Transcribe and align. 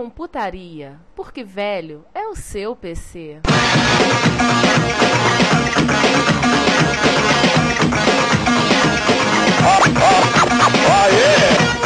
Retrocomputaria, 0.00 0.94
porque 1.14 1.44
velho 1.44 2.04
é 2.14 2.26
o 2.26 2.34
seu 2.34 2.74
PC. 2.74 3.40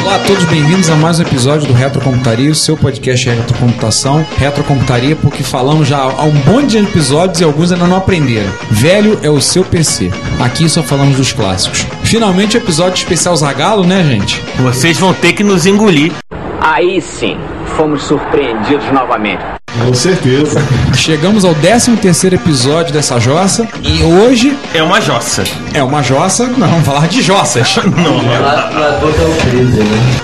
Olá 0.01 0.15
a 0.15 0.19
todos, 0.21 0.45
bem-vindos 0.45 0.89
a 0.91 0.95
mais 0.95 1.19
um 1.19 1.23
episódio 1.23 1.67
do 1.67 1.73
Retrocomputaria, 1.75 2.53
o 2.53 2.55
seu 2.55 2.77
podcast 2.77 3.29
de 3.29 3.35
retrocomputação. 3.35 4.25
Retrocomputaria, 4.37 5.17
porque 5.17 5.43
falamos 5.43 5.89
já 5.89 5.99
há 5.99 6.23
um 6.23 6.33
monte 6.45 6.71
de 6.71 6.79
episódios 6.79 7.41
e 7.41 7.45
alguns 7.45 7.73
ainda 7.73 7.89
não 7.89 7.97
aprenderam. 7.97 8.53
Velho 8.71 9.19
é 9.25 9.31
o 9.31 9.41
seu 9.41 9.65
PC. 9.65 10.13
Aqui 10.41 10.69
só 10.69 10.85
falamos 10.85 11.17
dos 11.17 11.33
clássicos. 11.33 11.85
Finalmente, 12.05 12.57
episódio 12.57 12.95
especial 12.95 13.35
Zagalo, 13.35 13.85
né, 13.85 14.05
gente? 14.05 14.41
Vocês 14.63 14.99
vão 14.99 15.13
ter 15.13 15.33
que 15.33 15.43
nos 15.43 15.67
engolir. 15.67 16.13
Aí 16.61 17.01
sim, 17.01 17.37
fomos 17.65 18.03
surpreendidos 18.05 18.91
novamente. 18.93 19.43
Com 19.85 19.93
certeza. 19.93 20.63
Chegamos 20.95 21.45
ao 21.45 21.53
13 21.55 21.97
terceiro 21.97 22.37
episódio 22.37 22.93
dessa 22.93 23.19
jossa 23.19 23.67
e 23.83 24.03
hoje 24.05 24.57
É 24.73 24.83
uma 24.83 25.01
jossa. 25.01 25.43
é 25.73 25.83
uma 25.83 26.03
jossa, 26.03 26.47
nós 26.57 26.71
vamos 26.71 26.87
falar 26.87 27.09
de 27.09 27.21
jossas. 27.23 27.77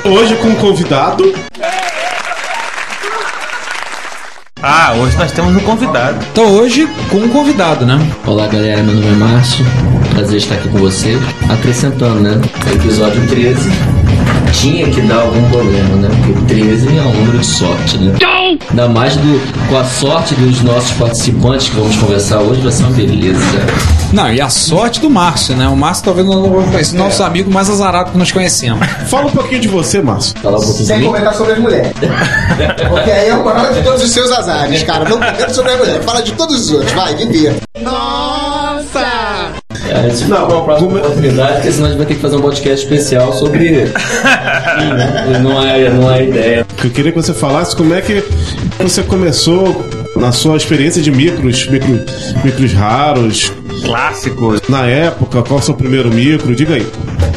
Hoje 0.04 0.34
com 0.36 0.48
um 0.48 0.54
convidado. 0.54 1.34
Ah, 4.62 4.92
hoje 4.94 5.16
nós 5.16 5.32
temos 5.32 5.56
um 5.56 5.60
convidado. 5.60 6.18
Então 6.32 6.44
hoje 6.52 6.86
com 7.08 7.16
um 7.16 7.28
convidado, 7.28 7.86
né? 7.86 7.98
Olá 8.26 8.46
galera, 8.46 8.82
meu 8.82 8.94
nome 8.94 9.08
é 9.08 9.12
Márcio, 9.12 9.64
prazer 10.14 10.36
estar 10.36 10.56
aqui 10.56 10.68
com 10.68 10.78
vocês. 10.78 11.18
Acrescentando, 11.50 12.20
né? 12.20 12.38
Episódio 12.74 13.26
13 13.26 13.70
tinha 14.52 14.88
que 14.90 15.00
dar 15.02 15.20
algum 15.20 15.50
problema, 15.50 15.96
né? 15.96 16.08
Porque 16.24 16.54
13 16.54 16.88
é 16.88 17.02
um 17.02 17.12
número 17.14 17.38
de 17.38 17.46
sorte, 17.46 17.98
né? 17.98 18.14
Ainda 18.70 18.88
mais 18.88 19.16
do, 19.16 19.68
com 19.68 19.76
a 19.76 19.84
sorte 19.84 20.34
dos 20.34 20.62
nossos 20.62 20.90
participantes 20.92 21.68
que 21.68 21.76
vamos 21.76 21.96
conversar 21.96 22.40
hoje, 22.40 22.60
vai 22.60 22.72
ser 22.72 22.82
uma 22.84 22.92
beleza. 22.92 23.40
Não, 24.12 24.32
e 24.32 24.40
a 24.40 24.48
sorte 24.48 25.00
do 25.00 25.08
Márcio, 25.08 25.56
né? 25.56 25.68
O 25.68 25.76
Márcio 25.76 26.04
talvez 26.04 26.26
não 26.26 26.42
conheça 26.42 26.96
nosso 26.96 27.22
amigo 27.22 27.50
mais 27.50 27.70
azarado 27.70 28.10
que 28.10 28.18
nós 28.18 28.32
conhecemos. 28.32 28.86
Fala 29.08 29.26
um 29.26 29.30
pouquinho 29.30 29.60
de 29.60 29.68
você, 29.68 30.00
Márcio. 30.02 30.34
Falar 30.40 30.58
um 30.58 30.62
pouquinho 30.62 30.86
Sem 30.86 31.02
comentar 31.02 31.34
sobre 31.34 31.52
as 31.52 31.58
mulheres. 31.58 31.92
Porque 32.88 33.10
aí 33.10 33.28
é 33.28 33.34
o 33.34 33.44
maior 33.44 33.72
de 33.72 33.82
todos 33.82 34.02
os 34.02 34.10
seus 34.10 34.32
azares, 34.32 34.82
cara. 34.82 35.08
Não 35.08 35.18
comenta 35.18 35.54
sobre 35.54 35.72
as 35.72 35.78
mulheres. 35.78 36.04
Fala 36.04 36.22
de 36.22 36.32
todos 36.32 36.56
os 36.56 36.72
outros. 36.72 36.92
Vai, 36.92 37.14
divirta. 37.14 37.60
É, 37.74 37.80
isso 40.08 40.28
Não, 40.28 40.40
não, 40.40 40.56
uma 40.56 40.64
próxima 40.64 40.88
como- 40.88 41.00
oportunidade, 41.00 41.52
porque 41.54 41.72
senão 41.72 41.86
a 41.86 41.88
gente 41.90 41.98
vai 41.98 42.06
ter 42.06 42.14
que 42.14 42.20
fazer 42.20 42.36
um 42.36 42.40
podcast 42.42 42.84
especial 42.84 43.32
sobre. 43.32 43.86
Sim, 43.86 44.92
né? 44.94 45.38
Não 45.42 45.62
é, 45.66 45.90
não 45.90 46.12
é 46.12 46.24
ideia. 46.24 46.66
Eu 46.82 46.90
queria 46.90 47.12
que 47.12 47.20
você 47.20 47.32
falasse 47.34 47.74
como 47.76 47.94
é 47.94 48.00
que 48.00 48.22
você 48.78 49.02
começou 49.02 49.84
na 50.16 50.32
sua 50.32 50.56
experiência 50.56 51.00
de 51.02 51.10
micros, 51.10 51.66
micro, 51.68 52.00
micros 52.44 52.72
raros, 52.72 53.52
Clássicos. 53.84 54.60
na 54.68 54.86
época, 54.86 55.42
qual 55.42 55.60
o 55.60 55.62
seu 55.62 55.74
primeiro 55.74 56.10
micro? 56.12 56.54
Diga 56.54 56.74
aí. 56.74 56.86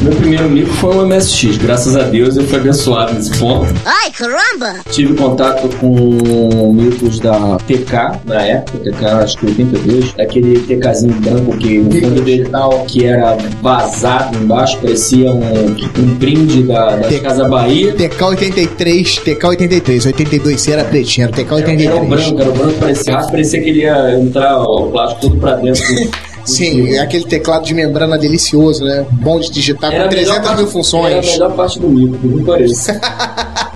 Meu 0.02 0.12
primeiro 0.16 0.48
micro 0.50 0.72
foi 0.74 0.96
um 0.96 1.06
MSX, 1.06 1.56
graças 1.58 1.96
a 1.96 2.02
Deus 2.02 2.36
eu 2.36 2.44
fui 2.44 2.58
abençoado 2.58 3.14
nesse 3.14 3.36
ponto. 3.38 3.66
Ai, 3.84 4.10
caramba! 4.10 4.80
Tive 4.90 5.14
contato 5.14 5.68
com 5.78 6.72
micros 6.72 7.18
da 7.20 7.56
TK 7.66 8.20
na 8.26 8.42
época, 8.42 8.78
TK 8.78 9.04
acho 9.04 9.38
que 9.38 9.46
82, 9.46 10.14
aquele 10.18 10.58
TKzinho 10.60 11.14
branco 11.20 11.56
que 11.58 11.78
no 11.78 11.90
fundo 11.90 12.22
dele 12.22 12.48
que 12.88 13.04
era 13.04 13.36
vazado 13.62 14.36
embaixo, 14.36 14.78
parecia 14.78 15.32
um, 15.32 15.76
um 15.98 16.14
brinde 16.16 16.64
da, 16.64 16.96
da 16.96 17.08
TK. 17.08 17.20
Casa 17.20 17.48
Bahia. 17.48 17.94
TK83, 17.94 19.22
TK83, 19.24 20.06
82 20.06 20.68
era 20.68 20.84
pretinho, 20.84 21.28
era 21.28 21.40
Era 21.40 21.96
o 21.96 22.06
TK83. 22.06 22.08
branco, 22.08 22.40
era 22.40 22.50
o 22.50 22.52
branco, 22.52 22.78
parecia, 22.78 23.16
parecia 23.18 23.62
que 23.62 23.70
ele 23.70 23.80
ia 23.80 24.18
entrar 24.18 24.60
o 24.60 24.90
plástico 24.90 25.20
todo 25.22 25.36
pra 25.38 25.56
dentro. 25.56 25.82
Sim, 26.44 26.94
é 26.94 26.98
aquele 27.00 27.24
teclado 27.24 27.64
de 27.64 27.72
membrana 27.74 28.18
delicioso, 28.18 28.84
né? 28.84 29.06
Bom 29.12 29.40
de 29.40 29.50
digitar 29.50 29.92
Era 29.92 30.04
com 30.04 30.08
a 30.08 30.12
melhor 30.16 30.40
300 30.40 30.48
parte- 30.48 30.56
mil 30.56 30.60
Era 30.60 30.68
a 30.68 30.72
funções. 30.72 31.30
melhor 31.32 31.52
parte 31.56 31.78
do 31.80 31.88
micro, 31.88 32.18
por 32.18 32.38
que 32.38 32.44
pareça. 32.44 33.00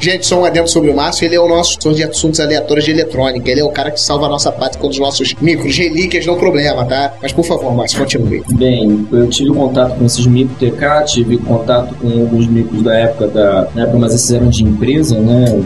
Gente, 0.00 0.26
só 0.26 0.40
um 0.40 0.44
adendo 0.44 0.68
sobre 0.68 0.90
o 0.90 0.96
Márcio, 0.96 1.24
ele 1.24 1.34
é 1.36 1.40
o 1.40 1.48
nosso 1.48 1.76
senhor 1.80 1.94
de 1.94 2.02
assuntos 2.04 2.40
aleatórios 2.40 2.84
de 2.84 2.90
eletrônica. 2.90 3.50
Ele 3.50 3.60
é 3.60 3.64
o 3.64 3.70
cara 3.70 3.90
que 3.90 4.00
salva 4.00 4.26
a 4.26 4.28
nossa 4.28 4.50
pátria 4.50 4.80
quando 4.80 4.92
os 4.92 4.98
nossos 4.98 5.34
micros 5.40 5.76
relíquias 5.76 6.26
dão 6.26 6.36
problema, 6.36 6.84
tá? 6.84 7.14
Mas 7.22 7.32
por 7.32 7.44
favor, 7.44 7.74
Márcio, 7.74 7.98
continue. 7.98 8.42
Bem, 8.52 9.06
eu 9.12 9.28
tive 9.28 9.50
contato 9.52 9.96
com 9.98 10.04
esses 10.04 10.26
micros 10.26 10.56
TK, 10.58 11.04
tive 11.06 11.38
contato 11.38 11.94
com 11.96 12.08
alguns 12.08 12.46
micros 12.46 12.82
da 12.82 12.94
época 12.94 13.28
da. 13.28 13.68
Na 13.74 13.82
época, 13.82 13.98
mas 13.98 14.14
esses 14.14 14.30
eram 14.32 14.48
de 14.48 14.64
empresa, 14.64 15.18
né? 15.18 15.60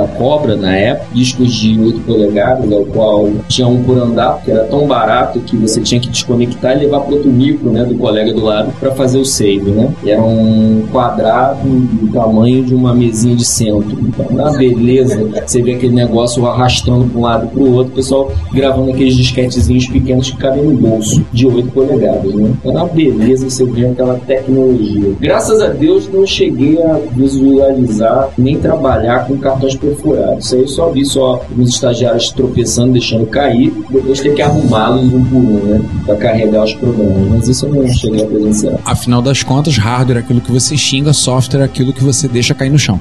Da, 0.00 0.08
Cobra 0.20 0.56
na 0.56 0.74
época, 0.76 1.06
discos 1.12 1.52
de 1.52 1.78
8 1.78 2.00
polegadas, 2.00 2.72
ao 2.72 2.84
qual 2.84 3.28
tinha 3.48 3.66
um 3.66 3.82
por 3.82 3.98
andar, 3.98 4.40
que 4.42 4.50
era 4.50 4.64
tão 4.64 4.86
barato 4.86 5.40
que 5.40 5.56
você 5.56 5.80
tinha 5.80 6.00
que 6.00 6.08
desconectar 6.08 6.76
e 6.76 6.80
levar 6.80 7.00
para 7.00 7.14
outro 7.14 7.30
micro, 7.30 7.70
né, 7.70 7.84
do 7.84 7.94
colega 7.96 8.32
do 8.32 8.44
lado, 8.44 8.72
para 8.78 8.90
fazer 8.92 9.18
o 9.18 9.24
save, 9.24 9.70
né? 9.70 9.92
Era 10.04 10.22
um 10.22 10.86
quadrado 10.90 11.60
do 11.68 12.12
tamanho 12.12 12.64
de 12.64 12.74
uma 12.74 12.94
mesinha 12.94 13.36
de 13.36 13.44
centro. 13.44 13.98
Então, 14.00 14.26
na 14.30 14.50
beleza, 14.52 15.28
você 15.46 15.62
vê 15.62 15.74
aquele 15.74 15.94
negócio 15.94 16.46
arrastando 16.46 17.04
para 17.06 17.18
um 17.18 17.22
lado 17.22 17.48
para 17.48 17.62
o 17.62 17.74
outro, 17.74 17.92
o 17.92 17.96
pessoal 17.96 18.32
gravando 18.52 18.90
aqueles 18.90 19.16
disquetezinhos 19.16 19.86
pequenos 19.86 20.30
que 20.30 20.36
cabem 20.36 20.62
no 20.62 20.76
bolso, 20.76 21.24
de 21.32 21.46
8 21.46 21.70
polegadas, 21.72 22.34
né? 22.34 22.52
Então, 22.58 22.72
na 22.72 22.84
beleza, 22.84 23.48
você 23.48 23.64
vê 23.64 23.86
aquela 23.86 24.14
tecnologia. 24.14 25.14
Graças 25.20 25.60
a 25.60 25.68
Deus, 25.68 26.08
não 26.08 26.26
cheguei 26.26 26.82
a 26.82 27.00
visualizar 27.12 28.30
nem 28.36 28.58
trabalhar 28.58 29.26
com 29.26 29.36
cartões 29.38 29.74
perfurados. 29.90 30.46
Isso 30.46 30.54
aí 30.54 30.62
eu 30.62 30.68
só 30.68 30.90
vi 30.90 31.04
só 31.04 31.44
os 31.56 31.68
estagiários 31.68 32.30
tropeçando, 32.30 32.92
deixando 32.92 33.26
cair, 33.26 33.70
depois 33.90 34.20
ter 34.20 34.34
que 34.34 34.42
arrumá-los 34.42 35.12
um 35.12 35.24
por 35.24 35.36
um, 35.36 35.64
né? 35.64 35.80
Pra 36.04 36.16
carregar 36.16 36.64
os 36.64 36.74
programas. 36.74 37.28
Mas 37.28 37.48
isso 37.48 37.66
eu 37.66 37.74
não 37.74 37.88
cheguei 37.88 38.24
a 38.24 38.26
presenciar. 38.26 38.78
Afinal 38.84 39.22
das 39.22 39.42
contas, 39.42 39.76
hardware 39.76 40.18
é 40.18 40.20
aquilo 40.20 40.40
que 40.40 40.52
você 40.52 40.76
xinga, 40.76 41.12
software 41.12 41.60
é 41.60 41.64
aquilo 41.64 41.92
que 41.92 42.02
você 42.02 42.28
deixa 42.28 42.54
cair 42.54 42.70
no 42.70 42.78
chão. 42.78 43.00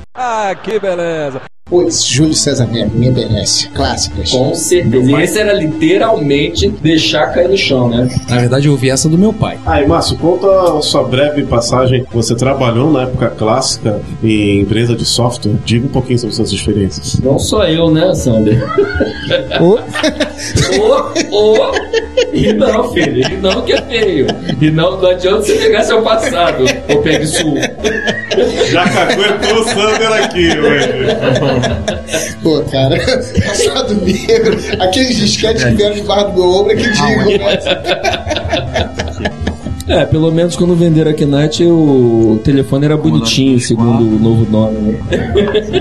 Putz, 1.69 2.03
Júlio 2.05 2.33
César 2.33 2.65
Neto, 2.65 2.95
minha 2.95 3.11
benesse. 3.11 3.69
Clássicas. 3.69 4.31
Com 4.31 4.55
certeza. 4.55 5.21
Esse 5.21 5.39
era 5.39 5.53
literalmente 5.53 6.67
deixar 6.69 7.27
cair 7.27 7.47
no 7.47 7.57
chão, 7.57 7.89
né? 7.89 8.09
Na 8.27 8.39
verdade, 8.39 8.67
eu 8.67 8.71
ouvi 8.71 8.89
essa 8.89 9.07
do 9.07 9.17
meu 9.17 9.31
pai. 9.31 9.59
Aí, 9.65 9.87
Márcio, 9.87 10.17
conta 10.17 10.47
a 10.77 10.81
sua 10.81 11.03
breve 11.03 11.43
passagem. 11.43 12.05
Você 12.11 12.35
trabalhou 12.35 12.91
na 12.91 13.03
época 13.03 13.29
clássica 13.29 14.01
em 14.23 14.61
empresa 14.61 14.95
de 14.95 15.05
software. 15.05 15.53
Diga 15.63 15.85
um 15.85 15.89
pouquinho 15.89 16.17
sobre 16.17 16.35
suas 16.35 16.51
experiências. 16.51 17.19
Não 17.19 17.37
só 17.37 17.65
eu, 17.65 17.91
né, 17.91 18.13
Sander? 18.15 18.59
Ô, 19.61 19.77
ô, 21.31 21.71
e 22.33 22.53
não, 22.53 22.93
filho, 22.93 23.31
e 23.31 23.37
não 23.37 23.61
que 23.61 23.73
é 23.73 23.81
feio. 23.81 24.27
E 24.61 24.71
não, 24.71 24.99
não 24.99 25.09
adianta 25.09 25.41
você 25.41 25.55
pegar 25.55 25.83
seu 25.83 26.01
passado, 26.01 26.63
ô 26.93 26.97
pegue 27.01 27.25
sul. 27.27 27.55
Já 28.71 28.89
caguetou 28.89 29.61
o 29.61 29.63
Sander 29.65 30.11
aqui 30.13 30.59
hoje. 30.59 30.89
Pô, 32.43 32.61
cara, 32.71 32.97
passado 33.45 33.95
negro, 33.95 34.57
aqueles 34.79 35.15
disquetes 35.15 35.63
que 35.63 35.71
vieram 35.71 35.95
debaixo 35.95 36.27
do 36.27 36.33
meu 36.33 36.51
ombro 36.51 36.71
é 36.71 36.75
que 36.75 36.89
digo, 36.89 37.25
né? 37.37 38.89
É, 39.89 40.05
pelo 40.05 40.31
menos 40.31 40.55
quando 40.55 40.75
venderam 40.75 41.11
a 41.11 41.13
Knight, 41.13 41.63
o 41.65 42.39
telefone 42.43 42.85
era 42.85 42.95
bonitinho, 42.95 43.59
segundo 43.59 44.03
o 44.15 44.19
novo 44.19 44.49
nome, 44.49 44.77
né? 44.79 44.99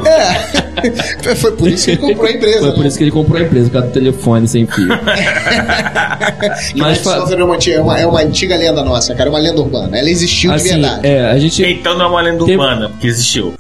É. 0.05 0.69
Foi 1.35 1.51
por 1.53 1.69
isso 1.69 1.85
que 1.87 1.91
ele 1.93 1.99
comprou 1.99 2.27
a 2.27 2.31
empresa. 2.33 2.61
Foi 2.61 2.73
por 2.73 2.87
isso 2.87 2.97
que 2.99 3.05
ele 3.05 3.11
comprou 3.11 3.39
a 3.41 3.45
empresa, 3.45 3.67
por 3.67 3.73
causa 3.73 3.89
do 3.89 3.93
telefone 3.93 4.47
sem 4.49 4.67
fio. 4.67 4.87
Mas 6.77 6.99
fa- 6.99 7.27
é 7.31 7.35
uma, 7.45 7.55
antiga- 7.57 7.77
é 7.77 7.81
uma, 7.81 7.99
é 8.01 8.07
uma 8.07 8.21
antiga 8.21 8.57
lenda 8.57 8.83
nossa, 8.85 9.15
cara. 9.15 9.29
É 9.29 9.33
uma 9.33 9.39
lenda 9.41 9.61
urbana. 9.61 9.99
Ela 9.99 10.09
existiu 10.09 10.51
de 10.51 10.57
assim, 10.57 10.69
verdade. 10.81 11.07
é, 11.07 11.27
a 11.31 11.39
gente 11.39 11.63
Então 11.65 11.97
não 11.99 12.05
é 12.07 12.09
uma 12.09 12.21
lenda 12.21 12.45
Tem- 12.45 12.57
urbana, 12.57 12.89
porque 12.91 13.07
existiu. 13.09 13.55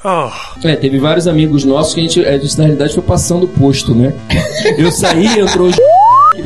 É, 0.64 0.76
teve 0.76 0.98
vários 0.98 1.26
amigos 1.26 1.64
nossos 1.64 1.92
que 1.94 2.00
a 2.00 2.02
gente, 2.04 2.24
a 2.24 2.38
gente 2.38 2.56
na 2.56 2.64
realidade 2.64 2.94
foi 2.94 3.02
passando 3.02 3.44
o 3.44 3.48
posto, 3.48 3.94
né? 3.94 4.12
Eu 4.76 4.90
saí, 4.92 5.26
entrou 5.40 5.68
o 5.68 5.72
que 5.72 5.80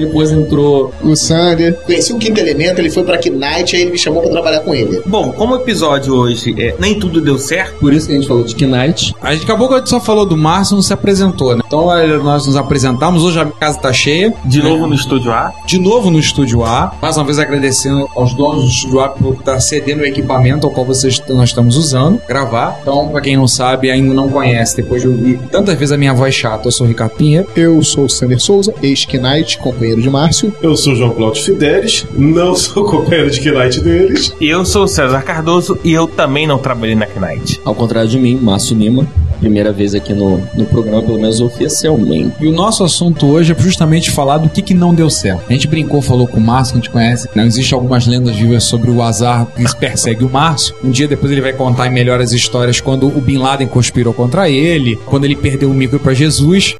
depois 0.06 0.30
entrou. 0.30 0.92
O 1.02 1.14
Sander. 1.16 1.74
Conheci 1.84 2.12
o 2.12 2.18
quinto 2.18 2.40
elemento, 2.40 2.80
ele 2.80 2.90
foi 2.90 3.02
pra 3.04 3.16
Knight, 3.16 3.76
aí 3.76 3.82
ele 3.82 3.92
me 3.92 3.98
chamou 3.98 4.22
pra 4.22 4.30
trabalhar 4.30 4.60
com 4.60 4.74
ele. 4.74 5.00
Bom, 5.06 5.32
como 5.32 5.54
o 5.54 5.56
episódio 5.56 6.14
hoje 6.14 6.54
é 6.58 6.74
Nem 6.78 6.98
Tudo 6.98 7.20
Deu 7.20 7.38
Certo, 7.38 7.78
Por 7.78 7.92
isso 7.92 8.06
que 8.06 8.12
a 8.12 8.16
gente 8.16 8.28
falou 8.28 8.44
de 8.44 8.66
Knight. 8.66 9.14
A 9.20 9.32
gente 9.32 9.44
acabou 9.44 9.68
que 9.68 9.74
a 9.74 9.78
gente 9.78 9.90
só 9.90 10.00
falou 10.00 10.26
do 10.26 10.36
Márcio, 10.36 10.74
não 10.74 10.82
se 10.82 10.92
apresentou, 10.92 11.56
né? 11.56 11.62
Então 11.66 11.86
nós 12.22 12.46
nos 12.46 12.56
apresentamos, 12.56 13.22
hoje 13.22 13.40
a 13.40 13.46
casa 13.46 13.78
tá 13.78 13.92
cheia. 13.92 14.32
de 14.44 14.62
novo 14.62 14.86
no 14.86 14.94
Estúdio 14.94 15.32
A, 15.32 15.52
De 15.66 15.78
novo 15.78 16.10
no 16.10 16.18
Estúdio 16.18 16.64
A. 16.64 16.92
Mais 17.00 17.16
uma 17.16 17.24
vez 17.24 17.38
agradecendo 17.38 18.08
aos 18.14 18.34
donos 18.34 18.64
do 18.64 18.70
Estúdio 18.70 19.00
A 19.00 19.08
por 19.08 19.34
estar 19.34 19.60
cedendo 19.60 20.00
o 20.00 20.06
equipamento 20.06 20.66
ao 20.66 20.72
qual 20.72 20.86
vocês, 20.86 21.20
nós 21.28 21.50
estamos 21.50 21.76
usando, 21.76 22.20
gravar. 22.28 22.78
Então, 22.82 23.08
pra 23.08 23.20
quem 23.20 23.36
não 23.36 23.48
sabe, 23.48 23.90
ainda 23.90 24.14
não 24.14 24.28
conhece, 24.28 24.76
depois 24.76 25.02
de 25.02 25.08
ouvir 25.08 25.38
tantas 25.50 25.78
vezes 25.78 25.92
a 25.92 25.98
minha 25.98 26.12
voz 26.12 26.34
chata, 26.34 26.68
eu 26.68 26.72
sou 26.72 26.86
o 26.86 26.88
Ricardo 26.88 27.12
Pinheiro. 27.16 27.46
Eu 27.56 27.82
sou 27.82 28.04
o 28.04 28.10
Sander 28.10 28.40
Souza, 28.40 28.72
ex-Knight, 28.82 29.58
companheiro 29.58 29.91
de 30.00 30.08
Márcio. 30.08 30.54
Eu 30.62 30.76
sou 30.76 30.92
o 30.92 30.96
João 30.96 31.10
Cláudio 31.10 31.42
Fidelis, 31.42 32.06
não 32.16 32.54
sou 32.56 32.84
companheiro 32.84 33.30
de 33.30 33.50
Knight 33.50 33.80
deles. 33.80 34.34
eu 34.40 34.64
sou 34.64 34.84
o 34.84 34.88
César 34.88 35.22
Cardoso 35.22 35.78
e 35.84 35.92
eu 35.92 36.06
também 36.06 36.46
não 36.46 36.58
trabalhei 36.58 36.94
na 36.94 37.06
Knight. 37.06 37.60
Ao 37.64 37.74
contrário 37.74 38.08
de 38.08 38.18
mim, 38.18 38.36
Márcio 38.36 38.76
Lima. 38.76 39.06
Primeira 39.40 39.72
vez 39.72 39.92
aqui 39.92 40.14
no, 40.14 40.40
no 40.54 40.64
programa, 40.66 41.02
pelo 41.02 41.18
menos 41.18 41.40
oficialmente. 41.40 42.32
E 42.40 42.46
o 42.46 42.52
nosso 42.52 42.84
assunto 42.84 43.26
hoje 43.26 43.52
é 43.52 43.58
justamente 43.58 44.12
falar 44.12 44.38
do 44.38 44.48
que, 44.48 44.62
que 44.62 44.72
não 44.72 44.94
deu 44.94 45.10
certo. 45.10 45.42
A 45.48 45.52
gente 45.52 45.66
brincou, 45.66 46.00
falou 46.00 46.28
com 46.28 46.38
o 46.38 46.40
Márcio, 46.40 46.74
que 46.74 46.78
a 46.78 46.82
gente 46.82 46.90
conhece. 46.90 47.28
Não 47.34 47.44
existe 47.44 47.74
algumas 47.74 48.06
lendas 48.06 48.36
vivas 48.36 48.62
sobre 48.62 48.88
o 48.88 49.02
azar 49.02 49.46
que 49.46 49.76
persegue 49.76 50.24
o 50.24 50.30
Márcio. 50.30 50.76
Um 50.84 50.90
dia 50.90 51.08
depois 51.08 51.32
ele 51.32 51.40
vai 51.40 51.52
contar 51.52 51.88
em 51.88 51.90
melhor 51.90 52.20
as 52.20 52.30
histórias 52.30 52.80
quando 52.80 53.08
o 53.08 53.20
Bin 53.20 53.38
Laden 53.38 53.66
conspirou 53.66 54.14
contra 54.14 54.48
ele, 54.48 54.96
quando 55.06 55.24
ele 55.24 55.34
perdeu 55.34 55.70
o 55.70 55.74
micro 55.74 55.98
pra 55.98 56.14
Jesus. 56.14 56.76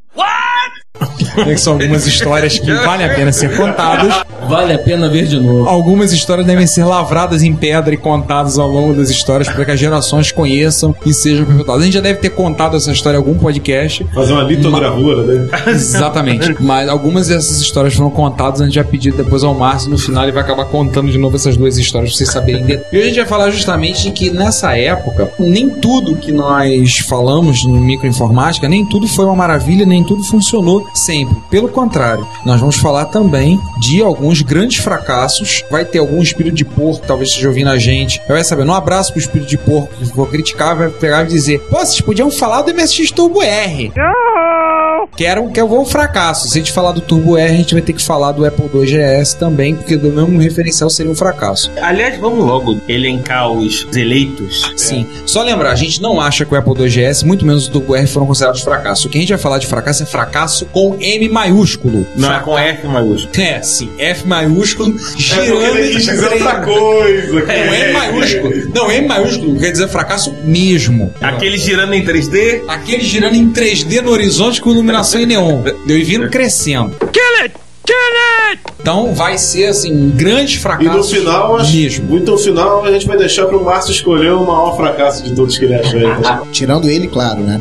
What? 1.37 1.61
São 1.61 1.75
algumas 1.75 2.07
histórias 2.07 2.59
que 2.59 2.73
valem 2.73 3.07
a 3.07 3.15
pena 3.15 3.33
ser 3.33 3.57
contadas. 3.57 4.25
Vale 4.53 4.75
a 4.75 4.79
pena 4.79 5.09
ver 5.09 5.27
de 5.27 5.41
novo. 5.41 5.67
Algumas 5.67 6.13
histórias 6.13 6.47
devem 6.47 6.67
ser 6.67 6.85
lavradas 6.85 7.43
em 7.43 7.55
pedra 7.55 7.95
e 7.95 7.97
contadas 7.97 8.59
ao 8.59 8.69
longo 8.69 8.93
das 8.93 9.09
histórias 9.09 9.49
para 9.49 9.65
que 9.65 9.71
as 9.71 9.81
gerações 9.81 10.31
conheçam 10.31 10.95
e 11.07 11.15
sejam 11.15 11.47
perpetuadas. 11.47 11.81
A 11.81 11.85
gente 11.87 11.95
já 11.95 12.01
deve 12.03 12.19
ter 12.19 12.29
contado 12.29 12.77
essa 12.77 12.93
história 12.93 13.17
em 13.17 13.19
algum 13.19 13.35
podcast. 13.35 14.07
Fazer 14.13 14.35
uma 14.35 14.43
litogravura, 14.43 15.23
né? 15.23 15.49
Exatamente. 15.69 16.55
Mas 16.61 16.87
algumas 16.87 17.29
dessas 17.29 17.63
histórias 17.63 17.95
foram 17.95 18.11
contadas, 18.11 18.61
a 18.61 18.65
gente 18.65 18.75
já 18.75 18.85
pediu 18.85 19.17
depois 19.17 19.43
ao 19.43 19.55
Márcio. 19.55 19.89
No 19.89 19.97
final 19.97 20.25
ele 20.25 20.33
vai 20.33 20.43
acabar 20.43 20.67
contando 20.67 21.11
de 21.11 21.17
novo 21.17 21.37
essas 21.37 21.57
duas 21.57 21.79
histórias 21.79 22.11
pra 22.11 22.19
vocês 22.19 22.31
saberem. 22.31 22.63
E 22.93 22.97
hoje 22.97 23.05
a 23.05 23.07
gente 23.07 23.17
vai 23.17 23.27
falar 23.27 23.51
justamente 23.51 24.03
de 24.03 24.11
que 24.11 24.31
nessa 24.31 24.77
época, 24.77 25.33
nem 25.39 25.71
tudo 25.71 26.15
que 26.17 26.31
nós 26.31 26.99
falamos 26.99 27.65
no 27.65 27.81
microinformática, 27.81 28.69
nem 28.69 28.85
tudo 28.85 29.09
foi 29.09 29.25
uma 29.25 29.35
maravilha, 29.35 29.87
nem 29.87 30.05
tudo 30.05 30.23
funcionou 30.23 30.87
sempre. 30.93 31.37
Pelo 31.49 31.69
contrário, 31.69 32.27
nós 32.45 32.61
vamos 32.61 32.77
falar 32.77 33.07
também 33.07 33.59
de 33.81 34.03
alguns 34.03 34.42
grandes 34.45 34.83
fracassos. 34.83 35.65
Vai 35.71 35.85
ter 35.85 35.99
algum 35.99 36.23
espírito 36.23 36.55
de 36.55 36.65
porco, 36.65 37.07
talvez 37.07 37.31
esteja 37.31 37.49
ouvindo 37.49 37.71
a 37.71 37.79
gente. 37.79 38.21
Vai 38.29 38.43
saber, 38.45 38.65
um 38.65 38.73
abraço 38.73 39.13
pro 39.13 39.21
espírito 39.21 39.49
de 39.49 39.59
porco 39.59 39.95
que 39.95 40.07
for 40.07 40.29
criticar, 40.31 40.77
vai 40.77 40.89
pegar 40.89 41.25
e 41.25 41.29
dizer: 41.29 41.61
Pô, 41.71 41.79
vocês 41.79 42.01
podiam 42.01 42.31
falar 42.31 42.63
do 42.63 42.75
MSX 42.75 43.11
Turbo 43.11 43.43
R 43.43 43.93
que 45.17 45.25
era 45.25 45.41
um, 45.41 45.51
que 45.51 45.61
é 45.61 45.65
um 45.65 45.85
fracasso. 45.85 46.49
Se 46.49 46.59
a 46.59 46.61
gente 46.61 46.73
falar 46.73 46.93
do 46.93 47.01
Turbo 47.01 47.37
R, 47.37 47.53
a 47.53 47.57
gente 47.57 47.75
vai 47.75 47.83
ter 47.83 47.93
que 47.93 48.03
falar 48.03 48.33
do 48.33 48.45
Apple 48.47 48.65
II 48.73 48.87
GS 48.87 49.35
também, 49.35 49.75
porque 49.75 49.97
do 49.97 50.09
mesmo 50.11 50.39
referencial 50.41 50.89
seria 50.89 51.13
um 51.13 51.15
fracasso. 51.15 51.71
Aliás, 51.81 52.19
vamos 52.19 52.45
logo 52.45 52.81
elencar 52.89 53.51
os 53.51 53.87
eleitos. 53.95 54.73
Sim. 54.77 55.07
Só 55.27 55.43
lembrar, 55.43 55.71
a 55.73 55.75
gente 55.77 56.01
não 56.01 56.21
acha 56.21 56.45
que 56.45 56.55
o 56.55 56.57
Apple 56.57 56.73
II 56.83 56.89
GS, 56.89 57.23
muito 57.25 57.45
menos 57.45 57.67
o 57.69 57.71
Turbo 57.71 57.95
R, 57.95 58.07
foram 58.07 58.27
considerados 58.27 58.63
fracasso. 58.63 59.07
O 59.07 59.11
que 59.11 59.19
a 59.19 59.21
gente 59.21 59.31
vai 59.31 59.39
falar 59.39 59.59
de 59.59 59.67
fracasso 59.67 60.03
é 60.03 60.07
fracasso 60.07 60.65
com 60.67 60.97
M 61.01 61.29
maiúsculo. 61.29 62.07
Não 62.17 62.33
é 62.33 62.41
com 62.41 62.59
F 62.59 62.87
maiúsculo. 62.87 63.31
É, 63.43 63.63
sim. 63.63 63.91
F 63.99 64.27
maiúsculo, 64.27 64.95
É 64.97 65.21
girando 65.21 65.83
dizer 65.83 66.17
três- 66.17 66.43
outra 66.43 66.61
coisa. 66.61 67.33
Não, 67.45 67.75
M 67.75 67.93
maiúsculo. 67.93 68.53
Não, 68.75 68.91
M 68.91 69.07
maiúsculo 69.09 69.59
quer 69.59 69.73
dizer 69.73 69.89
fracasso 69.89 70.35
mesmo. 70.45 71.13
Aquele 71.21 71.59
girando 71.59 71.93
em 71.95 72.03
3D, 72.05 72.63
Aquele 72.67 73.03
girando 73.05 73.35
em 73.37 73.51
3D 73.53 74.01
no 74.01 74.11
horizonte 74.11 74.61
com 74.61 74.71
iluminação 74.71 75.02
em 75.21 75.27
neon. 75.27 75.63
Deu 75.87 75.99
e 75.99 76.03
vindo 76.05 76.29
crescendo. 76.31 76.95
Então 78.81 79.15
vai 79.15 79.39
ser 79.39 79.67
assim, 79.67 79.93
um 79.93 80.11
grande 80.11 80.57
E 80.57 80.59
fracasso. 80.61 80.97
no 80.97 81.05
final, 81.05 81.57
mesmo. 81.59 82.05
muito 82.07 82.31
no 82.33 82.39
final, 82.39 82.85
a 82.85 82.91
gente 82.93 83.07
vai 83.07 83.17
deixar 83.17 83.47
pro 83.47 83.63
Márcio 83.63 83.93
escolher 83.93 84.33
o 84.33 84.45
maior 84.45 84.77
fracasso 84.77 85.23
de 85.23 85.35
todos 85.35 85.57
que 85.57 85.65
ele 85.65 85.75
achou. 85.77 86.01
tá? 86.21 86.43
Tirando 86.53 86.89
ele, 86.89 87.07
claro, 87.07 87.41
né? 87.41 87.61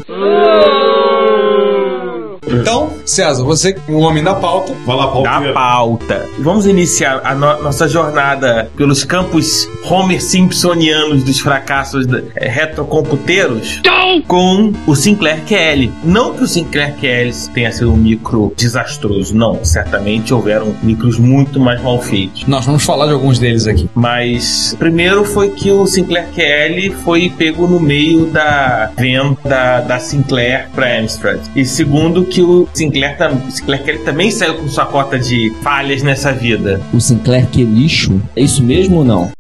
Então, 2.47 2.91
César, 3.05 3.43
você, 3.43 3.75
o 3.87 3.99
homem 3.99 4.23
da 4.23 4.33
pauta, 4.35 4.73
Vai 4.85 4.95
lá, 4.95 5.07
Paulo. 5.07 5.23
da 5.23 5.53
pauta. 5.53 6.25
Vamos 6.39 6.65
iniciar 6.65 7.21
a 7.23 7.33
no- 7.35 7.61
nossa 7.63 7.87
jornada 7.87 8.69
pelos 8.75 9.03
campos 9.03 9.67
Homer 9.89 10.21
Simpsonianos 10.21 11.23
dos 11.23 11.39
fracassos 11.39 12.05
da- 12.05 12.21
eh, 12.35 12.47
retrocomputeiros 12.49 13.81
com 14.27 14.73
o 14.85 14.95
Sinclair 14.95 15.41
QL. 15.45 15.91
Não 16.03 16.33
que 16.33 16.43
o 16.43 16.47
Sinclair 16.47 16.93
QL 16.95 17.31
tenha 17.53 17.71
sido 17.71 17.91
um 17.91 17.97
micro 17.97 18.53
desastroso, 18.57 19.35
não. 19.35 19.63
Certamente 19.63 20.33
houveram 20.33 20.75
micros 20.83 21.17
muito 21.17 21.59
mais 21.59 21.81
mal 21.81 22.01
feitos. 22.01 22.45
nós 22.47 22.65
vamos 22.65 22.83
falar 22.83 23.07
de 23.07 23.13
alguns 23.13 23.39
deles 23.39 23.67
aqui. 23.67 23.89
Mas 23.95 24.75
primeiro 24.77 25.23
foi 25.23 25.49
que 25.49 25.71
o 25.71 25.85
Sinclair 25.87 26.27
QL 26.33 26.91
foi 27.03 27.29
pego 27.37 27.67
no 27.67 27.79
meio 27.79 28.25
da 28.27 28.91
venda 28.97 29.37
da, 29.45 29.81
da 29.81 29.99
Sinclair 29.99 30.67
para 30.73 30.99
Amstrad. 30.99 31.39
E 31.55 31.65
segundo 31.65 32.23
que 32.25 32.41
o 32.41 32.67
Sinclair, 32.73 32.90
Sinclair 32.91 33.83
QL 33.83 34.03
também 34.03 34.31
saiu 34.31 34.55
com 34.55 34.67
sua 34.67 34.85
cota 34.85 35.17
de 35.17 35.51
falhas 35.61 36.03
nessa 36.03 36.31
vida. 36.31 36.81
O 36.93 36.99
Sinclair 36.99 37.47
que 37.47 37.63
lixo? 37.63 38.21
É 38.35 38.41
isso 38.41 38.63
mesmo 38.63 38.97
ou 38.97 39.05
não? 39.05 39.31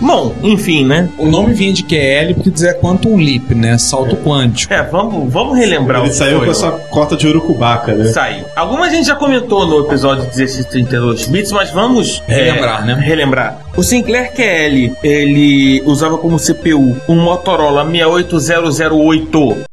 Bom, 0.00 0.34
enfim, 0.42 0.84
né? 0.84 1.08
O 1.18 1.26
nome 1.26 1.52
vinha 1.54 1.72
de 1.72 1.82
QL 1.84 2.34
porque 2.34 2.50
dizer 2.50 2.80
Quantum 2.80 3.16
Leap, 3.16 3.50
né? 3.54 3.78
Salto 3.78 4.16
quântico. 4.16 4.72
É, 4.72 4.82
vamos, 4.82 5.32
vamos 5.32 5.56
relembrar 5.56 6.00
Ele 6.00 6.08
o 6.08 6.10
que 6.10 6.16
saiu 6.16 6.40
com 6.40 6.50
essa 6.50 6.70
cota 6.90 7.16
de 7.16 7.26
urucubaca, 7.26 7.94
né? 7.94 8.04
Saiu. 8.06 8.44
Alguma 8.56 8.90
gente 8.90 9.06
já 9.06 9.14
comentou 9.14 9.66
no 9.66 9.86
episódio 9.86 10.24
1632 10.24 11.26
bits, 11.26 11.52
mas 11.52 11.70
vamos 11.70 12.22
Relembrar, 12.26 12.82
é, 12.82 12.86
né? 12.86 12.94
Relembrar. 12.94 13.58
O 13.76 13.82
Sinclair 13.82 14.32
QL, 14.32 14.96
ele 15.02 15.82
usava 15.86 16.18
como 16.18 16.38
CPU 16.38 16.96
um 17.08 17.16
Motorola 17.16 17.84
68008. 17.84 19.64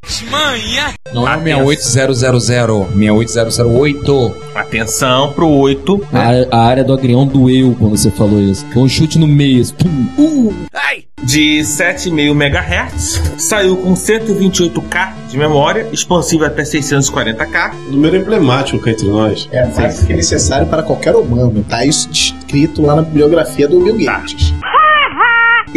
Não 1.14 1.28
é 1.28 1.38
o 1.56 1.74
68000, 1.74 2.86
68008. 2.94 4.36
Atenção 4.56 5.32
pro 5.34 5.50
8. 5.50 6.08
A, 6.14 6.58
a 6.58 6.66
área 6.66 6.84
do 6.84 6.94
agrião 6.98 7.26
doeu 7.26 7.76
quando 7.78 7.96
você 7.96 8.12
falou 8.12 8.42
isso. 8.42 8.66
Foi 8.74 8.82
um 8.82 8.90
chute 8.90 9.18
no 9.18 9.28
meio. 9.28 9.62
assim, 9.62 9.74
pum. 9.74 10.54
de 11.24 11.60
7,5 11.60 12.32
MHz, 12.32 13.22
saiu 13.38 13.76
com 13.78 13.94
128K 13.94 15.14
de 15.30 15.38
memória, 15.38 15.88
expansível 15.92 16.46
até 16.48 16.64
640K. 16.64 17.74
Número 17.90 18.16
emblemático 18.16 18.80
cá 18.80 18.92
entre 18.92 19.08
nós. 19.08 19.48
É 19.52 19.66
mais 19.68 20.00
do 20.00 20.08
que 20.08 20.14
necessário 20.14 20.68
para 20.68 20.84
qualquer 20.84 21.16
humano. 21.16 21.66
Tá 21.68 21.86
isso 21.86 22.10
escrito 22.12 22.82
lá 22.82 22.96
na 22.96 23.02
bibliografia 23.02 23.68
do 23.68 23.80
Bill 23.84 23.98
Gates. 23.98 24.54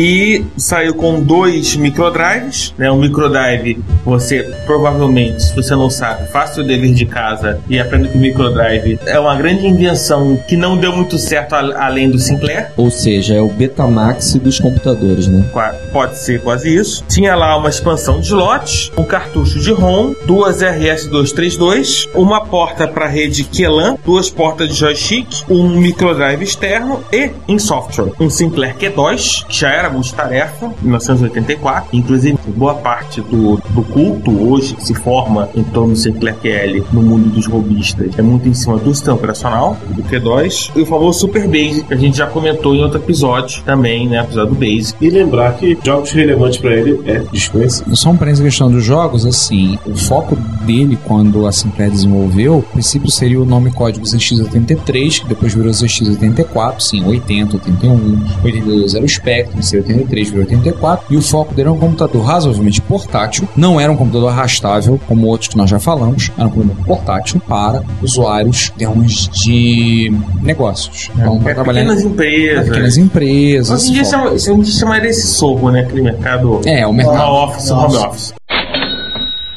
E 0.03 0.43
saiu 0.57 0.95
com 0.95 1.21
dois 1.21 1.77
microdrives, 1.77 2.73
né? 2.79 2.91
Um 2.91 2.97
microdrive, 2.97 3.79
você 4.03 4.43
provavelmente, 4.65 5.43
se 5.43 5.55
você 5.55 5.75
não 5.77 5.91
sabe, 5.91 6.27
faça 6.31 6.63
o 6.63 6.65
dever 6.65 6.95
de 6.95 7.05
casa 7.05 7.61
e 7.69 7.79
aprenda 7.79 8.09
que 8.09 8.17
o 8.17 8.21
microdrive 8.21 8.99
é 9.05 9.21
uma 9.21 9.35
grande 9.37 9.67
invenção 9.67 10.39
que 10.49 10.57
não 10.57 10.79
deu 10.79 10.91
muito 10.97 11.19
certo 11.19 11.53
a- 11.53 11.85
além 11.85 12.09
do 12.11 12.19
Sinclair. 12.19 12.71
Ou 12.79 12.91
seja, 12.91 13.35
é 13.35 13.43
o 13.43 13.49
Betamax 13.49 14.37
dos 14.37 14.59
computadores, 14.59 15.29
né? 15.29 15.45
Pode 15.93 16.17
ser 16.17 16.41
quase 16.41 16.75
isso. 16.75 17.05
Tinha 17.07 17.35
lá 17.35 17.55
uma 17.59 17.69
expansão 17.69 18.21
de 18.21 18.29
slots, 18.29 18.91
um 18.97 19.05
cartucho 19.05 19.61
de 19.61 19.71
ROM, 19.71 20.15
duas 20.25 20.63
RS-232, 20.63 22.09
uma 22.15 22.41
porta 22.47 22.89
para 22.89 23.07
rede 23.07 23.45
QLAN, 23.45 23.97
duas 24.03 24.31
portas 24.31 24.71
de 24.71 24.75
joystick, 24.77 25.29
um 25.51 25.69
microdrive 25.69 26.43
externo 26.43 27.05
e, 27.13 27.31
em 27.47 27.59
software, 27.59 28.13
um 28.19 28.31
Sinclair 28.31 28.75
Q2, 28.79 29.45
que 29.47 29.59
já 29.61 29.69
era 29.71 29.90
multitarefa, 29.93 30.67
em 30.83 30.85
1984. 30.85 31.89
Inclusive, 31.93 32.39
boa 32.49 32.75
parte 32.75 33.21
do, 33.21 33.57
do 33.71 33.83
culto 33.83 34.31
hoje 34.31 34.75
que 34.75 34.85
se 34.85 34.95
forma 34.95 35.49
em 35.55 35.63
torno 35.63 35.95
do 35.95 35.99
Sinclair 35.99 36.37
QL 36.37 36.85
no 36.93 37.03
mundo 37.03 37.29
dos 37.31 37.47
robistas 37.47 38.19
é 38.19 38.23
muito 38.23 38.49
em 38.49 38.55
cima 38.55 38.77
do 38.79 38.95
sistema 38.95 39.17
operacional, 39.17 39.77
do 39.89 40.03
Q2, 40.03 40.73
e 40.77 40.83
o 40.83 40.87
famoso 40.87 41.21
Super 41.21 41.47
Basic, 41.47 41.87
que 41.87 41.95
a 41.95 41.97
gente 41.97 42.17
já 42.17 42.27
comentou 42.27 42.75
em 42.75 42.83
outro 42.83 42.99
episódio 42.99 43.63
também, 43.63 44.09
né? 44.09 44.21
Episódio 44.21 44.55
do 44.55 44.59
Basic. 44.59 45.05
E 45.05 45.11
lembrar 45.11 45.57
que 45.57 45.79
jogos 45.85 46.11
relevantes 46.11 46.59
pra 46.59 46.75
ele 46.75 47.01
é 47.07 47.19
desconhecido. 47.33 47.95
Só 47.97 48.11
um 48.11 48.17
parênteses 48.17 48.45
questão 48.45 48.71
dos 48.71 48.85
jogos, 48.85 49.25
assim, 49.27 49.79
o 49.87 49.97
foco 49.97 50.37
dele 50.65 50.99
quando 51.05 51.47
a 51.47 51.53
Sinclair 51.53 51.91
desenvolveu, 51.91 52.65
a 52.67 52.73
princípio 52.73 53.11
seria 53.11 53.41
o 53.41 53.45
nome 53.45 53.73
código 53.73 54.05
ZX83, 54.05 55.21
que 55.23 55.29
depois 55.29 55.55
virou 55.55 55.71
ZX84, 55.71 56.81
sim, 56.81 57.05
80, 57.05 57.57
81, 57.57 58.21
82 58.45 58.95
era 58.95 59.05
o 59.05 59.09
Spectrum, 59.09 59.63
C83 59.83 60.25
virou 60.27 60.41
84, 60.41 61.07
e 61.11 61.17
o 61.17 61.23
foco 61.23 61.51
dele 61.55 61.69
era 61.69 61.73
um 61.73 61.79
computador 61.79 62.23
razoavelmente 62.25 62.81
portátil, 62.81 63.49
não 63.57 63.81
era 63.81 63.91
um 63.91 63.97
computador 63.97 64.31
arrastável, 64.31 65.01
como 65.07 65.27
outros 65.27 65.49
que 65.49 65.57
nós 65.57 65.69
já 65.71 65.79
falamos, 65.79 66.31
era 66.37 66.47
um 66.47 66.51
computador 66.51 66.85
portátil 66.87 67.41
para 67.47 67.83
usuários 68.03 68.71
termos 68.71 69.29
de 69.29 70.13
negócios. 70.43 71.11
Então, 71.15 71.39
para 71.41 71.51
É, 71.51 71.55
trabalhar 71.55 71.81
pequenas 71.83 72.03
em 72.05 72.09
empresas. 72.09 72.69
pequenas 72.69 72.97
empresas. 72.97 73.83
Hoje 73.83 73.91
em 73.91 73.95
dia, 73.95 74.05
chama, 74.05 74.25
foco. 74.25 74.37
isso 74.37 74.79
chamaria 74.79 75.11
esse 75.11 75.27
sorro, 75.27 75.71
né? 75.71 75.81
Aquele 75.81 76.03
mercado. 76.03 76.61
É, 76.65 76.87
o 76.87 76.93
mercado. 76.93 77.31
Office, 77.33 77.71
home 77.71 77.97
office. 77.97 78.33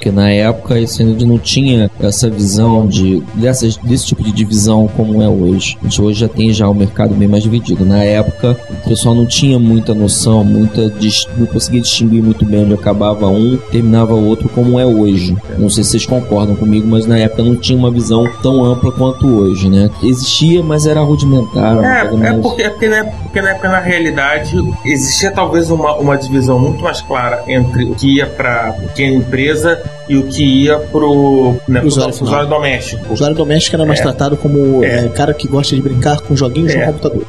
Porque 0.03 0.11
na 0.17 0.29
época 0.29 0.77
isso 0.77 1.01
ainda 1.01 1.25
não 1.25 1.37
tinha 1.39 1.89
essa 2.01 2.29
visão 2.29 2.85
de 2.85 3.23
dessas, 3.35 3.77
desse 3.77 4.07
tipo 4.07 4.21
de 4.21 4.33
divisão 4.33 4.85
como 4.97 5.21
é 5.21 5.29
hoje. 5.29 5.77
A 5.79 5.85
gente 5.85 6.01
hoje 6.01 6.19
já 6.19 6.27
tem 6.27 6.51
já 6.51 6.67
o 6.67 6.75
mercado 6.75 7.13
bem 7.13 7.25
mais 7.25 7.41
dividido. 7.43 7.85
Na 7.85 8.03
época 8.03 8.57
o 8.69 8.89
pessoal 8.89 9.15
não 9.15 9.25
tinha 9.25 9.57
muita 9.57 9.93
noção, 9.93 10.43
muita 10.43 10.91
não 11.37 11.45
conseguia 11.45 11.79
distinguir 11.79 12.21
muito 12.21 12.43
bem 12.45 12.65
onde 12.65 12.73
acabava 12.73 13.27
um, 13.27 13.55
terminava 13.71 14.13
o 14.13 14.25
outro 14.25 14.49
como 14.49 14.77
é 14.77 14.85
hoje. 14.85 15.37
Não 15.57 15.69
sei 15.69 15.85
se 15.85 15.91
vocês 15.91 16.05
concordam 16.05 16.53
comigo, 16.57 16.85
mas 16.85 17.05
na 17.05 17.17
época 17.17 17.41
não 17.41 17.55
tinha 17.55 17.79
uma 17.79 17.89
visão 17.89 18.29
tão 18.41 18.61
ampla 18.61 18.91
quanto 18.91 19.25
hoje, 19.25 19.69
né? 19.69 19.89
Existia, 20.03 20.61
mas 20.61 20.85
era 20.85 20.99
rudimentar. 20.99 21.81
É, 21.81 22.07
é 22.07 22.11
mais- 22.11 22.41
porque, 22.41 22.61
é 22.63 22.69
porque, 22.69 22.89
na 22.89 22.97
época, 22.97 23.17
porque 23.23 23.41
na 23.41 23.49
época, 23.51 23.69
na 23.69 23.79
realidade, 23.79 24.53
existia 24.83 25.31
talvez 25.31 25.71
uma, 25.71 25.95
uma 25.95 26.17
divisão 26.17 26.59
muito 26.59 26.83
mais 26.83 26.99
clara 27.01 27.41
entre 27.47 27.85
o 27.85 27.95
que 27.95 28.17
ia 28.17 28.27
para 28.27 28.73
pequena 28.73 29.15
empresa 29.15 29.81
e 30.09 30.17
o 30.17 30.23
que 30.23 30.43
ia 30.63 30.77
pro, 30.79 31.55
né, 31.67 31.79
pro 31.79 31.87
Usuário 31.89 32.13
usuário, 32.13 32.47
doméstico. 32.49 33.05
O 33.09 33.13
usuário 33.13 33.35
doméstico 33.35 33.75
era 33.75 33.85
mais 33.85 33.99
É. 33.99 34.03
tratado 34.03 34.35
como 34.37 34.83
É. 34.83 35.05
é, 35.05 35.09
cara 35.09 35.33
que 35.33 35.47
gosta 35.47 35.75
de 35.75 35.81
brincar 35.81 36.19
com 36.21 36.35
joguinhos 36.35 36.73
É. 36.73 36.79
no 36.85 36.93
computador. 36.93 37.25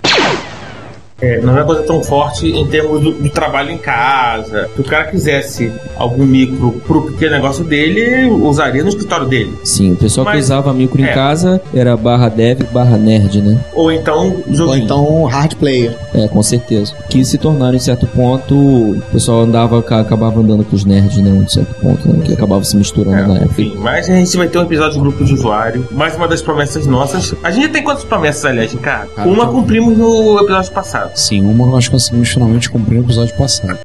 É, 1.21 1.41
não 1.41 1.51
é 1.57 1.61
uma 1.61 1.65
coisa 1.65 1.83
tão 1.85 2.03
forte 2.03 2.49
em 2.49 2.67
termos 2.67 3.01
do, 3.01 3.13
do 3.13 3.31
trabalho 3.31 3.71
em 3.71 3.79
casa. 3.79 4.69
Se 4.75 4.81
o 4.81 4.85
cara 4.85 5.05
quisesse 5.05 5.73
algum 5.97 6.25
micro 6.27 6.73
pro 6.87 7.03
pequeno 7.03 7.33
negócio 7.33 7.63
dele, 7.65 8.25
usaria 8.31 8.83
no 8.83 8.89
escritório 8.89 9.27
dele. 9.27 9.57
Sim, 9.63 9.93
o 9.93 9.97
pessoal 9.97 10.27
que 10.27 10.33
Mas- 10.35 10.45
usava 10.47 10.73
micro 10.75 11.01
em 11.01 11.05
é. 11.05 11.13
casa 11.15 11.61
era 11.73 11.97
barra 11.97 12.29
dev, 12.29 12.63
barra 12.73 12.97
nerd, 12.97 13.41
né? 13.41 13.59
Ou 13.75 13.93
então 13.93 14.43
joguinho. 14.51 14.67
Ou 14.69 14.77
então 14.77 15.25
hard 15.25 15.55
player. 15.55 15.97
É, 16.13 16.27
com 16.27 16.43
certeza. 16.43 16.93
Que 17.09 17.25
se 17.25 17.39
tornaram, 17.39 17.77
em 17.77 17.81
certo 17.81 18.07
ponto, 18.09 18.55
o 18.55 19.01
pessoal 19.13 19.43
andava, 19.43 19.81
ca- 19.83 20.01
acabava 20.01 20.41
andando 20.41 20.65
com 20.65 20.75
os 20.75 20.85
nerds, 20.85 21.17
né? 21.19 21.31
Em 21.31 21.49
certo 21.49 21.75
ponto, 21.77 22.09
né? 22.09 22.25
Que 22.25 22.33
acabava 22.33 22.65
se 22.65 22.77
misturando 22.77 23.17
É, 23.17 23.27
na 23.27 23.35
época. 23.37 23.53
enfim, 23.63 23.75
mas 23.79 24.11
a 24.11 24.15
gente 24.15 24.37
vai 24.37 24.49
ter 24.49 24.59
um 24.59 24.63
episódio 24.63 24.95
de 24.95 24.99
grupo 25.01 25.25
de 25.25 25.33
usuário. 25.33 25.87
Mais 25.93 26.17
uma 26.17 26.27
das 26.27 26.43
promessas 26.43 26.87
nossas. 26.89 27.35
A 27.43 27.51
gente 27.53 27.69
tem 27.69 27.85
quantas 27.85 28.03
promessas, 28.05 28.45
aliás, 28.45 28.75
cara? 28.75 29.07
Cara, 29.15 29.29
uma 29.29 29.45
então- 29.45 29.55
cumprimos 29.55 29.97
no 29.97 30.39
episódio 30.41 30.73
passado. 30.73 31.04
Sim, 31.15 31.43
uma 31.43 31.67
nós 31.67 31.89
conseguimos 31.89 32.29
finalmente 32.31 32.71
cumprir 32.71 32.99
no 32.99 33.05
episódio 33.05 33.37
passado. 33.37 33.79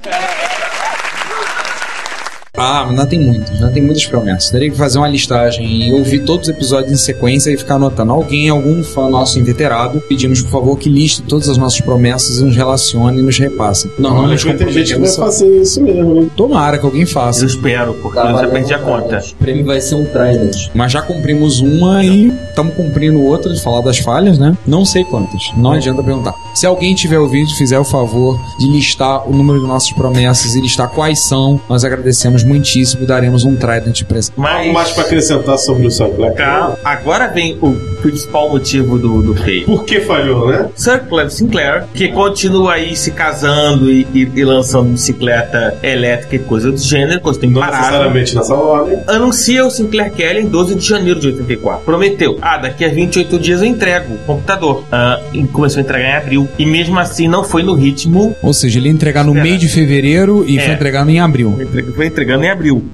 Ah, 2.60 2.86
ainda 2.90 3.06
tem 3.06 3.20
muitas, 3.20 3.52
ainda 3.52 3.70
tem 3.70 3.82
muitas 3.82 4.06
promessas. 4.06 4.50
Teria 4.50 4.70
que 4.70 4.76
fazer 4.78 4.98
uma 4.98 5.08
listagem 5.08 5.88
e 5.88 5.94
ouvir 5.94 6.20
todos 6.26 6.48
os 6.50 6.54
episódios 6.54 6.92
em 6.92 6.98
sequência 6.98 7.50
e 7.52 7.58
ficar 7.58 7.76
anotando. 7.76 8.12
Alguém, 8.12 8.50
algum 8.50 8.84
fã 8.84 9.10
nosso 9.10 9.40
inveterado, 9.40 10.02
pedimos 10.10 10.42
por 10.42 10.52
favor 10.52 10.78
que 10.78 10.90
liste 10.90 11.22
todas 11.22 11.48
as 11.48 11.58
nossas 11.58 11.80
promessas 11.82 12.40
e 12.40 12.44
nos 12.44 12.56
relacione 12.56 13.20
e 13.20 13.22
nos 13.22 13.40
repasse. 13.40 13.90
Normalmente 13.98 14.48
Olha, 14.48 14.58
tem 14.58 14.72
gente 14.72 14.94
que 14.94 15.00
vai 15.00 15.08
comprometemos. 15.10 15.16
fazer 15.16 15.62
isso 15.62 15.82
mesmo? 15.82 16.30
Tomara 16.36 16.78
que 16.78 16.86
alguém 16.86 17.06
faça. 17.06 17.44
Eu 17.44 17.48
espero, 17.48 17.94
porque 18.02 18.20
eu 18.20 18.24
já 18.38 18.48
perdi 18.48 18.74
a 18.74 18.80
conta. 18.80 19.20
O 19.20 19.36
prêmio 19.36 19.66
vai 19.66 19.80
ser 19.80 19.96
um 19.96 20.06
Trident. 20.06 20.70
Mas 20.74 20.92
já 20.92 21.02
cumprimos 21.02 21.62
uma 21.62 22.04
e 22.04 22.28
estamos 22.50 22.74
cumprindo 22.76 23.22
outra 23.22 23.54
de 23.54 23.62
falar 23.62 23.82
das 23.82 24.00
falhas, 24.00 24.38
né? 24.38 24.58
Não 24.68 24.84
sei 24.84 25.04
quantas. 25.06 25.44
Não 25.56 25.72
adianta 25.72 26.04
perguntar. 26.04 26.34
Se 26.54 26.66
alguém 26.66 26.94
tiver 26.94 27.20
ouvido, 27.20 27.50
fizer 27.56 27.80
o 27.80 27.86
favor 27.86 28.38
de 28.60 28.68
listar 28.68 29.28
o 29.30 29.34
número 29.34 29.62
de 29.62 29.68
nossas 29.68 29.92
promessas 29.94 30.56
e 30.56 30.62
listar 30.62 30.90
quais 30.90 31.22
são, 31.22 31.60
nós 31.70 31.84
agradecemos 31.86 32.44
muitíssimo 32.50 33.04
e 33.04 33.06
daremos 33.08 33.44
um 33.46 33.56
Trident 33.56 34.04
para 34.04 34.20
esse. 34.20 34.32
Algo 34.36 34.48
mais 34.50 34.74
Mas, 34.74 34.92
pra 34.92 35.04
acrescentar 35.04 35.58
sobre 35.58 35.88
o 35.88 35.92
Sinclair? 35.92 36.34
calma, 36.34 36.78
agora 36.84 37.28
vem 37.28 37.58
o 37.62 37.74
principal 38.02 38.50
motivo 38.50 38.98
do, 38.98 39.22
do 39.22 39.36
feio. 39.36 39.66
Por 39.66 39.84
que 39.86 40.00
falhou, 40.02 40.48
né? 40.50 40.68
Sir 40.76 41.04
Clive 41.08 41.32
Sinclair, 41.32 41.86
que 41.94 42.08
continua 42.10 42.74
aí 42.74 42.96
se 42.96 43.12
casando 43.12 43.92
e, 43.92 44.08
e- 44.14 44.30
e 44.36 44.44
lançando 44.44 44.90
bicicleta 44.92 45.78
elétrica 45.84 46.36
e 46.36 46.40
coisa 46.40 46.72
do 46.72 46.78
gênero, 46.78 47.20
coisa 47.22 47.40
Não 47.42 47.50
imparável. 47.50 47.80
necessariamente 47.80 48.36
nessa 48.36 48.54
ordem. 48.56 49.00
anuncia 49.08 49.66
o 49.66 49.70
Sinclair 49.70 50.12
Kelly 50.14 50.42
em 50.42 50.48
12 50.48 50.76
de 50.76 50.86
janeiro 50.86 51.20
de 51.20 51.28
84. 51.28 51.84
Prometeu, 51.86 52.38
ah, 52.42 52.58
daqui 52.58 52.86
a 52.86 52.90
28 52.90 53.38
dias 53.40 53.62
eu 53.62 53.68
entrego 53.68 54.14
o 54.14 54.18
computador. 54.20 54.84
Ah, 54.92 55.20
e 55.34 55.44
começou 55.48 55.80
a 55.80 55.84
entregar 55.84 56.10
em 56.10 56.14
abril. 56.16 56.50
E 56.58 56.66
mesmo 56.66 56.98
assim 57.00 57.28
não 57.28 57.44
foi 57.44 57.64
no 57.64 57.74
ritmo, 57.76 58.36
Ou 58.42 58.54
seja, 58.54 58.80
ele 58.80 58.88
ia 58.88 58.94
entregar 58.94 59.24
no 59.24 59.34
meio 59.34 59.58
de 59.58 59.68
fevereiro 59.68 60.44
e 60.48 60.58
É. 60.58 60.62
foi 60.62 60.74
entregando 60.74 61.12
em 61.12 61.20
abril. 61.20 61.58
foi 61.96 62.06
entregando 62.08 62.39
em 62.44 62.50
abril. 62.50 62.90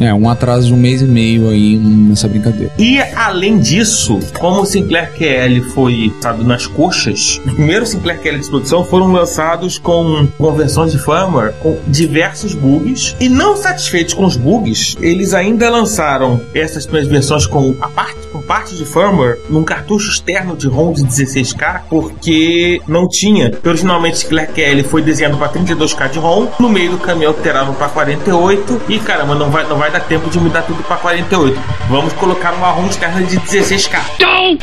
É, 0.00 0.14
um 0.14 0.28
atraso 0.28 0.68
de 0.68 0.74
um 0.74 0.76
mês 0.76 1.02
e 1.02 1.04
meio 1.04 1.48
aí 1.48 1.76
nessa 1.76 2.28
brincadeira. 2.28 2.72
E 2.78 3.00
além 3.16 3.58
disso, 3.58 4.20
como 4.38 4.62
o 4.62 4.66
Sinclair 4.66 5.12
QL 5.12 5.60
foi 5.74 6.12
lançado 6.14 6.44
nas 6.44 6.66
coxas, 6.66 7.40
os 7.44 7.52
primeiros 7.54 7.90
Sinclair 7.90 8.20
QL 8.20 8.38
de 8.38 8.48
produção 8.48 8.84
foram 8.84 9.10
lançados 9.10 9.76
com 9.76 10.28
conversões 10.38 10.92
de 10.92 10.98
firmware 10.98 11.52
com 11.60 11.76
diversos 11.88 12.54
bugs. 12.54 13.16
E 13.18 13.28
não 13.28 13.56
satisfeitos 13.56 14.14
com 14.14 14.24
os 14.24 14.36
bugs, 14.36 14.96
eles 15.00 15.34
ainda 15.34 15.68
lançaram 15.68 16.40
essas 16.54 16.86
primeiras 16.86 17.10
versões 17.10 17.46
com 17.46 17.74
a 17.80 17.88
parte 17.88 18.17
com 18.32 18.40
parte 18.40 18.74
de 18.74 18.84
firmware 18.84 19.38
num 19.48 19.64
cartucho 19.64 20.10
externo 20.10 20.56
de 20.56 20.68
ROM 20.68 20.92
de 20.92 21.02
16K, 21.04 21.82
porque 21.88 22.80
não 22.86 23.08
tinha. 23.08 23.52
Originalmente, 23.64 24.16
o 24.16 24.18
Sinclair 24.18 24.50
QL 24.52 24.84
foi 24.84 25.02
desenhado 25.02 25.36
para 25.36 25.48
32K 25.48 26.10
de 26.10 26.18
ROM. 26.18 26.48
No 26.58 26.68
meio 26.68 26.92
do 26.92 26.98
caminho 26.98 27.28
alteraram 27.28 27.74
para 27.74 27.88
48 27.88 28.82
e 28.88 28.98
caramba, 28.98 29.34
não 29.34 29.50
vai, 29.50 29.66
não 29.68 29.76
vai 29.76 29.90
dar 29.90 30.00
tempo 30.00 30.30
de 30.30 30.38
mudar 30.38 30.62
tudo 30.62 30.82
para 30.82 30.96
48. 30.96 31.58
Vamos 31.88 32.12
colocar 32.14 32.52
uma 32.54 32.70
ROM 32.70 32.86
externa 32.86 33.22
de 33.22 33.38
16K. 33.38 33.98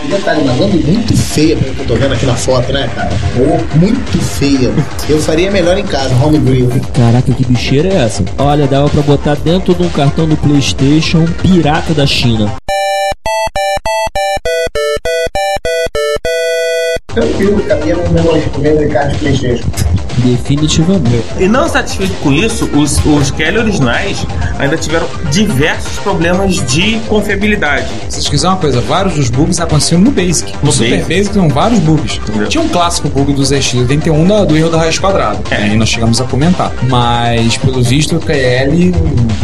Detalhe, 0.10 0.44
mas 0.46 0.62
anda 0.62 0.78
muito 0.78 1.16
feia 1.18 1.58
pelo 1.58 1.76
que 1.76 1.82
eu 1.82 1.88
tô 1.88 1.96
vendo 1.96 2.14
aqui 2.14 2.26
na 2.26 2.36
foto, 2.36 2.72
né, 2.72 2.90
cara? 2.96 3.10
Ô, 3.38 3.78
muito 3.78 4.18
feia. 4.20 4.72
Eu 5.10 5.20
faria 5.20 5.52
melhor 5.52 5.78
em 5.78 5.86
casa, 5.86 6.16
homebrew. 6.24 6.70
Caraca, 6.94 7.32
que 7.34 7.46
bicheira 7.46 7.90
é 7.90 7.96
essa? 8.06 8.24
Olha, 8.38 8.68
dava 8.68 8.90
pra 8.90 9.02
botar 9.02 9.36
dentro 9.36 9.74
de 9.74 9.84
um 9.84 9.90
cartão 9.90 10.28
do 10.28 10.38
PlayStation 10.38 11.26
pirata 11.42 11.94
da 11.94 12.06
China. 12.06 12.56
Tranquilo, 17.16 17.64
cabia 17.64 17.96
no 17.96 18.10
meu 18.10 18.24
memory 18.60 18.90
card 18.90 19.14
de 19.14 19.20
Playstation. 19.20 20.05
Definitivamente. 20.18 21.26
E 21.40 21.48
não 21.48 21.68
satisfeito 21.68 22.14
com 22.22 22.32
isso, 22.32 22.70
os, 22.74 23.04
os 23.06 23.32
Kelly 23.32 23.58
originais 23.58 24.26
ainda 24.60 24.78
tiveram 24.78 25.08
diversos 25.32 25.98
problemas 26.00 26.56
de 26.72 27.00
confiabilidade. 27.08 27.88
Se 28.10 28.16
vocês 28.16 28.30
quiserem 28.30 28.56
uma 28.56 28.62
coisa, 28.62 28.82
vários 28.82 29.16
dos 29.16 29.30
bugs 29.30 29.60
aconteciam 29.60 30.00
no 30.00 30.12
Basic. 30.12 30.52
No, 30.54 30.66
No 30.66 30.72
Super 30.72 30.90
Basic. 30.90 31.10
Basic 31.10 31.34
tinham 31.34 31.50
vários 31.50 31.80
bugs. 31.80 32.18
Entendeu? 32.18 32.48
Tinha 32.48 32.64
um 32.64 32.70
clássico 32.70 33.10
bug 33.10 33.34
do 33.34 33.42
ZX81 33.42 34.28
da, 34.28 34.46
do 34.46 34.58
erro 34.58 34.70
da 34.70 34.78
raiz 34.78 34.98
quadrada. 34.98 35.40
É. 35.52 35.56
Aí 35.56 35.78
nós 35.78 35.90
chegamos 35.90 36.22
a 36.22 36.26
comentar. 36.26 36.72
Mas, 36.90 37.58
pelo 37.58 37.84
visto, 37.84 38.16
o 38.16 38.20
KL 38.20 38.94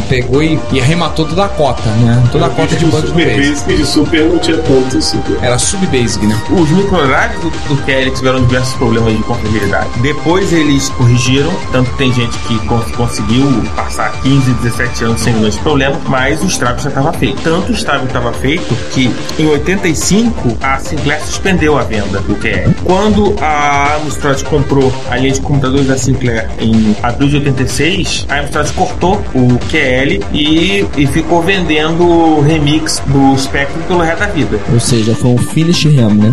pegou 0.09 0.41
e, 0.43 0.59
e 0.71 0.79
arrematou 0.79 1.25
toda 1.25 1.45
a 1.45 1.49
cota, 1.49 1.89
né? 1.89 2.23
Toda 2.31 2.45
a 2.45 2.49
cota 2.49 2.75
de 2.75 2.85
bugs 2.85 3.01
do 3.01 3.07
Super 3.09 3.25
Basic. 3.25 3.49
Basic 3.49 3.77
de 3.77 3.85
Super 3.85 4.21
não 4.25 4.39
tinha 4.39 4.57
tanto 4.57 4.97
assim. 4.97 5.21
Era 5.41 5.57
sub-basic, 5.57 6.25
né? 6.25 6.39
Os 6.51 6.69
microdrives 6.69 7.39
do, 7.41 7.49
do 7.75 7.81
Kelly 7.83 8.11
tiveram 8.11 8.43
diversos 8.45 8.73
problemas 8.75 9.15
de 9.15 9.23
confiabilidade. 9.23 9.89
Depois 10.01 10.51
eles 10.61 10.89
corrigiram, 10.89 11.51
tanto 11.71 11.89
que 11.91 11.97
tem 11.97 12.13
gente 12.13 12.37
que 12.39 12.57
con- 12.67 12.79
conseguiu 12.95 13.45
passar 13.75 14.11
15, 14.21 14.51
17 14.53 15.03
anos 15.05 15.21
sem 15.21 15.33
grandes 15.33 15.57
problemas, 15.59 15.97
mas 16.07 16.41
o 16.41 16.45
estrago 16.45 16.79
já 16.81 16.89
estava 16.89 17.11
feito. 17.13 17.41
Tanto 17.41 17.71
o 17.71 17.75
estrago 17.75 18.05
estava 18.05 18.31
feito 18.33 18.73
que 18.91 19.11
em 19.39 19.47
85 19.47 20.57
a 20.61 20.77
Sinclair 20.79 21.21
suspendeu 21.25 21.77
a 21.77 21.83
venda 21.83 22.19
do 22.21 22.35
QL. 22.35 22.73
Quando 22.83 23.35
a 23.41 23.95
Amstrad 23.97 24.41
comprou 24.43 24.93
a 25.09 25.17
linha 25.17 25.33
de 25.33 25.41
computadores 25.41 25.87
da 25.87 25.97
Sinclair 25.97 26.49
em 26.59 26.95
abril 27.03 27.29
de 27.29 27.35
86, 27.37 28.25
a 28.29 28.39
Amstrad 28.39 28.71
cortou 28.73 29.15
o 29.33 29.57
QL 29.69 30.23
e, 30.33 30.85
e 30.97 31.07
ficou 31.07 31.41
vendendo 31.41 32.39
remix 32.41 33.01
do 33.07 33.37
Spectrum 33.37 33.81
pelo 33.83 33.99
resto 34.01 34.19
da 34.19 34.27
vida. 34.27 34.59
Ou 34.71 34.79
seja, 34.79 35.15
foi 35.15 35.31
um 35.31 35.37
finish 35.37 35.85
ham, 35.85 36.13
né? 36.15 36.31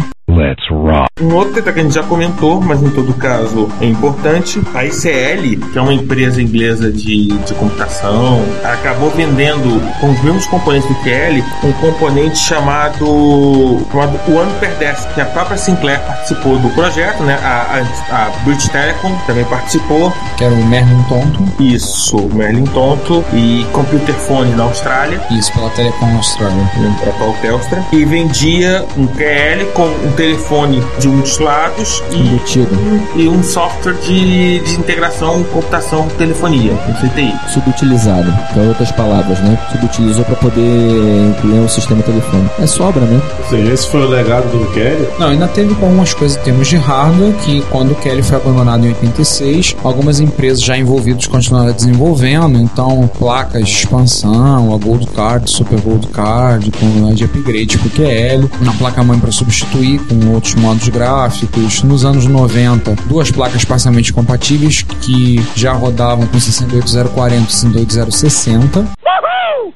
Um 1.21 1.35
outro 1.35 1.55
detalhe 1.55 1.75
que 1.75 1.81
a 1.81 1.83
gente 1.85 1.95
já 1.95 2.03
comentou, 2.03 2.61
mas 2.61 2.83
em 2.83 2.91
todo 2.91 3.15
caso 3.15 3.69
é 3.81 3.87
importante, 3.87 4.61
a 4.75 4.85
ICL, 4.85 5.71
que 5.73 5.79
é 5.79 5.81
uma 5.81 5.95
empresa 5.95 6.43
inglesa 6.43 6.93
de, 6.93 7.29
de 7.29 7.55
computação, 7.55 8.45
acabou 8.63 9.11
vendendo 9.11 9.81
com 10.01 10.11
os 10.11 10.23
mesmos 10.23 10.47
componentes 10.47 10.87
do 10.87 10.95
QL 10.97 11.43
um 11.65 11.73
componente 11.73 12.37
chamado, 12.39 13.87
chamado 13.91 14.21
One 14.29 14.53
Per 14.61 14.71
Desk, 14.77 15.13
que 15.15 15.21
a 15.21 15.25
própria 15.25 15.57
Sinclair 15.57 16.01
participou 16.01 16.59
do 16.59 16.69
projeto, 16.71 17.23
né? 17.23 17.39
A, 17.43 17.83
a, 18.11 18.27
a 18.27 18.31
British 18.45 18.69
Telecom 18.69 19.17
também 19.27 19.45
participou. 19.45 20.13
Que 20.37 20.45
era 20.45 20.55
o 20.55 20.65
Merlin 20.67 21.03
Tonto. 21.09 21.45
Isso, 21.59 22.17
Merlin 22.35 22.65
Tonto 22.65 23.25
e 23.33 23.67
Computer 23.73 24.15
Phone 24.15 24.55
na 24.55 24.65
Austrália. 24.65 25.21
Isso, 25.31 25.53
pela 25.53 25.71
Telecom 25.71 26.17
Austrália. 26.17 26.71
para 27.01 27.29
a 27.29 27.33
Telstra 27.41 27.85
e 27.93 28.05
vendia 28.05 28.85
um 28.97 29.07
QL 29.07 29.65
com 29.73 29.87
um 29.87 30.13
telefone 30.19 30.83
de 30.99 31.09
um 31.09 31.21
dos 31.21 31.39
lados 31.39 32.03
e, 32.11 32.17
Embutido. 32.17 32.77
e 33.15 33.29
um 33.29 33.41
software 33.41 33.95
de, 34.03 34.59
de 34.59 34.75
integração 34.75 35.45
computação 35.45 36.09
telefonia, 36.19 36.73
um 36.73 36.93
CTI. 36.95 37.33
Subutilizado. 37.55 38.29
Em 38.57 38.69
outras 38.69 38.91
palavras, 38.91 39.39
né? 39.39 39.57
Subutilizou 39.71 40.25
para 40.25 40.35
poder 40.35 41.31
incluir 41.31 41.61
um 41.61 41.69
sistema 41.69 42.03
telefônico. 42.03 42.61
É 42.61 42.67
sobra, 42.67 43.05
né? 43.05 43.23
Ou 43.39 43.49
seja, 43.49 43.73
esse 43.73 43.89
foi 43.89 44.01
o 44.01 44.09
legado 44.09 44.49
do 44.51 44.73
Kelly. 44.73 45.09
Não, 45.21 45.29
ainda 45.29 45.47
teve 45.47 45.71
algumas 45.71 46.13
coisas 46.13 46.37
em 46.37 46.43
termos 46.43 46.67
de 46.67 46.77
hardware 46.77 47.33
que 47.45 47.61
quando 47.71 47.93
o 47.93 47.95
Kelly 47.95 48.23
foi 48.23 48.39
abandonado 48.39 48.85
em 48.85 48.89
86, 48.89 49.77
algumas 49.85 50.19
empresas 50.19 50.63
já 50.63 50.77
envolvidas 50.77 51.29
continuaram 51.29 51.73
desenvolvendo, 51.73 52.59
então 52.59 53.09
placas 53.21 53.69
de 53.69 53.73
expansão, 53.73 54.75
a 54.75 54.79
Gold 54.79 55.07
Card, 55.07 55.49
Super 55.49 55.81
Gold 55.81 56.09
Card, 56.09 56.73
com 56.73 57.09
a 57.09 57.13
de 57.13 57.25
upgrade 57.25 57.79
pro 57.79 57.91
QL, 57.91 58.51
uma 58.61 58.73
placa-mãe 58.75 59.21
para 59.21 59.31
substituir 59.31 60.01
com 60.09 60.33
outros 60.33 60.55
modos 60.55 60.89
gráficos. 60.89 61.83
Nos 61.83 62.05
anos 62.05 62.27
90, 62.27 62.97
duas 63.07 63.31
placas 63.31 63.65
parcialmente 63.65 64.13
compatíveis 64.13 64.83
que 65.01 65.45
já 65.55 65.73
rodavam 65.73 66.27
com 66.27 66.41
68040 66.41 67.49
e 67.49 67.53
68060. 67.53 68.99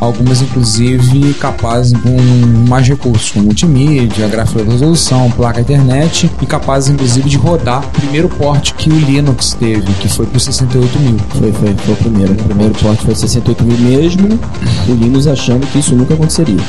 Algumas, 0.03 0.43
inclusive, 0.43 1.33
capazes 1.35 1.97
com 2.01 2.17
mais 2.69 2.89
recursos, 2.89 3.31
como 3.31 3.45
multimídia, 3.45 4.27
gráfico 4.27 4.61
de 4.61 4.69
resolução, 4.69 5.31
placa 5.31 5.61
internet 5.61 6.29
e 6.41 6.47
capazes, 6.47 6.91
inclusive, 6.91 7.31
de 7.31 7.37
rodar 7.37 7.85
o 7.87 7.89
primeiro 7.91 8.29
porte 8.29 8.75
que 8.75 8.91
o 8.91 8.99
Linux 8.99 9.55
teve, 9.55 9.93
que 10.01 10.09
foi 10.09 10.27
pro 10.27 10.41
68 10.41 10.99
mil. 10.99 11.17
Foi, 11.39 11.53
foi, 11.53 11.75
foi 11.75 11.95
o 11.95 11.97
primeiro. 11.99 12.33
O 12.33 12.37
primeiro 12.37 12.75
porte 12.75 13.05
foi 13.05 13.15
68 13.15 13.63
mil 13.63 13.79
mesmo. 13.79 14.41
O 14.89 14.93
Linus 14.93 15.29
achando 15.29 15.65
que 15.69 15.79
isso 15.79 15.95
nunca 15.95 16.15
aconteceria. 16.15 16.63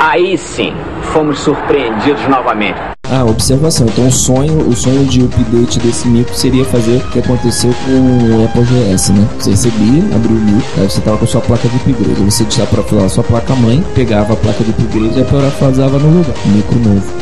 Aí 0.00 0.38
sim, 0.38 0.72
fomos 1.12 1.40
surpreendidos 1.40 2.22
novamente. 2.28 2.76
Ah, 3.10 3.24
observação. 3.24 3.86
Então 3.86 4.06
o 4.06 4.12
sonho, 4.12 4.68
o 4.68 4.76
sonho 4.76 5.04
de 5.06 5.22
update 5.24 5.78
desse 5.80 6.06
micro 6.06 6.32
seria 6.34 6.64
fazer 6.64 6.98
o 6.98 7.00
que 7.10 7.18
aconteceu 7.18 7.74
com 7.84 7.90
o 7.92 8.44
Apple 8.44 8.62
GS, 8.64 9.08
né? 9.10 9.26
Você 9.38 9.50
recebia, 9.50 10.04
abria 10.14 10.36
o 10.36 10.40
micro, 10.40 10.68
aí 10.82 10.88
você 10.90 11.00
tava 11.00 11.16
com 11.16 11.24
a 11.24 11.28
sua 11.28 11.40
placa 11.40 11.66
de 11.68 11.76
upgrade. 11.76 12.20
Você 12.30 12.44
tinha 12.44 12.66
para 12.66 12.82
falar 12.82 13.06
a 13.06 13.08
sua 13.08 13.24
placa 13.24 13.54
mãe, 13.56 13.82
pegava 13.94 14.34
a 14.34 14.36
placa 14.36 14.62
de 14.62 14.70
upgrade 14.70 15.20
e 15.20 15.24
parafrasava 15.24 15.98
no 15.98 16.18
lugar. 16.18 16.34
Um 16.46 16.50
micro 16.50 16.78
novo. 16.80 17.18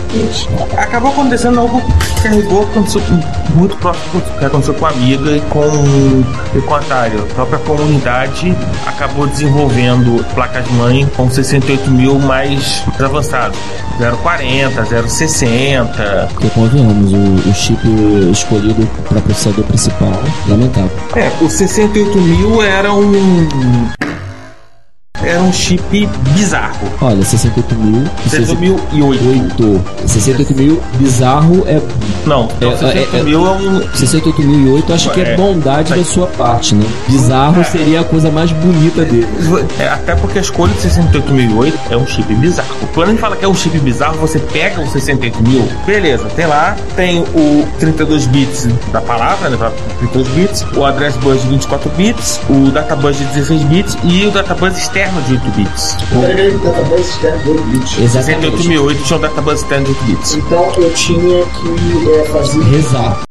Acabou 0.78 1.11
acontecendo 1.11 1.61
algo 1.61 1.80
que 1.80 2.23
carregou, 2.23 2.62
aconteceu 2.62 3.02
com- 3.02 3.59
muito 3.59 3.76
próximo 3.76 4.23
que 4.38 4.45
aconteceu 4.45 4.75
com 4.75 4.87
a 4.87 4.90
Amiga 4.90 5.30
e 5.30 5.40
com, 5.42 5.61
e 6.56 6.61
com 6.62 6.75
a 6.75 6.78
Atari. 6.78 7.16
A 7.18 7.35
própria 7.35 7.59
comunidade 7.61 8.56
acabou 8.87 9.26
desenvolvendo 9.26 10.25
placas-mãe 10.35 11.06
com 11.16 11.30
68 11.30 11.90
mil 11.90 12.18
mais 12.18 12.66
avançados. 12.99 13.59
040, 14.23 15.09
060. 15.09 16.29
Porque 16.33 16.51
convenhamos, 16.51 17.13
o, 17.13 17.49
o 17.49 17.55
chip 17.55 17.81
escolhido 18.31 18.87
para 19.09 19.21
processador 19.21 19.65
principal, 19.65 20.13
lamentável. 20.49 20.91
É, 21.15 21.31
o 21.43 21.49
68 21.49 22.19
mil 22.19 22.63
era 22.63 22.93
um. 22.93 23.49
Era 25.26 25.40
um 25.42 25.52
chip 25.52 26.09
bizarro. 26.35 26.88
Olha, 27.00 27.23
68 27.25 27.75
mil. 27.75 28.04
6808. 28.28 29.83
68 30.06 30.54
mil 30.54 30.83
bizarro 30.99 31.64
é. 31.66 31.80
Não, 32.25 32.42
É, 32.61 32.66
então 32.66 32.71
68 32.78 33.16
é, 33.16 33.18
é- 33.18 33.23
mil 33.23 33.47
é 33.47 33.50
um. 33.50 33.80
68.008 33.95 34.92
acho 34.95 35.11
que 35.11 35.21
é 35.21 35.33
É. 35.33 35.37
bondade 35.37 35.95
da 35.95 36.04
sua 36.04 36.26
parte, 36.26 36.75
né? 36.75 36.85
Bizarro 37.09 37.64
seria 37.64 38.00
a 38.00 38.04
coisa 38.04 38.30
mais 38.30 38.50
bonita 38.52 39.04
dele. 39.04 39.26
É, 39.78 39.88
até 39.88 40.15
porque 40.15 40.39
a 40.39 40.43
escolha 40.43 40.73
de 40.75 40.80
68.008 40.80 41.75
é 41.91 41.97
um 41.97 42.06
chip 42.06 42.32
bizarro. 42.34 42.69
Quando 42.95 43.08
a 43.08 43.10
gente 43.12 43.21
fala 43.21 43.36
que 43.36 43.45
é 43.45 43.49
um 43.49 43.54
chip 43.54 43.78
bizarro, 43.80 44.19
você 44.19 44.39
pega 44.39 44.80
o 44.80 44.89
68 44.91 45.43
mil, 45.43 45.69
beleza, 45.84 46.25
tem 46.36 46.47
lá, 46.47 46.76
tem 46.95 47.21
o 47.21 47.67
32 47.78 48.26
bits 48.26 48.69
da 48.93 49.00
palavra, 49.00 49.49
né? 49.50 49.56
32 49.99 50.28
bits, 50.28 50.65
o 50.76 50.84
address 50.84 51.17
bus 51.17 51.43
de 51.43 51.49
24 51.49 51.91
bits, 51.97 52.41
o 52.49 52.71
data 52.71 52.95
bus 52.97 53.17
de 53.17 53.25
16 53.25 53.62
bits 53.65 53.97
e 54.04 54.26
o 54.26 54.30
data 54.30 54.54
bus 54.54 54.76
externo 55.17 55.23
de 55.23 55.33
8 55.35 55.50
bits. 57.71 58.00
Exatamente. 58.00 58.69
68.008 58.69 59.02
tinha 59.02 59.17
um 59.17 59.21
data 59.21 59.41
bus 59.41 59.61
externo 59.63 59.85
de 59.85 59.91
8 59.93 60.05
bits. 60.05 60.35
Então 60.35 60.73
eu 60.76 60.95
tinha 60.95 61.47
que 61.47 62.11
é, 62.11 62.25
fazer. 62.26 62.63
Rezar. 62.65 63.23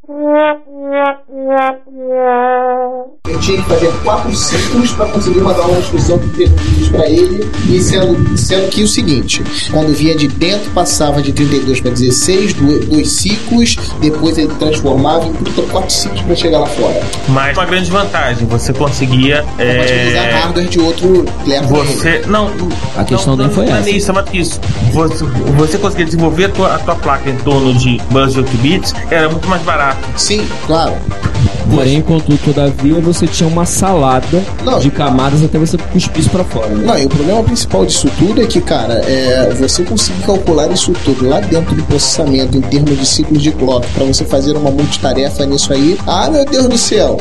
Eu 3.27 3.39
tinha 3.39 3.57
que 3.61 3.67
fazer 3.67 3.91
quatro 4.03 4.33
ciclos 4.35 4.91
para 4.93 5.05
conseguir 5.07 5.39
mandar 5.41 5.63
uma 5.63 5.79
instrução 5.79 6.17
de 6.17 6.27
vídeos 6.27 6.89
para 6.89 7.05
ele. 7.09 7.49
E 7.69 7.81
sendo, 7.81 8.37
sendo 8.37 8.69
que 8.69 8.83
o 8.83 8.87
seguinte: 8.87 9.43
quando 9.71 9.93
via 9.93 10.15
de 10.15 10.27
dentro, 10.27 10.69
passava 10.71 11.21
de 11.21 11.33
32 11.33 11.81
para 11.81 11.91
16, 11.91 12.53
do- 12.53 12.85
dois 12.87 13.09
ciclos, 13.11 13.75
depois 13.99 14.37
ele 14.37 14.53
transformava 14.59 15.25
em 15.27 15.33
quatro 15.69 15.91
ciclos 15.91 16.21
para 16.21 16.35
chegar 16.35 16.59
lá 16.59 16.67
fora. 16.67 17.01
Mas 17.29 17.57
uma 17.57 17.65
grande 17.65 17.91
vantagem, 17.91 18.47
você 18.47 18.71
conseguia. 18.71 19.43
Utilizar 19.55 20.25
É, 20.25 20.31
hardware 20.31 20.67
de 20.67 20.79
outro 20.79 21.25
player 21.43 21.63
você. 21.67 22.21
Não. 22.27 22.49
A 22.95 23.03
questão 23.03 23.35
não, 23.35 23.45
nem 23.45 23.53
foi 23.53 23.65
não, 23.65 23.73
essa. 23.73 23.81
Não 23.81 23.87
é 23.87 23.97
isso, 23.97 24.11
é 24.11 24.23
que 24.23 24.37
isso. 24.37 24.61
Você, 24.93 25.25
você 25.57 25.77
conseguia 25.77 26.05
desenvolver 26.05 26.45
a 26.45 26.49
tua, 26.49 26.75
a 26.75 26.79
tua 26.79 26.95
placa 26.95 27.29
em 27.29 27.35
torno 27.37 27.73
de 27.73 27.99
8 28.13 28.57
bits, 28.57 28.93
era 29.11 29.27
muito 29.29 29.47
mais 29.47 29.61
barato. 29.63 30.04
Sim, 30.15 30.47
claro. 30.65 30.93
Porém, 31.69 32.01
contudo, 32.01 32.37
todavia, 32.37 32.99
você 33.01 33.27
tinha 33.27 33.47
uma 33.49 33.65
salada 33.65 34.41
Não. 34.63 34.79
de 34.79 34.89
camadas 34.91 35.43
até 35.43 35.57
você 35.57 35.77
cuspir 35.77 36.19
isso 36.19 36.29
pra 36.29 36.43
fora. 36.43 36.67
Né? 36.67 36.85
Não, 36.85 36.97
e 36.97 37.05
o 37.05 37.09
problema 37.09 37.43
principal 37.43 37.85
disso 37.85 38.09
tudo 38.17 38.41
é 38.41 38.45
que, 38.45 38.61
cara, 38.61 38.93
é, 39.05 39.53
você 39.59 39.83
conseguir 39.83 40.23
calcular 40.23 40.71
isso 40.71 40.93
tudo 41.03 41.27
lá 41.27 41.39
dentro 41.39 41.75
do 41.75 41.83
processamento 41.83 42.57
em 42.57 42.61
termos 42.61 42.97
de 42.97 43.05
ciclos 43.05 43.41
de 43.41 43.51
clock 43.51 43.87
para 43.89 44.05
você 44.05 44.23
fazer 44.25 44.55
uma 44.55 44.71
multitarefa 44.71 45.45
nisso 45.45 45.73
aí. 45.73 45.97
Ah, 46.07 46.29
meu 46.29 46.45
Deus 46.45 46.67
do 46.67 46.77
céu! 46.77 47.17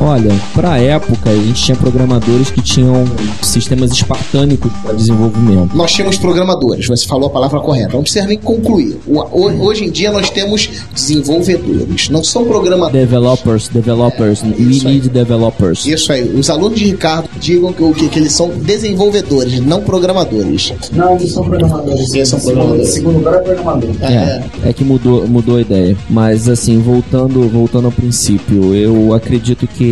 Olha, 0.00 0.30
pra 0.52 0.78
época, 0.78 1.30
a 1.30 1.34
gente 1.36 1.62
tinha 1.62 1.76
programadores 1.76 2.50
que 2.50 2.60
tinham 2.60 3.04
sistemas 3.42 3.92
espartânicos 3.92 4.70
para 4.82 4.92
desenvolvimento. 4.92 5.76
Nós 5.76 5.92
tínhamos 5.92 6.18
programadores, 6.18 6.86
você 6.86 7.06
falou 7.06 7.28
a 7.28 7.30
palavra 7.30 7.60
correta. 7.60 7.94
Não 7.94 8.02
precisa 8.02 8.26
nem 8.26 8.38
concluir. 8.38 8.98
Hoje 9.32 9.84
em 9.84 9.90
dia 9.90 10.10
nós 10.10 10.30
temos 10.30 10.68
desenvolvedores, 10.92 12.08
não 12.08 12.22
são 12.24 12.44
programadores. 12.44 13.00
Developers, 13.08 13.68
developers, 13.68 14.42
we 14.42 14.70
isso 14.70 14.86
aí. 14.86 14.94
need 14.94 15.08
developers. 15.08 15.86
Isso 15.86 16.12
aí, 16.12 16.22
os 16.22 16.50
alunos 16.50 16.78
de 16.78 16.86
Ricardo 16.86 17.28
digam 17.38 17.72
que, 17.72 17.92
que, 17.94 18.08
que 18.08 18.18
eles 18.18 18.32
são 18.32 18.48
desenvolvedores, 18.48 19.60
não 19.60 19.82
programadores. 19.82 20.72
Não, 20.92 21.14
eles 21.16 21.32
são 21.32 21.44
programadores. 21.44 22.12
Eles 22.12 22.28
são 22.28 22.40
programadores. 22.40 22.88
Segundo 22.88 23.18
lugar 23.18 23.34
é 23.34 23.38
programador. 23.38 23.90
É, 24.00 24.44
é 24.64 24.72
que 24.72 24.84
mudou, 24.84 25.26
mudou 25.28 25.56
a 25.56 25.60
ideia. 25.60 25.96
Mas 26.10 26.48
assim, 26.48 26.80
voltando, 26.80 27.48
voltando 27.48 27.86
ao 27.86 27.92
princípio, 27.92 28.74
eu 28.74 29.14
acredito 29.14 29.66
que 29.66 29.83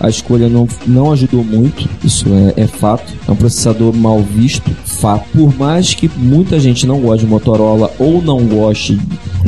a 0.00 0.08
escolha 0.08 0.48
não, 0.48 0.68
não 0.86 1.12
ajudou 1.12 1.42
muito, 1.44 1.88
isso 2.04 2.26
é, 2.56 2.62
é 2.62 2.66
fato. 2.66 3.12
É 3.26 3.30
um 3.30 3.36
processador 3.36 3.94
mal 3.94 4.20
visto, 4.20 4.70
fato. 4.84 5.26
Por 5.32 5.56
mais 5.56 5.94
que 5.94 6.10
muita 6.16 6.58
gente 6.58 6.86
não 6.86 7.00
goste 7.00 7.24
de 7.24 7.30
Motorola 7.30 7.92
ou 7.98 8.22
não 8.22 8.44
goste 8.46 8.98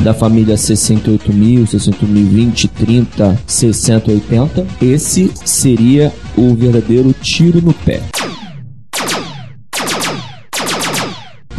da 0.03 0.13
família 0.13 0.57
68000, 0.57 1.67
68020, 1.67 2.67
30, 2.67 3.39
6080, 3.45 4.67
esse 4.81 5.31
seria 5.45 6.11
o 6.35 6.53
verdadeiro 6.55 7.13
tiro 7.21 7.61
no 7.61 7.73
pé. 7.73 8.01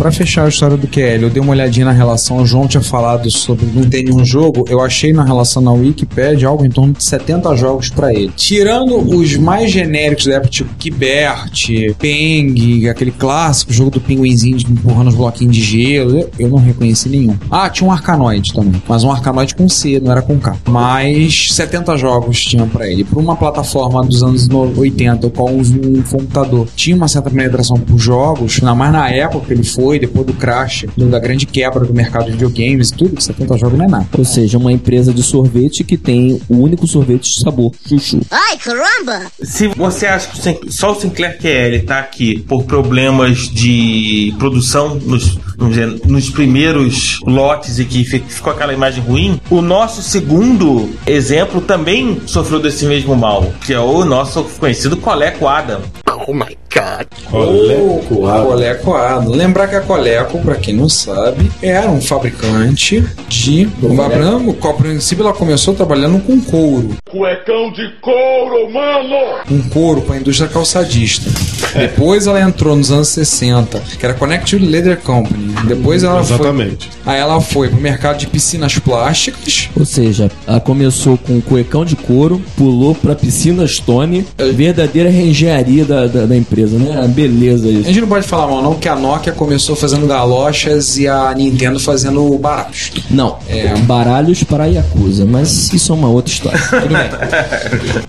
Pra 0.03 0.11
fechar 0.11 0.47
a 0.47 0.49
história 0.49 0.77
do 0.77 0.89
QL, 0.89 1.23
eu 1.23 1.31
dei 1.31 1.41
uma 1.41 1.53
olhadinha 1.53 1.87
na 1.87 1.93
relação. 1.93 2.39
O 2.39 2.45
João 2.45 2.67
tinha 2.67 2.83
falado 2.83 3.31
sobre 3.31 3.67
não 3.73 3.89
ter 3.89 4.03
nenhum 4.03 4.25
jogo. 4.25 4.65
Eu 4.69 4.81
achei 4.81 5.13
na 5.13 5.23
relação 5.23 5.63
na 5.63 5.71
Wikipedia 5.71 6.49
algo 6.49 6.67
em 6.67 6.71
torno 6.71 6.93
de 6.93 7.05
70 7.05 7.55
jogos 7.55 7.89
pra 7.89 8.13
ele. 8.13 8.33
Tirando 8.35 8.97
os 8.97 9.37
mais 9.37 9.71
genéricos 9.71 10.25
da 10.27 10.33
época, 10.35 10.51
tipo 10.51 10.75
Kibert, 10.75 11.69
Peng, 12.01 12.89
aquele 12.89 13.13
clássico 13.13 13.73
jogo 13.73 13.93
do 13.93 14.01
pinguinzinho 14.01 14.59
empurrando 14.59 15.07
os 15.07 15.15
bloquinhos 15.15 15.55
de 15.55 15.63
gelo, 15.63 16.29
eu, 16.37 16.49
não 16.49 16.59
reconheci 16.59 17.09
nenhum. 17.09 17.37
Ah, 17.49 17.71
tinha 17.71 17.89
um 17.89 17.93
Arkanoid 17.93 18.53
também. 18.53 18.83
Mas 18.89 19.05
um 19.05 19.13
Arkanoid 19.13 19.55
com 19.55 19.69
C, 19.69 20.01
não 20.01 20.11
era 20.11 20.21
com 20.21 20.37
K. 20.37 20.57
Mas 20.69 21.53
70 21.53 21.97
jogos 21.97 22.45
tinham 22.45 22.69
pra 22.69 22.89
ele. 22.91 23.05
Por 23.05 23.21
uma 23.23 23.37
plataforma 23.37 24.03
dos 24.05 24.21
anos 24.25 24.49
no- 24.49 24.77
80, 24.81 25.29
o 25.29 25.31
qual 25.31 25.49
um 25.49 26.03
computador 26.11 26.67
tinha 26.75 26.97
uma 26.97 27.07
certa 27.07 27.31
penetração 27.31 27.77
por 27.79 27.99
jogos, 27.99 28.59
ainda 28.61 28.75
mais 28.75 28.93
na 28.93 29.09
época 29.09 29.47
que 29.47 29.53
ele 29.53 29.63
foi, 29.63 29.92
foi 29.93 29.99
depois 29.99 30.27
do 30.27 30.33
crash, 30.33 30.87
da 30.97 31.19
grande 31.19 31.45
quebra 31.45 31.85
do 31.85 31.93
mercado 31.93 32.25
de 32.25 32.33
videogames 32.33 32.89
e 32.89 32.95
tudo, 32.95 33.17
que 33.17 33.23
70 33.23 33.59
jogos 33.59 33.79
não 33.79 33.85
é 33.85 33.89
nada. 33.89 34.09
Ou 34.17 34.25
seja, 34.25 34.57
uma 34.57 34.73
empresa 34.73 35.13
de 35.13 35.23
sorvete 35.23 35.85
que 35.85 35.99
tem 35.99 36.41
o 36.49 36.57
único 36.57 36.87
sorvete 36.87 37.31
de 37.31 37.41
sabor, 37.41 37.73
chuchu. 37.87 38.21
Ai, 38.31 38.57
caramba! 38.57 39.31
Se 39.43 39.69
você 39.69 40.07
acha 40.07 40.31
que 40.31 40.73
só 40.73 40.93
o 40.93 40.95
Sinclair 40.95 41.37
QL 41.39 41.85
tá 41.87 41.99
aqui 41.99 42.41
por 42.41 42.65
problemas 42.65 43.51
de 43.51 44.35
produção 44.39 44.95
nos, 44.95 45.39
vamos 45.63 45.77
dizer, 45.77 46.07
nos 46.07 46.31
primeiros 46.31 47.21
lotes 47.27 47.79
e 47.79 47.85
que 47.85 48.05
fi- 48.05 48.23
ficou 48.27 48.53
aquela 48.53 48.73
imagem 48.73 49.03
ruim, 49.03 49.41
o 49.51 49.61
nosso 49.63 50.03
segundo 50.03 50.91
exemplo 51.07 51.61
também 51.61 52.21
sofreu 52.27 52.61
desse 52.61 52.85
mesmo 52.87 53.15
mal, 53.17 53.53
que 53.65 53.73
é 53.73 53.81
o 53.81 54.05
nosso 54.05 54.45
conhecido 54.59 54.97
Coleco 54.97 55.47
Adam. 55.47 55.81
Oh 56.27 56.33
my 56.33 56.57
god. 56.73 57.07
Coleco 57.31 58.27
Adam. 58.27 58.47
Coleco 58.47 58.95
Adam. 58.95 59.29
Lembrar 59.33 59.67
que 59.67 59.75
a 59.75 59.81
Coleco, 59.81 60.39
pra 60.41 60.55
quem 60.55 60.75
não 60.75 60.89
sabe, 60.89 61.51
era 61.61 61.91
um 61.91 62.01
fabricante 62.01 63.03
de. 63.29 63.69
O 63.83 64.55
qual, 64.55 64.75
a 64.75 64.77
princípio, 64.77 65.25
ela 65.25 65.33
começou 65.33 65.75
trabalhando 65.75 66.21
com 66.25 66.41
couro. 66.41 66.91
Cuecão 67.11 67.73
de 67.73 67.89
couro, 68.01 68.71
mano! 68.73 69.43
Com 69.49 69.69
couro 69.71 70.03
para 70.03 70.15
a 70.15 70.19
indústria 70.19 70.49
calçadista. 70.49 71.29
Depois 71.77 72.27
ela 72.27 72.41
entrou 72.41 72.77
nos 72.77 72.91
anos 72.93 73.09
60, 73.09 73.81
que 73.99 74.05
era 74.05 74.15
Connect 74.15 74.57
Leather 74.59 74.99
Company. 74.99 75.52
Depois 75.67 76.03
ela 76.03 76.23
foi. 76.25 76.35
Exatamente. 76.37 76.91
Aí 77.05 77.21
ela 77.21 77.41
foi 77.41 77.69
pro 77.69 77.81
mercado 77.81 78.19
de 78.19 78.27
piscinas 78.27 78.79
plásticas. 78.79 79.69
Ou 79.79 79.85
seja, 79.85 80.31
ela 80.47 80.61
começou 80.61 81.17
com 81.19 81.39
o 81.39 81.43
cuecão 81.43 81.85
de 81.85 81.97
couro, 81.97 82.41
pulou 82.57 82.95
pra 82.95 83.15
piscina 83.15 83.67
Stone, 83.67 84.27
verdadeira 84.55 85.11
reengenharia 85.11 85.85
da, 85.85 86.07
da, 86.07 86.27
da 86.27 86.37
empresa, 86.37 86.79
né? 86.79 87.01
Ah, 87.03 87.07
Beleza 87.09 87.69
A 87.69 87.71
isso. 87.71 87.85
gente 87.85 88.01
não 88.01 88.09
pode 88.09 88.27
falar 88.27 88.47
mal, 88.47 88.63
não, 88.63 88.75
que 88.75 88.89
a 88.89 88.97
Nokia 88.97 89.33
começou 89.33 89.77
fazendo 89.77 90.07
galochas 90.07 90.97
e 90.99 91.07
a 91.09 91.33
Nintendo 91.35 91.79
fazendo 91.79 92.37
baralhos. 92.39 92.93
Não, 93.11 93.39
É. 93.49 93.75
baralhos 93.81 94.43
para 94.45 94.65
a 94.65 94.67
Yakuza, 94.67 95.25
mas 95.25 95.73
isso 95.73 95.93
é 95.93 95.95
uma 95.95 96.09
outra 96.09 96.33
história. 96.33 96.59
Tudo 96.69 96.89
bem. 96.89 98.03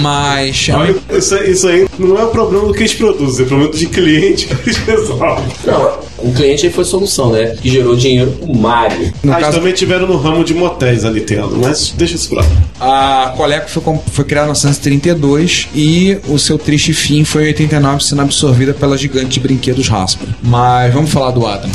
Mas. 0.00 0.68
Isso, 1.10 1.34
aí- 1.34 1.50
isso 1.50 1.66
aí 1.68 1.86
não 1.98 2.18
é 2.18 2.24
o 2.24 2.28
problema 2.28 2.66
do 2.66 2.72
que 2.72 2.80
eles 2.80 2.94
produzem, 2.94 3.42
é 3.42 3.44
o 3.44 3.48
problema 3.48 3.72
de 3.74 3.86
cliente 3.86 4.46
que 4.46 4.54
eles 4.70 4.76
resolvem. 4.78 5.44
Não, 5.66 5.98
o 6.22 6.32
cliente 6.32 6.66
aí 6.66 6.72
foi 6.72 6.84
solução, 6.84 7.32
né? 7.32 7.54
Que 7.60 7.68
gerou 7.70 7.96
dinheiro 7.96 8.30
pro 8.32 8.54
Mario. 8.54 9.12
No 9.22 9.32
Ah, 9.32 9.36
eles 9.36 9.46
caso, 9.46 9.58
também 9.58 9.72
tiveram 9.72 10.06
no 10.06 10.16
ramo 10.16 10.44
de 10.44 10.54
motéis 10.54 11.04
a 11.04 11.10
Nintendo, 11.10 11.56
mas 11.58 11.92
deixa 11.96 12.16
isso 12.16 12.28
pra 12.30 12.42
lá. 12.80 13.26
a 13.26 13.30
Coleco 13.36 13.68
foi, 13.70 13.82
foi 14.12 14.24
criada 14.24 14.48
em 14.48 14.52
1932 14.52 15.68
e 15.74 16.18
o 16.28 16.38
seu 16.38 16.58
triste 16.58 16.92
fim 16.92 17.24
foi 17.24 17.44
em 17.44 17.46
89 17.48 18.04
sendo 18.04 18.22
absorvida 18.22 18.72
pela 18.74 18.96
gigante 18.96 19.28
de 19.30 19.40
brinquedos 19.40 19.90
Hasbro. 19.90 20.28
Mas 20.42 20.92
vamos 20.92 21.10
falar 21.10 21.30
do 21.30 21.46
Adam. 21.46 21.70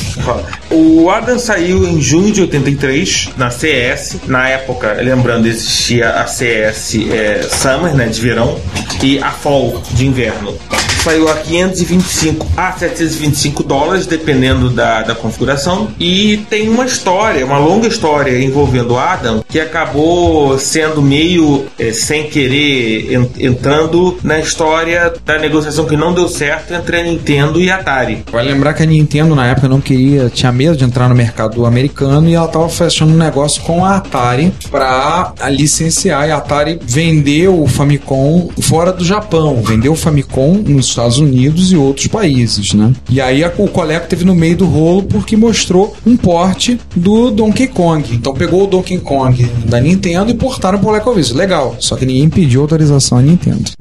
O 0.72 1.10
Adam 1.10 1.40
saiu 1.40 1.88
em 1.88 2.02
junho 2.02 2.32
de 2.32 2.42
83 2.42 3.30
na 3.38 3.50
CS. 3.50 4.18
Na 4.28 4.48
época, 4.50 4.98
lembrando, 5.02 5.48
existia 5.48 6.10
a 6.12 6.28
CS 6.28 6.96
é, 7.12 7.48
Summer, 7.50 7.96
né, 7.96 8.06
de 8.08 8.20
verão, 8.22 8.58
e 9.02 9.20
a 9.20 9.32
Fall 9.32 9.82
de 9.92 10.06
inverno. 10.06 10.54
Saiu 11.04 11.30
a 11.30 11.36
525 11.36 12.48
a 12.58 12.72
725 12.74 13.64
dólares, 13.64 14.06
dependendo 14.06 14.37
da, 14.70 15.02
da 15.04 15.16
configuração. 15.16 15.90
E 16.00 16.38
tem 16.50 16.70
uma 16.70 16.86
história, 16.86 17.46
uma 17.46 17.58
longa 17.58 17.88
história 17.88 18.42
envolvendo 18.44 18.94
o 18.94 18.98
Adam, 18.98 19.44
que 19.48 19.60
acabou 19.60 20.58
sendo 20.60 21.02
meio 21.02 21.66
é, 21.80 21.92
sem 21.92 22.28
querer 22.30 23.14
en- 23.14 23.30
entrando 23.48 24.18
na 24.24 24.40
história 24.40 25.14
da 25.26 25.38
negociação 25.40 25.86
que 25.86 25.96
não 25.98 26.14
deu 26.14 26.28
certo 26.28 26.74
entre 26.74 26.98
a 27.00 27.04
Nintendo 27.04 27.60
e 27.60 27.70
a 27.70 27.76
Atari. 27.78 28.24
Vale 28.32 28.52
lembrar 28.52 28.74
que 28.74 28.84
a 28.84 28.86
Nintendo 28.86 29.36
na 29.36 29.48
época 29.48 29.68
não 29.68 29.80
queria, 29.82 30.30
tinha 30.30 30.52
medo 30.52 30.76
de 30.78 30.84
entrar 30.84 31.08
no 31.10 31.16
mercado 31.16 31.66
americano 31.66 32.30
e 32.30 32.34
ela 32.34 32.46
estava 32.46 32.68
fechando 32.70 33.14
um 33.14 33.18
negócio 33.18 33.62
com 33.64 33.84
a 33.86 33.98
Atari 33.98 34.54
para 34.70 35.34
licenciar. 35.50 36.28
E 36.28 36.32
a 36.32 36.38
Atari 36.38 36.80
vendeu 36.84 37.62
o 37.62 37.68
Famicom 37.68 38.50
fora 38.62 38.92
do 38.92 39.04
Japão, 39.04 39.62
vendeu 39.64 39.94
o 39.94 39.96
Famicom 39.96 40.62
nos 40.66 40.88
Estados 40.88 41.18
Unidos 41.20 41.72
e 41.72 41.78
outros 41.78 42.08
países, 42.08 42.74
né? 42.74 42.92
E 43.10 43.20
aí 43.22 43.44
a- 43.44 43.52
o 43.58 43.68
Coleco 43.68 44.08
teve 44.08 44.26
no 44.28 44.36
meio 44.36 44.58
do 44.58 44.66
rolo 44.66 45.04
porque 45.04 45.36
mostrou 45.36 45.96
um 46.06 46.16
porte 46.16 46.80
do 46.96 47.32
Donkey 47.32 47.68
Kong. 47.68 48.04
Então 48.14 48.34
pegou 48.34 48.66
o 48.66 48.68
Donkey 48.68 49.00
Kong 49.00 49.44
da 49.66 49.80
Nintendo 49.80 50.30
e 50.30 50.36
portaram 50.36 50.78
pro 50.78 50.90
ColecoVision. 50.90 51.38
Legal, 51.38 51.76
só 51.80 51.96
que 51.96 52.06
ninguém 52.06 52.30
pediu 52.30 52.62
autorização 52.62 53.18
à 53.18 53.22
Nintendo. 53.22 53.72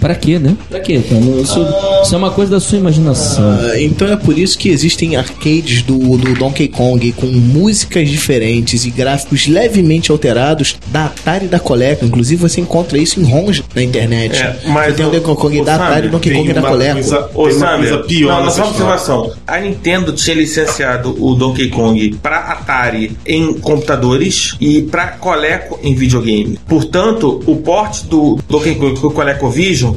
Pra 0.00 0.14
quê, 0.14 0.38
né? 0.38 0.56
Pra 0.68 0.80
quê? 0.80 1.00
Isso, 1.42 1.66
isso 2.02 2.14
é 2.14 2.18
uma 2.18 2.30
coisa 2.30 2.52
da 2.52 2.60
sua 2.60 2.78
imaginação. 2.78 3.44
Ah, 3.70 3.78
Então 3.80 4.08
é 4.08 4.16
por 4.16 4.38
isso 4.38 4.58
que 4.58 4.70
existem 4.70 5.16
arcades 5.16 5.82
do, 5.82 6.16
do 6.16 6.34
Donkey 6.34 6.68
Kong 6.68 7.12
com 7.12 7.26
músicas 7.26 8.08
diferentes 8.08 8.84
e 8.86 8.90
gráficos 8.90 9.46
levemente 9.46 10.10
alterados 10.10 10.76
da 10.86 11.06
Atari 11.06 11.44
e 11.44 11.48
da 11.48 11.58
Coleco. 11.58 12.04
Inclusive 12.04 12.40
você 12.40 12.60
encontra 12.60 12.96
isso 12.96 13.20
em 13.20 13.24
ROMs 13.24 13.62
na 13.74 13.82
internet. 13.82 14.36
É, 14.36 14.56
mas 14.66 14.86
você 14.86 14.92
tem 14.94 15.06
o 15.06 15.10
Donkey 15.10 15.34
Kong 15.36 15.64
da 15.64 15.74
Atari 15.74 16.06
e 16.06 16.08
o 16.08 16.12
Donkey 16.12 16.32
Kong 16.32 16.52
da 16.52 16.62
Coleco. 16.62 17.00
Ô, 17.34 17.42
coisa 17.42 17.98
pior 17.98 18.44
não, 18.46 18.52
uma 18.52 18.66
observação. 18.68 19.32
A 19.46 19.60
Nintendo 19.60 20.12
tinha 20.12 20.34
licenciado 20.34 21.16
o 21.22 21.34
Donkey 21.34 21.68
Kong 21.68 22.16
para 22.22 22.38
Atari 22.38 23.16
em 23.26 23.52
computadores 23.54 24.56
e 24.60 24.82
para 24.82 25.08
Coleco 25.08 25.78
em 25.82 25.94
videogame. 25.94 26.58
Portanto, 26.66 27.42
o 27.46 27.56
port 27.56 28.04
do 28.04 28.38
Donkey 28.48 28.74
Kong 28.76 28.98
com 28.98 29.08
o 29.08 29.10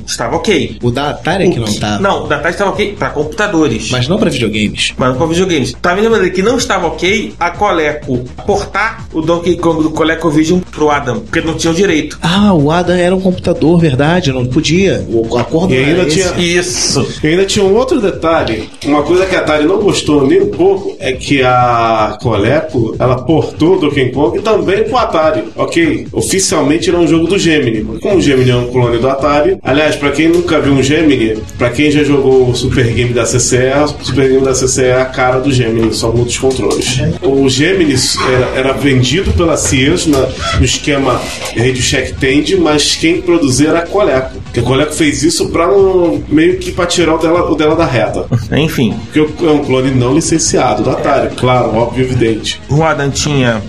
Estava 0.05 0.35
ok. 0.35 0.77
O 0.81 0.91
da 0.91 1.09
Atari 1.11 1.45
é 1.45 1.49
que 1.49 1.59
O 1.59 1.65
não 1.65 1.73
tá. 1.73 1.99
Não, 1.99 2.23
o 2.25 2.27
da 2.27 2.35
Atari 2.37 2.53
estava 2.53 2.71
ok 2.71 2.95
para 2.97 3.09
computadores. 3.09 3.89
Mas 3.91 4.07
não 4.07 4.17
para 4.17 4.29
videogames. 4.29 4.93
Mas 4.97 5.17
com 5.17 5.27
videogames. 5.27 5.73
Tá 5.81 5.93
vendo 5.95 6.09
maneira 6.09 6.33
que 6.33 6.41
não 6.41 6.57
estava 6.57 6.87
ok 6.87 7.33
a 7.39 7.51
Coleco 7.51 8.19
portar 8.45 9.05
o 9.13 9.21
Donkey 9.21 9.55
Kong 9.57 9.83
do 9.83 9.91
ColecoVision 9.91 10.59
pro 10.71 10.89
Adam, 10.89 11.19
porque 11.21 11.41
não 11.41 11.55
tinha 11.55 11.71
o 11.71 11.75
direito. 11.75 12.17
Ah, 12.21 12.53
o 12.53 12.71
Adam 12.71 12.95
era 12.95 13.15
um 13.15 13.19
computador, 13.21 13.79
verdade, 13.79 14.31
não 14.31 14.45
podia. 14.45 15.05
O 15.09 15.37
acordo 15.37 15.73
E 15.73 15.77
não 15.79 15.85
ainda 15.87 16.01
era 16.01 16.09
tinha- 16.09 16.25
esse. 16.37 16.63
Isso. 16.99 17.19
E 17.23 17.27
ainda 17.27 17.45
tinha 17.45 17.63
um 17.65 17.73
outro 17.75 17.99
detalhe. 18.01 18.69
Uma 18.85 19.03
coisa 19.03 19.25
que 19.25 19.35
a 19.35 19.39
Atari 19.39 19.65
não 19.65 19.77
gostou 19.79 20.25
nem 20.27 20.41
um 20.41 20.49
pouco 20.49 20.95
é 20.99 21.13
que 21.13 21.41
a 21.43 22.17
Coleco 22.21 22.95
ela 22.99 23.17
portou 23.23 23.79
Donkey 23.79 24.11
Kong 24.11 24.39
também 24.41 24.83
pro 24.83 24.97
Atari. 24.97 25.43
Ok, 25.55 26.07
oficialmente 26.11 26.89
era 26.89 26.99
um 26.99 27.07
jogo 27.07 27.27
do 27.27 27.37
Gemini. 27.37 27.83
Como 27.99 28.17
o 28.17 28.21
Gemini 28.21 28.51
é 28.51 28.55
um 28.55 28.67
clone 28.71 28.97
do 28.97 29.07
Atari. 29.09 29.57
Aliás, 29.83 29.97
pra 29.97 30.11
quem 30.11 30.29
nunca 30.29 30.61
viu 30.61 30.71
um 30.71 30.81
Gemini, 30.81 31.37
pra 31.57 31.69
quem 31.69 31.91
já 31.91 32.05
jogou 32.05 32.49
o 32.49 32.55
Super 32.55 32.85
Game 32.93 33.11
da 33.13 33.25
CCE, 33.25 33.57
o 33.99 34.05
Super 34.05 34.29
Game 34.29 34.41
da 34.45 34.53
CCE 34.53 34.85
é 34.85 35.01
a 35.01 35.03
cara 35.03 35.39
do 35.41 35.51
Gemini, 35.51 35.93
só 35.93 36.09
muda 36.09 36.29
os 36.29 36.37
controles. 36.37 36.99
O 37.21 37.49
Gemini 37.49 37.93
era, 38.33 38.45
era 38.69 38.71
vendido 38.73 39.31
pela 39.33 39.57
Sears 39.57 40.05
na- 40.07 40.25
no 40.57 40.63
esquema 40.63 41.21
Radio 41.57 41.81
Shack 41.81 42.13
Tend, 42.13 42.55
mas 42.55 42.95
quem 42.95 43.21
produzia 43.21 43.69
era 43.71 43.79
a 43.79 43.85
Coleco. 43.85 44.39
Porque 44.45 44.61
a 44.61 44.63
Coleco 44.63 44.93
fez 44.93 45.21
isso 45.21 45.49
pra 45.49 45.67
não, 45.67 46.23
meio 46.29 46.57
que 46.59 46.71
pra 46.71 46.85
tirar 46.85 47.15
o 47.15 47.17
dela, 47.17 47.51
o 47.51 47.55
dela 47.55 47.75
da 47.75 47.85
reta. 47.85 48.25
Enfim, 48.55 48.95
Porque 49.11 49.45
é 49.45 49.49
um 49.51 49.65
clone 49.65 49.91
não 49.91 50.15
licenciado 50.15 50.81
da 50.81 50.93
Atari, 50.93 51.35
claro, 51.35 51.75
óbvio, 51.75 52.05
evidente. 52.05 52.61
o 52.69 52.81
Adam 52.83 53.09
tinha 53.09 53.61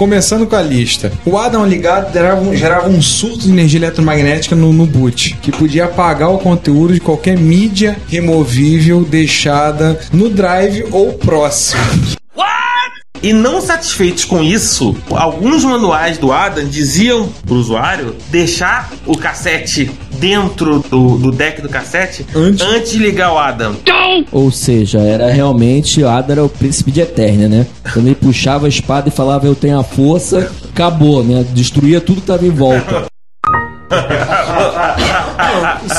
Começando 0.00 0.46
com 0.46 0.56
a 0.56 0.62
lista. 0.62 1.12
O 1.26 1.36
Adam 1.36 1.66
ligado 1.66 2.10
gerava 2.10 2.40
um, 2.40 2.56
gerava 2.56 2.88
um 2.88 3.02
surto 3.02 3.40
de 3.40 3.50
energia 3.50 3.78
eletromagnética 3.80 4.56
no, 4.56 4.72
no 4.72 4.86
boot, 4.86 5.36
que 5.42 5.52
podia 5.52 5.84
apagar 5.84 6.30
o 6.30 6.38
conteúdo 6.38 6.94
de 6.94 7.00
qualquer 7.00 7.36
mídia 7.36 8.00
removível 8.08 9.04
deixada 9.04 10.00
no 10.10 10.30
drive 10.30 10.86
ou 10.90 11.12
próximo. 11.12 11.82
E 13.22 13.34
não 13.34 13.60
satisfeitos 13.60 14.24
com 14.24 14.42
isso, 14.42 14.96
alguns 15.10 15.62
manuais 15.64 16.16
do 16.16 16.32
Adam 16.32 16.64
diziam 16.64 17.28
pro 17.44 17.56
usuário 17.56 18.16
deixar 18.30 18.90
o 19.04 19.14
cassete 19.14 19.90
dentro 20.20 20.84
do, 20.90 21.16
do 21.16 21.32
deck 21.32 21.62
do 21.62 21.68
cassete 21.68 22.26
Antes- 22.34 22.90
de 22.90 22.98
ligar 22.98 23.32
o 23.32 23.38
Adam. 23.38 23.74
Ou 24.30 24.50
seja, 24.50 24.98
era 25.00 25.30
realmente, 25.30 26.02
o 26.02 26.08
Ada 26.08 26.32
era 26.34 26.44
o 26.44 26.48
príncipe 26.48 26.90
de 26.90 27.00
Eternia, 27.00 27.48
né? 27.48 27.66
Quando 27.92 28.06
ele 28.06 28.14
puxava 28.14 28.66
a 28.66 28.68
espada 28.68 29.08
e 29.08 29.12
falava 29.12 29.46
eu 29.46 29.54
tenho 29.54 29.78
a 29.78 29.84
força, 29.84 30.50
acabou, 30.72 31.24
né? 31.24 31.44
Destruía 31.52 32.00
tudo 32.00 32.20
que 32.20 32.26
tava 32.26 32.46
em 32.46 32.50
volta. 32.50 33.06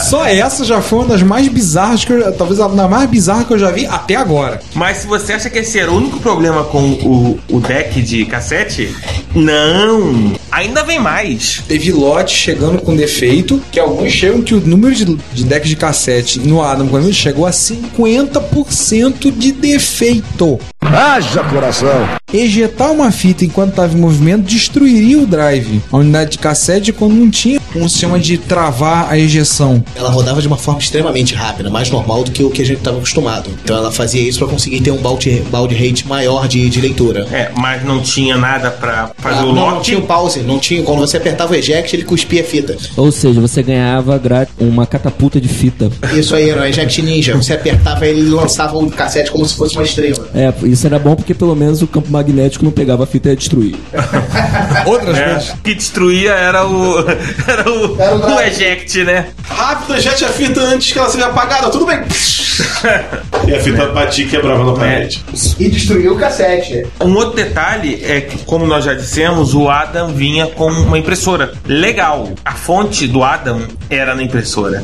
Só 0.02 0.26
essa 0.26 0.64
já 0.64 0.82
foi 0.82 1.00
uma 1.00 1.08
das 1.10 1.24
mais 1.24 1.48
bizarras 1.48 2.04
que 2.04 2.12
eu, 2.12 2.32
talvez 2.34 2.60
a 2.60 2.68
mais 2.68 3.10
bizarra 3.10 3.44
que 3.44 3.54
eu 3.54 3.60
já 3.60 3.72
vi 3.72 3.86
até 3.86 4.16
agora. 4.16 4.60
Mas 4.74 4.98
se 4.98 5.08
você 5.08 5.34
acha 5.34 5.50
que 5.50 5.60
esse 5.60 5.80
era 5.80 5.92
o 5.92 5.98
único 5.98 6.20
problema 6.20 6.64
com 6.64 6.92
o, 6.92 7.40
o 7.50 7.60
deck 7.60 8.02
de 8.02 8.26
cassete, 8.26 8.96
não. 9.34 10.34
Ainda 10.52 10.84
vem 10.84 11.00
mais. 11.00 11.64
Teve 11.68 11.92
lote 11.92 12.36
chegando 12.36 12.82
com 12.82 12.96
defeito, 12.96 13.62
que 13.72 13.80
alguns 13.80 14.12
chegam 14.12 14.42
que 14.42 14.54
o 14.54 14.60
número 14.60 14.94
de, 14.94 15.06
de 15.34 15.44
decks 15.44 15.70
de 15.70 15.76
cassete 15.76 16.40
no 16.40 16.62
Adam 16.62 16.88
quando 16.88 17.06
ele 17.06 17.14
chegou 17.14 17.46
a 17.46 17.52
50% 17.52 19.32
de 19.32 19.52
defeito. 19.52 20.60
Haja 20.84 21.44
coração! 21.44 22.08
Ejetar 22.34 22.92
uma 22.92 23.12
fita 23.12 23.46
enquanto 23.46 23.72
estava 23.72 23.94
em 23.96 24.00
movimento 24.00 24.44
destruiria 24.44 25.20
o 25.20 25.26
drive. 25.28 25.82
A 25.92 25.98
unidade 25.98 26.32
de 26.32 26.38
cassete 26.40 26.92
quando 26.94 27.14
não 27.14 27.30
tinha 27.30 27.60
um 27.76 27.88
sistema 27.88 28.18
de 28.20 28.38
travar 28.38 29.08
a 29.10 29.18
ejeção. 29.18 29.84
Ela 29.96 30.10
rodava 30.10 30.42
de 30.42 30.48
uma 30.48 30.58
forma 30.58 30.80
extremamente 30.80 31.36
rápida, 31.36 31.70
mais 31.70 31.90
normal 31.90 32.24
do 32.24 32.32
que 32.32 32.44
o 32.44 32.50
que 32.50 32.62
a 32.62 32.66
gente 32.66 32.80
estava 32.80 32.98
acostumado. 32.98 33.50
Então 33.64 33.76
ela 33.78 33.92
fazia 33.92 34.22
isso 34.22 34.40
para 34.40 34.48
conseguir 34.48 34.80
ter 34.82 34.92
um 34.92 34.98
balde, 34.98 35.44
balde 35.52 35.76
rate 35.76 36.08
maior 36.08 36.48
de, 36.48 36.70
de 36.70 36.82
leitura. 36.82 37.28
É, 37.32 37.52
mas 37.58 37.84
não 37.86 38.02
tinha 38.02 38.38
nada 38.38 38.72
pra 38.72 39.12
fazer 39.18 39.40
Ah, 39.42 39.46
o 39.46 39.54
não, 39.54 39.62
lock. 39.66 39.76
não 39.76 39.82
tinha 39.82 40.00
o 40.00 40.04
pause, 40.04 40.40
não 40.40 40.58
tinha. 40.60 40.84
Quando 40.84 41.00
você 41.00 41.18
apertava 41.18 41.52
o 41.54 41.56
eject, 41.56 41.96
ele 41.96 42.04
cuspia 42.04 42.42
a 42.42 42.46
fita. 42.46 42.76
Ou 42.98 43.12
seja, 43.12 43.40
você 43.42 43.62
ganhava 43.62 44.20
uma 44.60 44.86
catapulta 44.88 45.40
de 45.40 45.48
fita. 45.50 45.92
Isso 46.16 46.34
aí 46.36 46.50
era 46.50 46.62
o 46.62 46.66
eject 46.66 47.02
ninja. 47.02 47.36
Você 47.36 47.54
apertava 47.54 48.08
ele 48.08 48.22
e 48.22 48.30
lançava 48.30 48.78
o 48.78 48.90
cassete 48.90 49.30
como 49.32 49.46
se 49.46 49.56
fosse 49.56 49.76
uma 49.76 49.84
estrela. 49.84 50.30
É, 50.34 50.52
isso 50.72 50.86
era 50.88 50.98
bom 51.00 51.16
porque 51.16 51.34
pelo 51.34 51.56
menos 51.56 51.82
o 51.82 51.88
campo 51.88 52.10
magnético 52.12 52.64
não 52.66 52.72
pegava 52.72 53.04
a 53.04 53.08
fita 53.08 53.30
e 53.30 53.32
ia 53.32 53.36
destruir. 53.38 53.76
Outras 54.86 55.18
É, 55.18 55.24
coisas. 55.26 55.56
que 55.64 55.74
destruía 55.74 56.32
era 56.34 56.66
o. 56.68 56.96
Era 57.48 57.70
o, 57.70 58.02
Era 58.02 58.16
o 58.16 58.36
o 58.36 58.40
eject, 58.42 59.04
né? 59.04 59.28
Rápido, 59.50 59.96
ejete 59.96 60.24
a 60.26 60.30
fita 60.30 60.62
antes 60.62 60.92
que 60.94 61.00
ela 61.00 61.10
seja 61.10 61.26
apagada, 61.28 61.70
tudo 61.70 61.86
bem. 61.86 62.00
e 63.48 63.54
a 63.56 63.60
fita 63.60 63.88
batia 63.88 64.26
e 64.26 64.28
quebrava 64.28 64.64
na 64.66 64.74
parede. 64.74 65.24
E 65.60 65.70
destruiu 65.70 66.14
o 66.14 66.18
cassete. 66.18 66.86
Um 67.02 67.14
outro 67.16 67.36
detalhe 67.36 68.02
é 68.04 68.22
que, 68.22 68.38
como 68.46 68.66
nós 68.66 68.86
já 68.86 68.94
dissemos, 68.94 69.54
o 69.54 69.70
Adam 69.70 70.10
vinha 70.10 70.48
com 70.48 70.70
uma 70.72 70.98
impressora. 70.98 71.54
Legal. 71.66 72.30
A 72.46 72.54
fonte 72.54 73.08
do 73.08 73.24
Adam 73.24 73.62
era 73.90 74.16
na 74.16 74.24
impressora. 74.24 74.84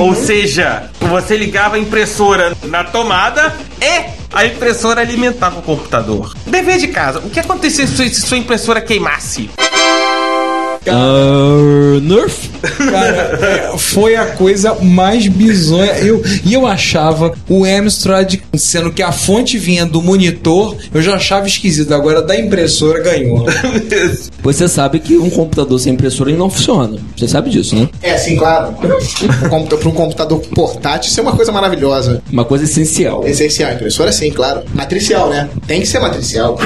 Ou 0.00 0.14
seja, 0.14 0.84
você 1.00 1.36
ligava 1.36 1.76
a 1.76 1.78
impressora 1.78 2.52
na 2.64 2.84
tomada 2.84 3.54
e 3.80 4.23
a 4.34 4.44
impressora 4.44 5.00
alimentava 5.00 5.60
o 5.60 5.62
computador. 5.62 6.34
Dever 6.44 6.78
de 6.78 6.88
casa. 6.88 7.20
O 7.20 7.30
que 7.30 7.38
aconteceria 7.38 7.86
se 7.86 8.20
sua 8.20 8.36
impressora 8.36 8.80
queimasse? 8.80 9.48
Ah, 10.86 12.00
Nerf? 12.02 12.50
Cara, 12.68 13.78
foi 13.78 14.16
a 14.16 14.26
coisa 14.26 14.74
mais 14.74 15.26
bizonha. 15.26 15.92
Eu, 15.98 16.22
e 16.44 16.54
eu 16.54 16.66
achava 16.66 17.32
o 17.48 17.64
Amstrad, 17.64 18.34
sendo 18.54 18.92
que 18.92 19.02
a 19.02 19.12
fonte 19.12 19.58
vinha 19.58 19.84
do 19.86 20.02
monitor, 20.02 20.76
eu 20.92 21.02
já 21.02 21.14
achava 21.14 21.46
esquisito. 21.46 21.92
Agora 21.94 22.22
da 22.22 22.38
impressora 22.38 23.00
ganhou. 23.00 23.46
Você 24.42 24.68
sabe 24.68 25.00
que 25.00 25.16
um 25.16 25.30
computador 25.30 25.78
sem 25.78 25.94
impressora 25.94 26.30
ele 26.30 26.38
não 26.38 26.50
funciona. 26.50 26.98
Você 27.16 27.28
sabe 27.28 27.50
disso, 27.50 27.74
né? 27.76 27.88
É, 28.02 28.16
sim, 28.18 28.36
claro. 28.36 28.74
Para 28.74 29.88
um 29.88 29.92
computador 29.92 30.40
portátil, 30.54 31.10
isso 31.10 31.20
é 31.20 31.22
uma 31.22 31.34
coisa 31.34 31.50
maravilhosa. 31.52 32.22
Uma 32.30 32.44
coisa 32.44 32.64
essencial. 32.64 33.26
Essencial. 33.26 33.72
Impressora, 33.72 34.12
sim, 34.12 34.30
claro. 34.30 34.62
Matricial, 34.74 35.30
né? 35.30 35.48
Tem 35.66 35.80
que 35.80 35.86
ser 35.86 35.98
matricial. 36.00 36.58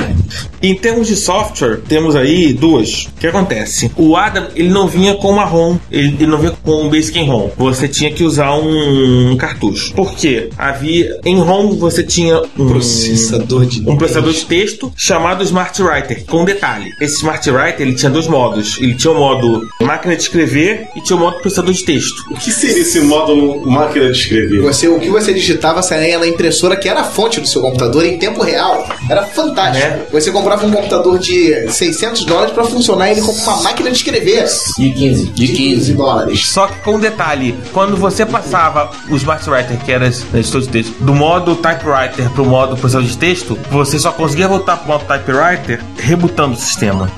Em 0.62 0.74
termos 0.74 1.06
de 1.06 1.16
software, 1.16 1.80
temos 1.88 2.16
aí 2.16 2.52
duas. 2.52 3.04
O 3.04 3.20
que 3.20 3.26
acontece? 3.26 3.90
O 3.96 4.16
Adam, 4.16 4.48
ele 4.54 4.68
não 4.68 4.88
vinha 4.88 5.14
com 5.14 5.30
uma 5.30 5.44
ROM, 5.44 5.78
ele, 5.90 6.16
ele 6.20 6.26
não 6.26 6.38
vinha 6.38 6.52
com 6.62 6.82
um 6.82 6.88
Basic 6.88 7.18
em 7.18 7.26
ROM. 7.26 7.50
Você 7.56 7.88
tinha 7.88 8.12
que 8.12 8.24
usar 8.24 8.54
um, 8.54 9.36
cartucho. 9.36 9.94
Por 9.94 10.14
quê? 10.14 10.50
Havia 10.56 11.20
em 11.24 11.38
ROM 11.38 11.76
você 11.76 12.02
tinha 12.02 12.40
um 12.58 12.68
Processador 12.68 13.66
de 13.66 13.88
um 13.88 13.96
processador 13.96 14.32
de 14.32 14.44
texto 14.44 14.92
chamado 14.96 15.42
Smart 15.42 15.82
Writer. 15.82 16.24
Com 16.26 16.44
detalhe, 16.44 16.90
esse 17.00 17.16
Smart 17.16 17.48
Writer 17.50 17.86
ele 17.86 17.94
tinha 17.94 18.10
dois 18.10 18.26
modos. 18.26 18.78
Ele 18.80 18.94
tinha 18.94 19.12
o 19.12 19.16
modo 19.16 19.68
máquina 19.80 20.14
de 20.14 20.22
escrever 20.22 20.88
e 20.96 21.00
tinha 21.00 21.16
o 21.16 21.20
modo 21.20 21.38
processador 21.40 21.72
de 21.72 21.84
texto. 21.84 22.24
O 22.30 22.34
que 22.34 22.50
seria 22.50 22.82
esse 22.82 23.00
módulo 23.00 23.66
máquina 23.70 24.06
de 24.10 24.18
escrever? 24.18 24.60
Você, 24.62 24.88
o 24.88 24.98
que 24.98 25.08
você 25.08 25.32
digitava 25.32 25.82
saía 25.82 26.18
na 26.18 26.26
impressora 26.26 26.76
que 26.76 26.88
era 26.88 27.00
a 27.00 27.04
fonte 27.04 27.40
do 27.40 27.46
seu 27.46 27.60
computador 27.60 28.04
em 28.04 28.18
tempo 28.18 28.42
real. 28.42 28.86
Era 29.08 29.24
fantástico. 29.24 29.86
É. 29.86 30.06
Você 30.12 30.30
comprava 30.30 30.66
um 30.66 30.70
computador 30.70 31.18
de 31.18 31.70
600 31.70 32.24
dólares 32.24 32.52
para 32.52 32.64
funcionar 32.64 33.10
ele 33.10 33.20
como 33.20 33.38
uma 33.38 33.62
máquina 33.62 33.90
de 33.90 33.96
escrever. 33.96 34.46
De 34.78 34.90
15. 34.90 35.26
De 35.30 35.48
15 35.48 35.77
dólares. 35.86 36.46
Só 36.48 36.66
que 36.66 36.78
com 36.80 36.96
um 36.96 37.00
detalhe, 37.00 37.54
quando 37.72 37.96
você 37.96 38.26
passava 38.26 38.90
o 39.08 39.16
Smart 39.16 39.48
Writer, 39.48 39.78
que 39.78 39.92
era 39.92 40.06
editor 40.06 40.60
de 40.60 40.68
texto, 40.68 40.94
do 41.04 41.14
modo 41.14 41.54
typewriter 41.56 42.28
pro 42.30 42.44
modo 42.44 42.76
processador 42.76 43.08
de 43.08 43.16
texto, 43.16 43.58
você 43.70 43.98
só 43.98 44.10
conseguia 44.12 44.48
voltar 44.48 44.76
pro 44.78 44.88
modo 44.88 45.04
typewriter 45.04 45.80
rebutando 45.98 46.54
o 46.54 46.58
sistema. 46.58 47.10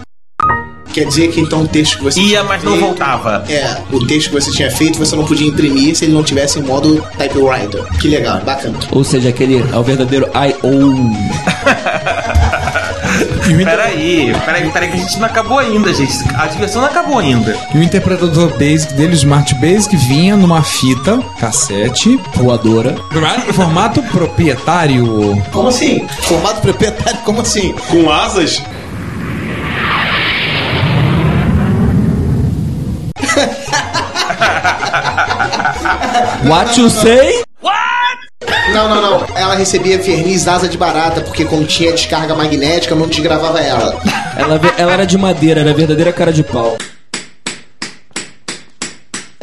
Quer 0.92 1.05
dizer 1.07 1.29
que 1.31 1.40
então 1.40 1.62
o 1.62 1.68
texto 1.68 1.99
que 1.99 2.03
você 2.05 2.20
Ia, 2.20 2.27
tinha 2.27 2.42
mas 2.44 2.64
não 2.64 2.73
feito- 2.73 2.85
voltava. 2.85 3.44
É, 3.49 3.77
o 3.92 4.05
texto 4.09 4.31
que 4.31 4.40
você 4.40 4.51
tinha 4.51 4.68
feito 4.73 4.99
você 4.99 5.14
não 5.14 5.25
podia 5.25 5.46
imprimir 5.46 5.94
se 5.94 6.05
ele 6.05 6.12
não 6.12 6.25
tivesse 6.25 6.59
em 6.59 6.62
modo 6.62 7.01
typewriter. 7.16 7.85
Que 8.01 8.09
legal, 8.09 8.40
bacana. 8.40 8.77
Ou 8.90 9.05
seja, 9.05 9.29
aquele 9.29 9.64
é 9.73 9.77
o 9.77 9.83
verdadeiro 9.85 10.27
I.O. 10.35 11.11
Peraí, 13.40 14.33
peraí, 14.44 14.70
peraí, 14.70 14.90
que 14.90 14.96
a 14.96 15.00
gente 15.00 15.18
não 15.18 15.26
acabou 15.26 15.59
ainda, 15.59 15.92
gente. 15.92 16.12
A 16.37 16.46
diversão 16.46 16.83
não 16.83 16.88
acabou 16.88 17.18
ainda. 17.18 17.57
E 17.74 17.79
o 17.79 17.83
interpretador 17.83 18.50
Basic 18.59 18.94
dele, 18.94 19.12
o 19.12 19.14
Smart 19.14 19.55
Basic, 19.57 19.96
vinha 19.96 20.37
numa 20.37 20.62
fita 20.62 21.18
cassete 21.38 22.20
voadora. 22.35 22.96
formato 23.53 24.03
proprietário. 24.05 25.42
Como 25.53 25.68
assim? 25.68 26.07
Formato 26.22 26.61
proprietário, 26.61 27.18
como 27.20 27.40
assim? 27.40 27.74
Com 27.88 28.11
asas? 28.11 28.62
What 36.44 36.79
you 36.79 36.88
say? 36.90 37.42
Não, 38.72 38.88
não, 38.88 39.00
não. 39.03 39.26
Ela 39.37 39.55
recebia 39.55 39.98
verniz 39.98 40.46
asa 40.46 40.68
de 40.68 40.79
barata, 40.79 41.20
porque 41.20 41.44
como 41.44 41.64
tinha 41.64 41.92
descarga 41.92 42.35
magnética, 42.35 42.94
não 42.94 43.09
desgravava 43.09 43.61
ela. 43.61 44.00
Ela, 44.37 44.61
ela 44.79 44.92
era 44.92 45.05
de 45.05 45.18
madeira, 45.18 45.61
era 45.61 45.74
verdadeira 45.74 46.12
cara 46.12 46.33
de 46.33 46.42
pau. 46.42 46.79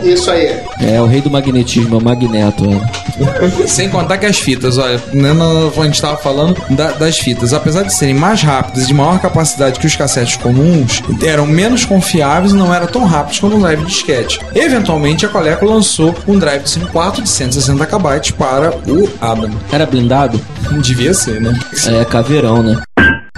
Isso 0.04 0.30
aí. 0.30 0.60
É 0.80 1.02
o 1.02 1.06
rei 1.06 1.22
do 1.22 1.30
magnetismo, 1.30 1.96
é 1.96 1.98
o 1.98 2.04
magneto. 2.04 2.64
é. 2.66 3.68
Sem 3.68 3.90
contar 3.90 4.18
que 4.20 4.26
as 4.28 4.38
fitas, 4.38 4.78
olha, 4.78 5.02
né, 5.12 5.34
no- 5.34 5.70
a 5.76 5.84
gente 5.86 5.96
estava 5.96 6.16
falando 6.18 6.56
da- 6.70 6.92
das 6.92 7.18
fitas, 7.18 7.52
apesar 7.54 7.84
de 7.84 7.94
serem 7.94 8.14
mais 8.14 8.42
rápidas 8.42 8.84
e 8.84 8.88
de 8.88 8.94
maior 8.94 9.20
capacidade 9.20 9.80
que 9.80 9.88
os 9.88 9.96
cassetes 9.96 10.38
comuns, 10.38 11.02
eram 11.24 11.48
menos 11.48 11.84
confiáveis 11.84 12.54
e 12.54 12.56
não 12.56 12.74
eram 12.74 12.86
tão 12.88 13.06
rápidos 13.06 13.40
quanto 13.40 13.56
um 13.56 13.60
drive 13.62 13.80
de 13.82 13.88
disquete. 13.88 14.40
Eventualmente, 14.54 15.26
a 15.26 15.30
Coleco 15.30 15.66
lançou 15.66 16.16
um 16.28 16.38
drive 16.38 16.64
de 16.64 16.70
5 16.70 16.88
quartos 16.92 17.24
de 17.24 17.30
160 17.30 17.86
KB 17.86 18.34
para 18.34 18.72
o 18.88 19.10
Adam. 19.20 19.50
Era 19.72 19.86
blindado? 19.86 20.40
Devia 20.80 21.14
ser, 21.14 21.42
né? 21.42 21.58
É 21.88 22.06
caveirão, 22.06 22.62
né? 22.62 22.80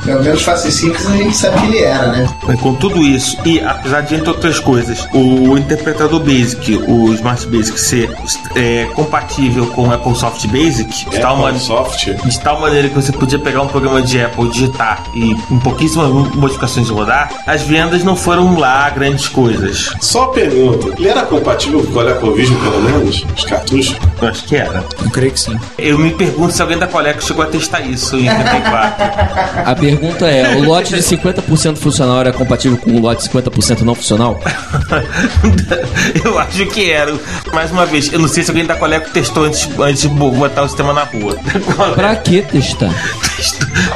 Pelo 0.03 0.23
menos 0.23 0.41
fácil 0.41 0.69
e 0.69 0.71
simples 0.71 1.05
a 1.07 1.11
gente 1.15 1.35
sabe 1.35 1.59
que 1.59 1.65
ele 1.67 1.79
era, 1.79 2.07
né? 2.07 2.27
Mas 2.47 2.59
com 2.59 2.73
tudo 2.75 3.01
isso, 3.03 3.37
e 3.45 3.59
apesar 3.59 4.01
de, 4.01 4.15
entre 4.15 4.29
outras 4.29 4.59
coisas, 4.59 5.07
o 5.13 5.57
interpretador 5.57 6.19
Basic, 6.19 6.75
o 6.87 7.13
Smart 7.13 7.45
Basic, 7.47 7.79
ser 7.79 8.09
é, 8.55 8.85
compatível 8.95 9.67
com 9.67 9.87
o 9.87 9.93
Apple 9.93 10.15
Soft 10.15 10.45
Basic, 10.47 11.09
de 11.09 11.19
tal, 11.19 11.37
Apple 11.39 11.53
man- 11.53 11.59
Soft. 11.59 12.05
de 12.25 12.39
tal 12.39 12.59
maneira 12.59 12.87
que 12.89 12.95
você 12.95 13.11
podia 13.11 13.39
pegar 13.39 13.61
um 13.61 13.67
programa 13.67 14.01
de 14.01 14.21
Apple, 14.21 14.49
digitar 14.49 15.03
e 15.13 15.35
com 15.47 15.59
pouquíssimas 15.59 16.09
modificações 16.35 16.89
rodar, 16.89 17.29
as 17.45 17.61
vendas 17.61 18.03
não 18.03 18.15
foram 18.15 18.57
lá 18.59 18.89
grandes 18.89 19.27
coisas. 19.27 19.93
Só 20.01 20.23
uma 20.25 20.31
pergunta. 20.33 20.93
Ele 20.97 21.07
era 21.09 21.21
compatível 21.23 21.81
com 21.83 21.89
o 21.89 21.91
ColecoVision, 21.93 22.59
pelo 22.61 22.81
menos? 22.81 23.25
Os 23.37 23.43
cartuchos? 23.43 23.95
Eu 24.21 24.27
acho 24.27 24.43
que 24.45 24.55
era. 24.55 24.83
Eu 25.03 25.09
creio 25.11 25.31
que 25.31 25.39
sim. 25.39 25.59
Eu 25.77 25.97
me 25.99 26.11
pergunto 26.11 26.53
se 26.53 26.61
alguém 26.61 26.77
da 26.77 26.87
Coleco 26.87 27.23
chegou 27.23 27.43
a 27.43 27.47
testar 27.47 27.81
isso 27.81 28.15
em 28.17 28.27
84. 28.29 29.69
A 29.93 29.97
pergunta 29.97 30.27
é: 30.27 30.55
o 30.57 30.63
lote 30.63 30.93
de 30.93 31.01
50% 31.01 31.77
funcional 31.77 32.19
era 32.19 32.31
compatível 32.31 32.77
com 32.77 32.91
o 32.91 32.99
lote 32.99 33.23
de 33.23 33.29
50% 33.29 33.81
não 33.81 33.95
funcional? 33.95 34.39
eu 36.23 36.37
acho 36.39 36.65
que 36.67 36.91
era. 36.91 37.17
Mais 37.53 37.71
uma 37.71 37.85
vez, 37.85 38.11
eu 38.11 38.19
não 38.19 38.27
sei 38.27 38.43
se 38.43 38.51
alguém 38.51 38.65
da 38.65 38.75
Coleco 38.75 39.09
testou 39.11 39.45
antes, 39.45 39.67
antes 39.79 40.01
de 40.03 40.07
botar 40.09 40.63
o 40.63 40.67
sistema 40.67 40.93
na 40.93 41.03
rua. 41.03 41.35
Pra 41.95 42.15
que 42.15 42.41
testar? 42.41 42.93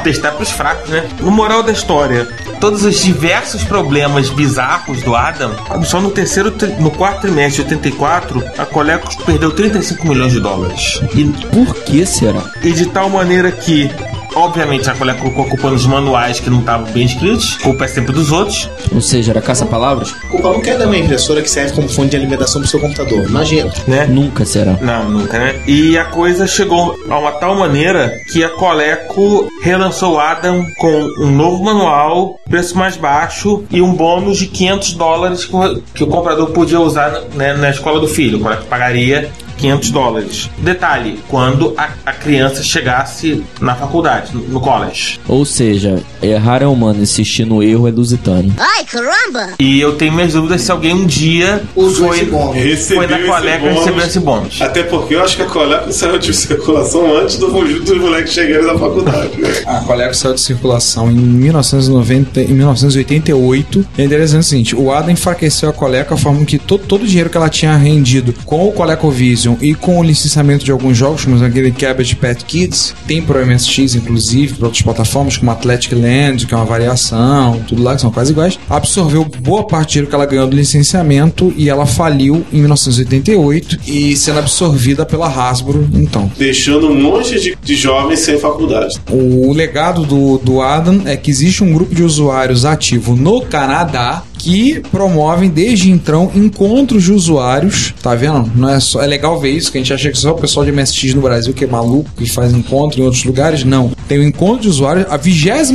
testar 0.02 0.32
pros 0.32 0.50
fracos, 0.50 0.88
né? 0.90 1.06
No 1.20 1.30
moral 1.30 1.62
da 1.62 1.72
história, 1.72 2.26
todos 2.60 2.84
os 2.84 3.00
diversos 3.02 3.62
problemas 3.64 4.30
bizarros 4.30 5.02
do 5.02 5.14
Adam, 5.14 5.54
só 5.84 6.00
no 6.00 6.10
terceiro, 6.10 6.52
no 6.78 6.90
quarto 6.90 7.22
trimestre 7.22 7.64
de 7.64 7.74
84, 7.74 8.42
a 8.58 8.64
Coleco 8.66 9.24
perdeu 9.24 9.50
35 9.50 10.06
milhões 10.06 10.32
de 10.32 10.40
dólares. 10.40 11.00
E, 11.14 11.24
Por 11.24 11.74
que 11.84 12.04
será? 12.06 12.42
e 12.62 12.72
de 12.72 12.86
tal 12.86 13.08
maneira 13.10 13.50
que, 13.52 13.90
obviamente, 14.34 14.88
a 14.88 14.94
Coleco 14.94 15.20
colocou 15.20 15.44
a 15.44 15.48
culpa 15.48 15.70
nos 15.70 15.86
manuais 15.86 16.40
que 16.40 16.50
não 16.50 16.60
estavam 16.60 16.90
bem 16.92 17.04
escritos, 17.04 17.56
culpa 17.58 17.84
é 17.84 17.88
sempre 17.88 18.12
dos 18.12 18.30
outros, 18.32 18.68
Ou 18.92 19.00
seja, 19.00 19.32
era 19.32 19.40
caça-palavras? 19.40 20.14
A 20.24 20.28
culpa 20.28 20.50
não 20.50 20.60
quer 20.60 20.78
da 20.78 20.86
minha 20.86 21.02
impressora 21.02 21.42
que 21.42 21.50
serve 21.50 21.74
como 21.74 21.88
fonte 21.88 22.10
de 22.10 22.16
alimentação 22.16 22.60
pro 22.60 22.70
seu 22.70 22.80
computador. 22.80 23.28
Imagina. 23.28 23.72
né? 23.86 24.06
Nunca 24.06 24.44
será. 24.44 24.78
Não, 24.80 25.08
nunca, 25.10 25.38
né? 25.38 25.62
E 25.66 25.96
a 25.98 26.04
coisa 26.04 26.46
chegou 26.46 26.96
a 27.08 27.18
uma 27.18 27.32
tal 27.32 27.54
maneira 27.56 28.12
que 28.32 28.42
a 28.44 28.50
Coleco 28.50 29.48
relançou 29.62 30.14
o 30.14 30.20
Adam 30.20 30.66
com 30.78 30.92
um 31.20 31.30
novo 31.30 31.62
manual, 31.64 32.38
preço 32.48 32.76
mais 32.76 32.96
baixo 32.96 33.64
e 33.70 33.80
um 33.80 33.92
bônus 33.92 34.38
de 34.38 34.46
500 34.46 34.94
dólares 34.94 35.44
que 35.44 35.56
o, 35.56 35.82
que 35.94 36.04
o 36.04 36.06
comprador 36.06 36.50
podia 36.50 36.80
usar 36.80 37.22
né, 37.34 37.54
na 37.54 37.70
escola 37.70 38.00
do 38.00 38.08
filho. 38.08 38.38
O 38.38 38.40
Coleco 38.40 38.64
pagaria 38.64 39.30
500 39.64 39.90
dólares. 39.90 40.50
Detalhe, 40.58 41.18
quando 41.28 41.72
a, 41.76 41.88
a 42.04 42.12
criança 42.12 42.62
chegasse 42.62 43.42
na 43.60 43.74
faculdade, 43.74 44.34
no, 44.34 44.40
no 44.42 44.60
college. 44.60 45.18
Ou 45.26 45.44
seja, 45.46 46.02
errar 46.22 46.62
é 46.62 46.66
humano, 46.66 47.02
insistir 47.02 47.46
no 47.46 47.62
erro 47.62 47.88
é 47.88 47.90
lusitano. 47.90 48.54
Ai, 48.58 48.84
caramba! 48.84 49.54
E 49.58 49.80
eu 49.80 49.94
tenho 49.96 50.12
minhas 50.12 50.34
dúvidas 50.34 50.60
se 50.60 50.70
alguém 50.70 50.92
um 50.94 51.06
dia 51.06 51.62
Usou 51.74 52.08
foi, 52.08 52.16
esse 52.18 52.26
bônus. 52.26 52.54
Recebeu 52.56 53.08
foi 53.08 53.26
Coleco 53.26 53.56
e 53.64 53.68
bônus. 53.68 53.78
recebeu 53.78 54.04
esse 54.06 54.20
bônus. 54.20 54.60
Até 54.62 54.82
porque 54.82 55.14
eu 55.14 55.22
acho 55.24 55.36
que 55.36 55.42
a 55.42 55.46
Coleco 55.46 55.92
saiu 55.92 56.18
de 56.18 56.34
circulação 56.34 57.16
antes 57.16 57.36
do 57.38 57.48
conjunto 57.48 57.84
dos 57.84 57.98
moleques 57.98 58.32
chegarem 58.34 58.66
na 58.66 58.78
faculdade. 58.78 59.40
né? 59.40 59.48
A 59.66 59.80
Coleco 59.80 60.14
saiu 60.14 60.34
de 60.34 60.40
circulação 60.40 61.10
em 61.10 61.14
1990, 61.14 62.40
em 62.42 62.52
1988. 62.52 63.86
E 63.96 64.02
é 64.02 64.04
interessante 64.04 64.40
o 64.40 64.44
seguinte: 64.44 64.76
o 64.76 64.92
ADA 64.92 65.10
enfraqueceu 65.10 65.70
a 65.70 65.72
Coleco 65.72 66.12
a 66.12 66.16
forma 66.16 66.44
que 66.44 66.58
todo, 66.58 66.84
todo 66.86 67.02
o 67.02 67.06
dinheiro 67.06 67.30
que 67.30 67.36
ela 67.36 67.48
tinha 67.48 67.74
rendido 67.76 68.34
com 68.44 68.68
o 68.68 68.72
ColecoVision 68.72 69.53
e 69.60 69.74
com 69.74 69.98
o 69.98 70.02
licenciamento 70.02 70.64
de 70.64 70.70
alguns 70.70 70.96
jogos, 70.96 71.24
como 71.24 71.42
aquele 71.44 71.70
Cabbage 71.70 72.16
Pet 72.16 72.44
Kids, 72.44 72.94
tem 73.06 73.22
pro 73.22 73.44
MSX, 73.44 73.94
inclusive, 73.94 74.54
para 74.54 74.66
outras 74.66 74.82
plataformas, 74.82 75.36
como 75.36 75.50
Athletic 75.50 75.92
Land, 75.92 76.46
que 76.46 76.54
é 76.54 76.56
uma 76.56 76.64
variação, 76.64 77.62
tudo 77.66 77.82
lá 77.82 77.94
que 77.94 78.00
são 78.00 78.10
quase 78.10 78.32
iguais, 78.32 78.58
absorveu 78.68 79.24
boa 79.24 79.66
parte 79.66 79.86
do 79.86 79.92
dinheiro 79.92 80.08
que 80.08 80.14
ela 80.14 80.26
ganhou 80.26 80.46
do 80.46 80.56
licenciamento 80.56 81.52
e 81.56 81.68
ela 81.68 81.86
faliu 81.86 82.44
em 82.52 82.58
1988 82.60 83.80
e 83.86 84.16
sendo 84.16 84.38
absorvida 84.38 85.04
pela 85.04 85.28
Hasbro, 85.28 85.88
então. 85.94 86.30
Deixando 86.36 86.88
um 86.88 87.00
monte 87.00 87.40
de, 87.40 87.56
de 87.62 87.74
jovens 87.74 88.20
sem 88.20 88.38
faculdade. 88.38 88.98
O 89.10 89.52
legado 89.52 90.04
do, 90.04 90.38
do 90.38 90.60
Adam 90.60 91.02
é 91.04 91.16
que 91.16 91.30
existe 91.30 91.62
um 91.62 91.72
grupo 91.72 91.94
de 91.94 92.02
usuários 92.02 92.64
ativo 92.64 93.14
no 93.14 93.42
Canadá 93.42 94.22
que 94.38 94.80
promovem 94.90 95.48
desde 95.48 95.90
então 95.90 96.30
encontros 96.34 97.04
de 97.04 97.12
usuários. 97.12 97.94
Tá 98.02 98.14
vendo? 98.14 98.50
Não 98.54 98.68
é 98.68 98.80
só 98.80 99.02
é 99.02 99.06
legal 99.06 99.38
ver 99.40 99.50
isso, 99.50 99.70
que 99.70 99.78
a 99.78 99.80
gente 99.80 99.92
acha 99.92 100.10
que 100.10 100.18
só 100.18 100.32
o 100.32 100.38
pessoal 100.38 100.66
de 100.66 100.72
MSX 100.72 101.14
no 101.14 101.22
Brasil 101.22 101.54
que 101.54 101.64
é 101.64 101.66
maluco 101.66 102.10
e 102.20 102.28
faz 102.28 102.52
encontro 102.52 103.00
em 103.00 103.04
outros 103.04 103.24
lugares. 103.24 103.64
Não. 103.64 103.92
Tem 104.08 104.18
o 104.18 104.22
encontro 104.22 104.62
de 104.62 104.68
usuários. 104.68 105.06
A 105.10 105.16
22 105.16 105.70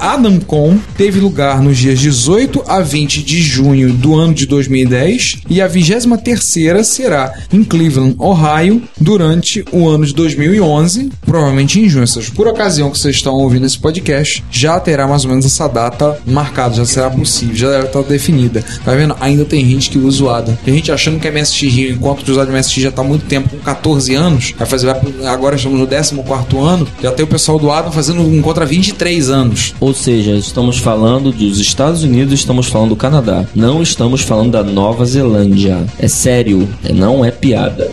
AdamCon 0.00 0.78
teve 0.96 1.20
lugar 1.20 1.62
nos 1.62 1.78
dias 1.78 1.98
18 1.98 2.64
a 2.66 2.80
20 2.80 3.22
de 3.22 3.40
junho 3.42 3.92
do 3.92 4.14
ano 4.16 4.34
de 4.34 4.46
2010 4.46 5.38
e 5.48 5.60
a 5.60 5.66
23 5.68 6.86
será 6.86 7.32
em 7.52 7.62
Cleveland, 7.62 8.14
Ohio, 8.18 8.82
durante 9.00 9.64
o 9.72 9.88
ano 9.88 10.04
de 10.04 10.14
2011, 10.14 11.10
provavelmente 11.24 11.80
em 11.80 11.88
junho. 11.88 12.06
Seja, 12.06 12.30
por 12.34 12.48
ocasião 12.48 12.90
que 12.90 12.98
vocês 12.98 13.16
estão 13.16 13.34
ouvindo 13.34 13.66
esse 13.66 13.78
podcast, 13.78 14.44
já 14.50 14.78
terá 14.80 15.06
mais 15.06 15.24
ou 15.24 15.30
menos 15.30 15.44
essa 15.44 15.68
data 15.68 16.18
marcada, 16.26 16.74
já 16.74 16.84
será 16.84 17.10
possível, 17.10 17.54
já 17.54 17.70
deve 17.70 17.86
estar 17.86 18.02
definida. 18.02 18.64
Tá 18.84 18.94
vendo? 18.94 19.16
Ainda 19.20 19.44
tem 19.44 19.64
gente 19.64 19.90
que 19.90 19.98
usa 19.98 20.24
o 20.24 20.30
Adam. 20.30 20.56
Tem 20.64 20.74
gente 20.74 20.90
achando 20.90 21.20
que 21.20 21.28
a 21.28 21.32
MSX 21.32 21.62
Rio, 21.62 21.92
enquanto 21.92 22.26
o 22.26 22.30
usuário 22.30 22.52
de 22.52 22.58
MSX 22.58 22.82
já 22.82 22.88
está 22.88 23.02
há 23.02 23.04
muito 23.04 23.26
tempo, 23.26 23.48
com 23.48 23.58
14 23.58 24.14
anos, 24.14 24.54
vai 24.58 24.66
fazer, 24.66 24.90
agora 25.26 25.56
estamos 25.56 25.78
no 25.78 25.86
14 25.86 26.56
ano, 26.58 26.88
já 27.02 27.12
tem 27.12 27.24
o 27.24 27.28
pessoal 27.28 27.59
do 27.60 27.70
Adam 27.70 27.92
fazendo 27.92 28.22
um 28.22 28.40
contra 28.42 28.64
23 28.66 29.30
anos. 29.30 29.74
Ou 29.80 29.92
seja, 29.94 30.32
estamos 30.32 30.78
falando 30.78 31.30
dos 31.32 31.58
Estados 31.60 32.02
Unidos, 32.02 32.32
estamos 32.34 32.66
falando 32.66 32.90
do 32.90 32.96
Canadá. 32.96 33.44
Não 33.54 33.82
estamos 33.82 34.22
falando 34.22 34.52
da 34.52 34.62
Nova 34.62 35.04
Zelândia. 35.04 35.84
É 35.98 36.08
sério, 36.08 36.68
é- 36.84 36.92
não 36.92 37.24
é 37.24 37.30
piada. 37.30 37.90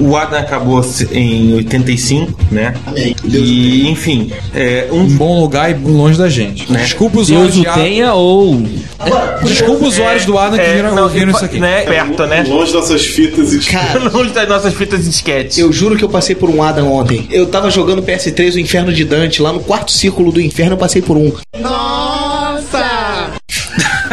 O 0.00 0.16
Adam 0.16 0.38
acabou 0.38 0.84
em 1.12 1.54
85, 1.54 2.32
né? 2.50 2.74
Amém. 2.86 3.14
E, 3.24 3.88
enfim, 3.88 4.30
é, 4.54 4.88
um 4.92 5.04
Um 5.04 5.16
bom 5.16 5.40
lugar 5.40 5.70
e 5.70 5.74
longe 5.74 6.16
da 6.18 6.28
gente. 6.30 6.70
Né? 6.72 6.80
Desculpa 6.82 7.20
os 7.20 7.28
Deus 7.28 7.50
usuários 7.50 7.66
o 7.66 7.70
Adam. 7.70 7.82
tenha 7.84 8.14
ou. 8.14 8.62
Desculpa 9.42 9.84
os 9.86 9.94
usuários 9.94 10.24
do 10.24 10.38
Adam 10.38 10.58
que 10.58 10.64
é, 10.64 10.74
viram, 10.76 10.94
não, 10.94 11.08
viram 11.08 11.28
e- 11.30 11.34
isso 11.34 11.44
aqui. 11.44 11.58
Né, 11.60 11.82
perto, 11.82 12.26
né? 12.26 12.42
Longe 12.48 12.72
dessas 12.72 13.04
fitas 13.04 13.52
e 13.52 13.58
Cara, 13.70 14.08
Longe 14.08 14.30
das 14.30 14.48
nossas 14.48 14.74
fitas 14.74 15.00
de 15.04 15.08
disquete. 15.10 15.60
eu 15.60 15.72
juro 15.72 15.96
que 15.96 16.04
eu 16.04 16.08
passei 16.08 16.34
por 16.34 16.48
um 16.48 16.62
Adam 16.62 16.92
ontem. 16.92 17.26
Eu 17.30 17.46
tava 17.46 17.70
jogando 17.70 18.02
PS3 18.02 18.54
o 18.54 18.58
Inferno 18.58 18.83
de 18.92 19.04
Dante, 19.04 19.42
lá 19.42 19.52
no 19.52 19.60
quarto 19.60 19.90
círculo 19.90 20.32
do 20.32 20.40
inferno 20.40 20.74
eu 20.74 20.78
passei 20.78 21.00
por 21.00 21.16
um. 21.16 21.32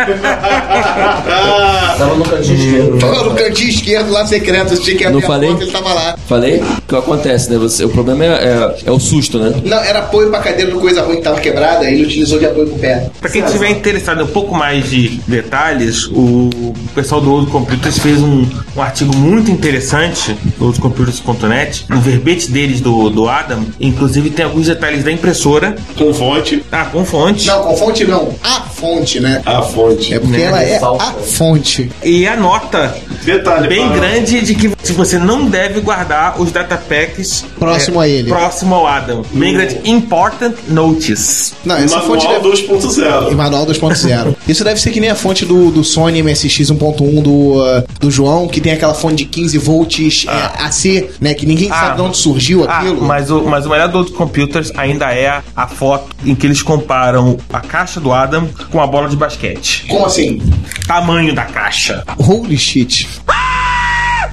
Tava 1.98 2.16
no 2.16 2.24
cantinho 2.26 2.58
esquerdo. 2.58 2.98
Tava 3.00 3.24
no 3.24 3.36
cantinho 3.36 3.70
esquerdo 3.70 4.12
lá 4.12 4.26
secreto, 4.26 4.78
tinha 4.78 4.98
que 4.98 5.06
abrir 5.06 5.20
Não 5.20 5.24
a 5.24 5.28
falei? 5.32 5.50
porta, 5.50 5.64
ele 5.64 5.72
tava 5.72 5.94
lá. 5.94 6.16
Falei? 6.28 6.58
O 6.62 6.82
que 6.88 6.96
acontece, 6.96 7.50
né? 7.52 7.58
Você, 7.58 7.86
o 7.86 7.90
problema 7.90 8.26
é, 8.26 8.28
é, 8.28 8.76
é 8.86 8.92
o 8.92 9.00
susto, 9.00 9.38
né? 9.40 9.54
Não, 9.64 9.78
era 9.78 10.00
apoio 10.00 10.30
pra 10.30 10.40
cadeira 10.40 10.72
do 10.72 10.80
coisa 10.80 11.02
ruim 11.04 11.18
que 11.18 11.22
tava 11.24 11.40
quebrada, 11.40 11.90
ele 11.90 12.04
utilizou 12.06 12.40
de 12.40 12.46
apoio 12.46 12.68
pro 12.68 12.80
pé. 12.80 13.10
Pra 13.20 13.30
quem 13.30 13.44
estiver 13.44 13.70
interessado 13.70 14.22
em 14.22 14.24
um 14.24 14.28
pouco 14.28 14.56
mais 14.56 14.90
de 14.90 15.10
detalhes, 15.28 16.08
o 16.08 16.74
pessoal 16.96 17.22
do 17.22 17.32
Old 17.32 17.52
Computers 17.52 17.98
fez 18.00 18.20
um, 18.22 18.46
um 18.76 18.82
artigo 18.82 19.16
muito 19.16 19.52
interessante 19.52 20.36
no 20.58 20.68
oldcomputers.net, 20.68 21.86
no 21.90 22.00
verbete 22.02 22.50
deles 22.50 22.82
do, 22.82 23.10
do 23.10 23.28
Adam. 23.30 23.66
Inclusive 23.80 24.30
tem 24.30 24.46
alguns 24.46 24.68
detalhes 24.68 25.04
da 25.04 25.12
impressora. 25.12 25.76
com 25.98 26.14
fonte. 26.14 26.64
Ah, 26.72 26.86
com 26.86 27.06
fonte. 27.06 27.48
Não, 27.48 27.64
com 27.64 27.78
fonte 27.78 28.06
não. 28.06 28.30
A 28.44 28.62
fonte, 28.62 29.20
né? 29.20 29.42
A 29.46 29.62
fonte. 29.62 29.91
É 29.92 30.20
porque 30.20 30.38
Né? 30.38 30.42
ela 30.44 30.64
é 30.64 30.78
a 30.78 31.12
fonte. 31.14 31.92
E 32.04 32.28
a 32.28 32.36
nota 32.36 32.96
Detalhe, 33.24 33.68
bem 33.68 33.88
para- 33.88 33.98
grande 33.98 34.42
de 34.42 34.56
que 34.56 34.68
você 34.94 35.18
não 35.18 35.46
deve 35.46 35.80
guardar 35.82 36.40
os 36.42 36.52
datapacks 36.52 37.46
Próximo 37.60 38.00
a 38.00 38.08
ele. 38.08 38.30
Próximo 38.30 38.76
ao 38.76 38.88
Adam. 38.88 39.24
Bem 39.32 39.54
grande. 39.54 39.80
Important 39.86 40.54
Notice. 40.68 41.54
Não, 41.64 41.76
essa 41.78 42.00
fonte 42.02 42.26
Manual 42.26 42.42
deve... 42.42 42.64
2.0. 42.68 43.32
E 43.32 43.36
Manual 43.36 43.66
2.0. 43.66 44.36
Isso 44.48 44.64
deve 44.64 44.80
ser 44.82 44.92
que 44.92 45.00
nem 45.00 45.10
a 45.10 45.16
fonte 45.16 45.46
do, 45.46 45.70
do 45.72 45.84
Sony 45.84 46.22
MSX 46.24 46.72
1.1 46.72 47.22
do, 47.22 47.32
uh, 47.32 47.84
do 48.00 48.10
João, 48.12 48.48
que 48.48 48.60
tem 48.60 48.74
aquela 48.74 48.94
fonte 48.94 49.18
de 49.18 49.26
15 49.26 49.58
volts 49.58 50.26
é, 50.28 50.64
AC, 50.66 51.10
né? 51.20 51.34
Que 51.34 51.46
ninguém 51.46 51.70
Ah. 51.72 51.76
sabe 51.82 51.96
de 51.98 52.02
onde 52.02 52.18
surgiu 52.18 52.66
Ah, 52.68 52.80
aquilo. 52.80 53.02
mas 53.02 53.30
o, 53.30 53.42
mas 53.44 53.66
o 53.66 53.70
melhor 53.70 53.88
do 53.88 54.00
Old 54.00 54.12
Computers 54.12 54.72
ainda 54.76 55.14
é 55.14 55.42
a 55.56 55.68
foto 55.68 56.08
em 56.26 56.34
que 56.36 56.46
eles 56.48 56.62
comparam 56.62 57.38
a 57.52 57.60
caixa 57.60 58.00
do 58.00 58.12
Adam 58.12 58.48
com 58.72 58.82
a 58.82 58.88
bola 58.88 59.08
de 59.08 59.16
basquete. 59.16 59.81
Como 59.88 60.06
assim? 60.06 60.40
Tamanho 60.88 61.34
da 61.34 61.46
caixa. 61.46 62.04
Holy 62.18 62.58
shit. 62.58 63.08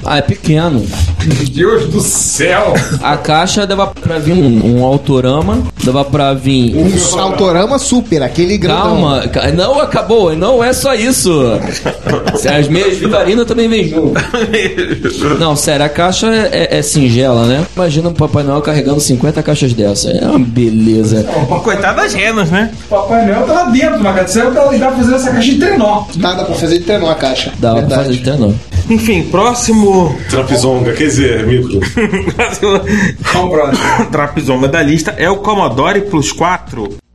Ah, 0.04 0.18
é 0.18 0.22
pequeno. 0.22 0.84
Deus 1.52 1.86
do 1.88 2.00
céu! 2.00 2.72
A 3.02 3.16
caixa 3.16 3.66
dava 3.66 3.86
pra 3.88 4.18
vir 4.18 4.32
um, 4.32 4.78
um 4.78 4.84
autorama, 4.84 5.58
dava 5.84 6.04
pra 6.04 6.32
vir. 6.34 6.74
Um 6.76 7.18
autorama 7.20 7.78
super, 7.78 8.22
aquele 8.22 8.56
grandão. 8.56 8.82
Calma, 8.88 9.28
ca- 9.28 9.50
não 9.52 9.80
acabou, 9.80 10.34
não 10.34 10.62
é 10.62 10.72
só 10.72 10.94
isso. 10.94 11.30
As 12.58 12.68
meias 12.68 12.96
Vitarina 12.98 13.44
também 13.44 13.68
vem 13.68 13.88
junto. 13.88 14.14
Não, 15.38 15.54
sério, 15.56 15.84
a 15.84 15.88
caixa 15.88 16.26
é, 16.28 16.68
é- 16.72 16.78
é 16.78 16.82
singela, 16.82 17.44
né? 17.46 17.66
Imagina 17.76 18.08
o 18.08 18.14
Papai 18.14 18.42
Noel 18.42 18.60
carregando 18.62 19.00
50 19.00 19.42
caixas 19.42 19.72
dessa. 19.72 20.10
É 20.10 20.24
uma 20.26 20.38
beleza. 20.38 21.24
Coitado 21.62 21.96
das 21.96 22.14
renas, 22.14 22.50
né? 22.50 22.70
Papai 22.88 23.26
Noel 23.26 23.42
tá 23.46 23.52
lá 23.52 23.64
dentro, 23.64 24.00
mas 24.00 24.32
que 24.32 24.38
ela 24.38 24.50
dá 24.50 24.86
pra 24.88 24.90
fazer 24.96 25.14
essa 25.14 25.30
caixa 25.30 25.50
de 25.52 25.58
trenó? 25.58 26.04
Dá, 26.16 26.34
dá 26.34 26.44
pra 26.44 26.54
fazer 26.54 26.78
de 26.78 26.84
trenó 26.84 27.10
a 27.10 27.14
caixa. 27.14 27.52
Dá 27.58 27.72
pra 27.72 27.80
Verdade. 27.80 28.04
fazer 28.18 28.20
até 28.30 28.36
não. 28.40 28.54
Enfim, 28.90 29.22
próximo. 29.24 29.97
Trapzonga, 30.30 30.92
quer 30.92 31.06
dizer, 31.06 31.46
micro. 31.46 31.80
Compra. 33.32 33.72
Trapzonga 34.10 34.68
da 34.68 34.82
lista 34.82 35.14
é 35.16 35.28
o 35.28 35.36
Commodore 35.36 36.02
Plus 36.02 36.32
4. 36.32 37.07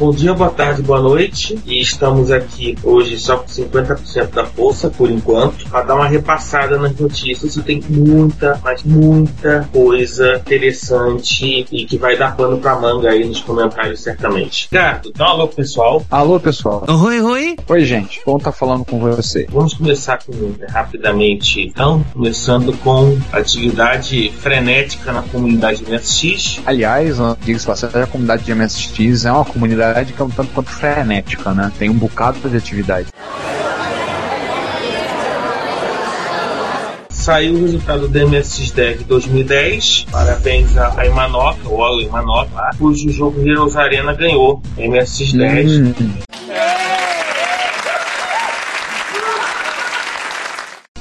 Bom 0.00 0.12
dia, 0.12 0.32
boa 0.32 0.48
tarde, 0.48 0.80
boa 0.80 0.98
noite. 0.98 1.58
E 1.66 1.78
estamos 1.78 2.30
aqui 2.30 2.74
hoje 2.82 3.18
só 3.18 3.36
com 3.36 3.46
50% 3.46 4.30
da 4.30 4.46
força, 4.46 4.88
por 4.88 5.10
enquanto, 5.10 5.68
para 5.68 5.82
dar 5.82 5.94
uma 5.94 6.08
repassada 6.08 6.78
nas 6.78 6.96
notícias. 6.98 7.54
E 7.54 7.62
tem 7.62 7.82
muita, 7.86 8.58
mas 8.64 8.82
muita 8.82 9.68
coisa 9.70 10.36
interessante 10.36 11.66
e 11.70 11.84
que 11.84 11.98
vai 11.98 12.16
dar 12.16 12.34
pano 12.34 12.56
pra 12.56 12.80
manga 12.80 13.10
aí 13.10 13.26
nos 13.26 13.42
comentários, 13.42 14.00
certamente. 14.00 14.68
Gato, 14.72 15.12
dá 15.14 15.26
um 15.26 15.28
alô, 15.32 15.48
pessoal. 15.48 16.02
Alô, 16.10 16.40
pessoal. 16.40 16.82
Oi, 16.88 17.20
oi. 17.20 17.56
Oi, 17.68 17.84
gente. 17.84 18.22
Bom 18.24 18.38
estar 18.38 18.52
falando 18.52 18.86
com 18.86 18.98
você. 18.98 19.46
Vamos 19.50 19.74
começar 19.74 20.18
com, 20.24 20.32
rapidamente, 20.70 21.60
então, 21.60 22.02
começando 22.14 22.72
com 22.78 23.18
atividade 23.30 24.32
frenética 24.40 25.12
na 25.12 25.20
comunidade 25.20 25.84
MSX. 25.86 26.62
Aliás, 26.64 27.18
diga-se 27.42 27.66
passagem, 27.66 28.00
a 28.00 28.06
comunidade 28.06 28.44
de 28.44 28.54
MSX 28.54 29.26
é 29.26 29.32
uma 29.32 29.44
comunidade 29.44 29.89
que 30.12 30.20
é 30.20 30.24
um 30.24 30.30
tanto 30.30 30.52
quanto 30.52 30.70
frenética, 30.70 31.52
né? 31.52 31.70
Tem 31.78 31.90
um 31.90 31.94
bocado 31.94 32.48
de 32.48 32.56
atividade. 32.56 33.08
Saiu 37.10 37.54
o 37.54 37.60
resultado 37.60 38.08
do 38.08 38.28
MSX 38.28 38.70
Dev 38.70 39.02
2010. 39.02 40.06
Parabéns 40.10 40.76
a 40.76 41.04
Imanoca, 41.04 41.68
ou 41.68 41.84
ao 41.84 42.00
Imanoca, 42.00 42.70
cujo 42.78 43.10
jogo 43.10 43.46
Heroes 43.46 43.76
Arena 43.76 44.14
ganhou. 44.14 44.62
MSX 44.78 45.32
10. 45.34 45.70
Hum. 45.70 45.94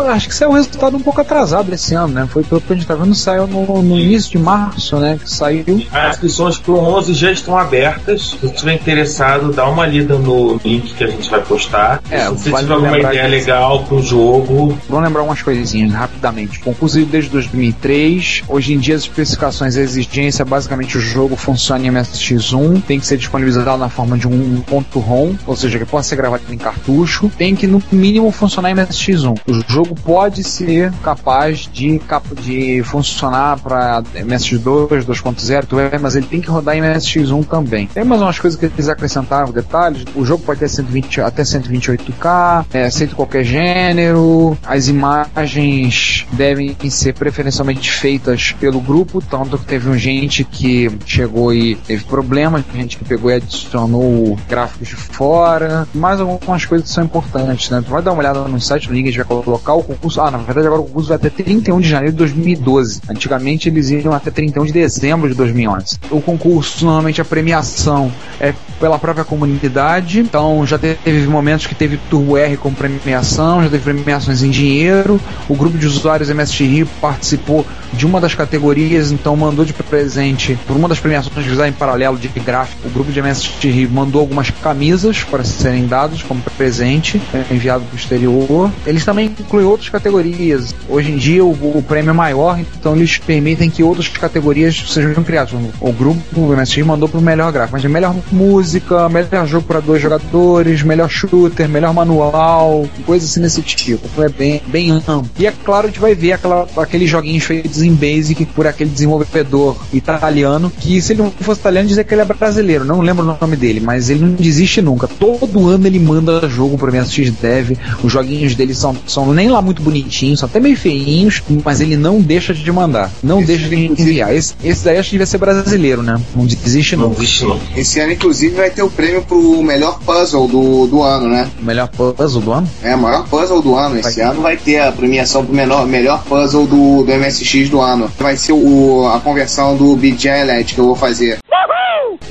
Acho 0.07 0.27
que 0.27 0.35
saiu 0.35 0.51
um 0.51 0.53
resultado 0.53 0.95
um 0.97 0.99
pouco 1.01 1.21
atrasado 1.21 1.73
esse 1.73 1.93
ano, 1.95 2.13
né? 2.13 2.27
Foi 2.31 2.43
pelo 2.43 2.61
que 2.61 2.73
a 2.73 2.75
gente 2.75 2.85
tá 2.87 2.95
vendo, 2.95 3.13
saiu 3.15 3.47
no, 3.47 3.81
no 3.81 3.99
início 3.99 4.31
de 4.31 4.37
março, 4.37 4.97
né? 4.97 5.19
Que 5.21 5.29
saiu. 5.29 5.65
As 5.91 6.15
inscrições 6.15 6.57
pro 6.57 6.77
11 6.77 7.13
já 7.13 7.31
estão 7.31 7.57
abertas. 7.57 8.37
Se 8.39 8.45
estiver 8.45 8.73
interessado, 8.75 9.51
dá 9.51 9.67
uma 9.67 9.85
lida 9.85 10.15
no 10.17 10.59
link 10.63 10.93
que 10.93 11.03
a 11.03 11.07
gente 11.07 11.29
vai 11.29 11.41
postar. 11.41 12.01
É, 12.09 12.25
Se 12.25 12.29
você 12.29 12.49
vale 12.49 12.63
tiver 12.67 12.75
alguma 12.75 12.99
ideia 12.99 13.21
que- 13.23 13.27
legal 13.27 13.83
pro 13.83 14.01
jogo, 14.01 14.77
Vamos 14.89 15.05
lembrar 15.05 15.23
umas 15.23 15.41
coisinhas 15.41 15.91
rapidamente. 15.93 16.59
Concurso 16.59 17.03
desde 17.05 17.29
2003. 17.29 18.43
Hoje 18.47 18.73
em 18.73 18.77
dia 18.79 18.95
as 18.95 19.01
especificações 19.03 19.75
e 19.75 19.79
exigência, 19.81 20.43
basicamente 20.45 20.97
o 20.97 21.01
jogo 21.01 21.35
funciona 21.35 21.85
em 21.85 21.89
MSX1, 21.91 22.81
tem 22.83 22.99
que 22.99 23.05
ser 23.05 23.17
disponibilizado 23.17 23.77
na 23.77 23.89
forma 23.89 24.17
de 24.17 24.27
um 24.27 24.61
ponto 24.61 24.99
ROM, 24.99 25.35
ou 25.45 25.55
seja, 25.55 25.77
que 25.79 25.85
pode 25.85 26.05
ser 26.05 26.15
gravado 26.15 26.43
em 26.49 26.57
cartucho, 26.57 27.31
tem 27.37 27.55
que 27.55 27.67
no 27.67 27.81
mínimo 27.91 28.31
funcionar 28.31 28.71
em 28.71 28.75
MSX1. 28.75 29.37
O 29.47 29.71
jogo 29.71 29.88
pode 29.95 30.43
ser 30.43 30.91
capaz 31.03 31.69
de, 31.71 32.01
de 32.41 32.83
funcionar 32.83 33.59
para 33.59 34.01
MSX2, 34.15 35.05
2.0, 35.05 35.65
tudo 35.65 35.89
bem, 35.89 35.99
mas 35.99 36.15
ele 36.15 36.25
tem 36.25 36.41
que 36.41 36.49
rodar 36.49 36.75
em 36.75 36.81
MSX1 36.81 37.45
também. 37.45 37.87
Tem 37.87 38.03
mais 38.03 38.21
umas 38.21 38.39
coisas 38.39 38.59
que 38.59 38.65
eles 38.65 38.89
acrescentaram, 38.89 39.51
detalhes. 39.51 40.05
O 40.15 40.25
jogo 40.25 40.43
pode 40.43 40.59
ter 40.59 40.69
120, 40.69 41.21
até 41.21 41.43
128K, 41.43 42.65
é, 42.73 42.85
aceita 42.85 43.15
qualquer 43.15 43.43
gênero, 43.43 44.57
as 44.65 44.87
imagens 44.87 46.25
devem 46.33 46.75
ser 46.89 47.13
preferencialmente 47.13 47.91
feitas 47.91 48.53
pelo 48.59 48.79
grupo, 48.79 49.21
tanto 49.21 49.57
que 49.57 49.65
teve 49.65 49.89
um 49.89 49.97
gente 49.97 50.43
que 50.43 50.89
chegou 51.05 51.53
e 51.53 51.75
teve 51.75 52.03
problemas, 52.05 52.63
gente 52.73 52.97
que 52.97 53.05
pegou 53.05 53.31
e 53.31 53.35
adicionou 53.35 54.37
gráficos 54.47 54.87
de 54.87 54.95
fora, 54.95 55.87
mais 55.93 56.19
algumas 56.19 56.65
coisas 56.65 56.87
que 56.87 56.93
são 56.93 57.03
importantes, 57.03 57.69
né? 57.69 57.81
Tu 57.85 57.89
vai 57.89 58.01
dar 58.01 58.11
uma 58.11 58.19
olhada 58.19 58.39
no 58.41 58.59
site 58.59 58.87
do 58.87 58.93
link, 58.93 59.07
a 59.07 59.11
gente 59.11 59.23
vai 59.23 59.43
colocar 59.43 59.73
o 59.79 59.83
concurso. 59.83 60.21
Ah, 60.21 60.31
na 60.31 60.37
verdade 60.37 60.67
agora 60.67 60.81
o 60.81 60.85
concurso 60.85 61.09
vai 61.09 61.17
até 61.17 61.29
31 61.29 61.79
de 61.79 61.89
janeiro 61.89 62.11
de 62.11 62.17
2012. 62.17 63.01
Antigamente 63.09 63.69
eles 63.69 63.89
iam 63.89 64.13
até 64.13 64.31
31 64.31 64.65
de 64.65 64.71
dezembro 64.71 65.29
de 65.29 65.35
2011. 65.35 65.99
O 66.11 66.21
concurso, 66.21 66.85
normalmente 66.85 67.21
a 67.21 67.25
premiação 67.25 68.11
é 68.39 68.53
pela 68.79 68.97
própria 68.97 69.25
comunidade, 69.25 70.19
então 70.19 70.65
já 70.65 70.77
teve 70.77 71.27
momentos 71.27 71.67
que 71.67 71.75
teve 71.75 71.97
Turbo 72.09 72.37
R 72.37 72.55
como 72.57 72.75
premiação, 72.75 73.61
já 73.63 73.69
teve 73.69 73.83
premiações 73.93 74.41
em 74.41 74.49
dinheiro. 74.49 75.19
O 75.47 75.55
grupo 75.55 75.77
de 75.77 75.85
usuários 75.85 76.29
MSX 76.29 76.59
Rio 76.59 76.87
participou 77.01 77.65
de 77.91 78.05
uma 78.05 78.21
das 78.21 78.33
categorias, 78.33 79.11
então 79.11 79.35
mandou 79.35 79.65
de 79.65 79.73
presente 79.73 80.57
por 80.67 80.77
uma 80.77 80.87
das 80.87 80.99
premiações 80.99 81.33
que 81.33 81.49
fizeram 81.49 81.69
em 81.69 81.73
paralelo 81.73 82.17
de 82.17 82.27
gráfico. 82.27 82.87
O 82.87 82.91
grupo 82.91 83.11
de 83.11 83.21
MSX 83.21 83.63
Rio 83.63 83.89
mandou 83.89 84.21
algumas 84.21 84.49
camisas 84.49 85.23
para 85.23 85.43
serem 85.43 85.87
dados 85.87 86.23
como 86.23 86.41
presente, 86.57 87.21
é, 87.33 87.53
enviado 87.53 87.83
para 87.83 87.95
o 87.95 87.97
exterior. 87.97 88.71
Eles 88.85 89.03
também 89.03 89.27
incluem 89.27 89.65
outras 89.69 89.89
categorias. 89.89 90.73
Hoje 90.87 91.11
em 91.11 91.17
dia 91.17 91.43
o, 91.43 91.51
o 91.51 91.83
prêmio 91.87 92.11
é 92.11 92.13
maior, 92.13 92.59
então 92.59 92.95
eles 92.95 93.17
permitem 93.17 93.69
que 93.69 93.83
outras 93.83 94.07
categorias 94.07 94.85
sejam 94.87 95.23
criadas. 95.23 95.53
O 95.79 95.91
grupo 95.91 96.21
do 96.31 96.55
MSX 96.55 96.85
mandou 96.85 97.07
para 97.07 97.19
o 97.19 97.21
melhor 97.21 97.51
gráfico, 97.51 97.77
mas 97.77 97.85
é 97.85 97.87
melhor 97.87 98.15
música, 98.31 99.07
melhor 99.09 99.47
jogo 99.47 99.65
para 99.65 99.79
dois 99.79 100.01
jogadores, 100.01 100.83
melhor 100.83 101.09
shooter, 101.09 101.67
melhor 101.69 101.93
manual, 101.93 102.87
coisas 103.05 103.29
assim 103.29 103.41
desse 103.41 103.61
tipo. 103.61 104.07
Então 104.11 104.23
é 104.23 104.29
bem, 104.29 104.61
bem 104.67 104.91
amplo. 104.91 105.29
E 105.37 105.45
é 105.45 105.53
claro, 105.63 105.87
a 105.87 105.89
gente 105.89 105.99
vai 105.99 106.15
ver 106.15 106.33
aquela, 106.33 106.67
aqueles 106.77 107.09
joguinhos 107.09 107.43
feitos 107.43 107.81
em 107.81 107.93
Basic 107.93 108.45
por 108.47 108.67
aquele 108.67 108.89
desenvolvedor 108.89 109.77
italiano, 109.93 110.69
que 110.69 111.01
se 111.01 111.13
ele 111.13 111.21
não 111.21 111.31
fosse 111.31 111.59
italiano, 111.59 111.87
dizer 111.87 112.03
que 112.03 112.13
ele 112.13 112.21
é 112.21 112.25
brasileiro. 112.25 112.85
Não 112.85 113.01
lembro 113.01 113.23
o 113.23 113.37
nome 113.39 113.55
dele, 113.55 113.79
mas 113.79 114.09
ele 114.09 114.21
não 114.21 114.31
desiste 114.31 114.81
nunca. 114.81 115.07
Todo 115.07 115.67
ano 115.67 115.85
ele 115.87 115.99
manda 115.99 116.47
jogo 116.47 116.77
pro 116.77 116.91
MSX 116.91 117.31
Dev. 117.31 117.77
Os 118.03 118.11
joguinhos 118.11 118.55
dele 118.55 118.73
são, 118.73 118.95
são 119.07 119.33
nem 119.33 119.49
lá 119.49 119.58
muito 119.61 119.81
bonitinhos, 119.81 120.39
são 120.39 120.47
até 120.47 120.59
meio 120.59 120.77
feinhos, 120.77 121.41
mas 121.63 121.81
ele 121.81 121.95
não 121.95 122.21
deixa 122.21 122.53
de 122.53 122.71
mandar. 122.71 123.11
Não 123.21 123.41
deixa 123.41 123.67
de 123.67 123.75
enviar. 123.75 124.33
Esse, 124.33 124.55
esse 124.63 124.85
daí 124.85 124.97
acho 124.97 125.09
que 125.09 125.15
devia 125.15 125.25
ser 125.25 125.37
brasileiro, 125.37 126.01
né? 126.01 126.19
Não 126.35 126.45
desiste 126.45 126.95
não 126.95 127.11
existe 127.11 127.45
não. 127.45 127.59
Esse 127.75 127.99
ano, 127.99 128.13
inclusive, 128.13 128.55
vai 128.55 128.69
ter 128.69 128.83
o 128.83 128.89
prêmio 128.89 129.21
pro 129.21 129.61
melhor 129.61 129.99
puzzle 129.99 130.47
do, 130.47 130.87
do 130.87 131.03
ano, 131.03 131.29
né? 131.29 131.49
O 131.59 131.65
melhor 131.65 131.87
puzzle 131.87 132.41
do 132.41 132.51
ano? 132.51 132.69
É, 132.83 132.95
o 132.95 132.99
maior 132.99 133.27
puzzle 133.27 133.61
do 133.61 133.75
ano. 133.75 133.99
Esse 133.99 134.19
Vai. 134.19 134.29
ano 134.29 134.41
vai 134.41 134.57
ter 134.57 134.79
a 134.79 134.91
premiação 134.91 135.45
pro 135.45 135.53
menor, 135.53 135.85
melhor 135.85 136.23
puzzle 136.23 136.65
do, 136.65 137.03
do 137.03 137.11
MSX 137.11 137.69
do 137.69 137.81
ano. 137.81 138.09
Vai 138.17 138.37
ser 138.37 138.53
o, 138.53 139.07
a 139.07 139.19
conversão 139.19 139.75
do 139.75 139.95
BJ 139.95 140.43
LED 140.43 140.73
que 140.73 140.79
eu 140.79 140.85
vou 140.85 140.95
fazer. 140.95 141.39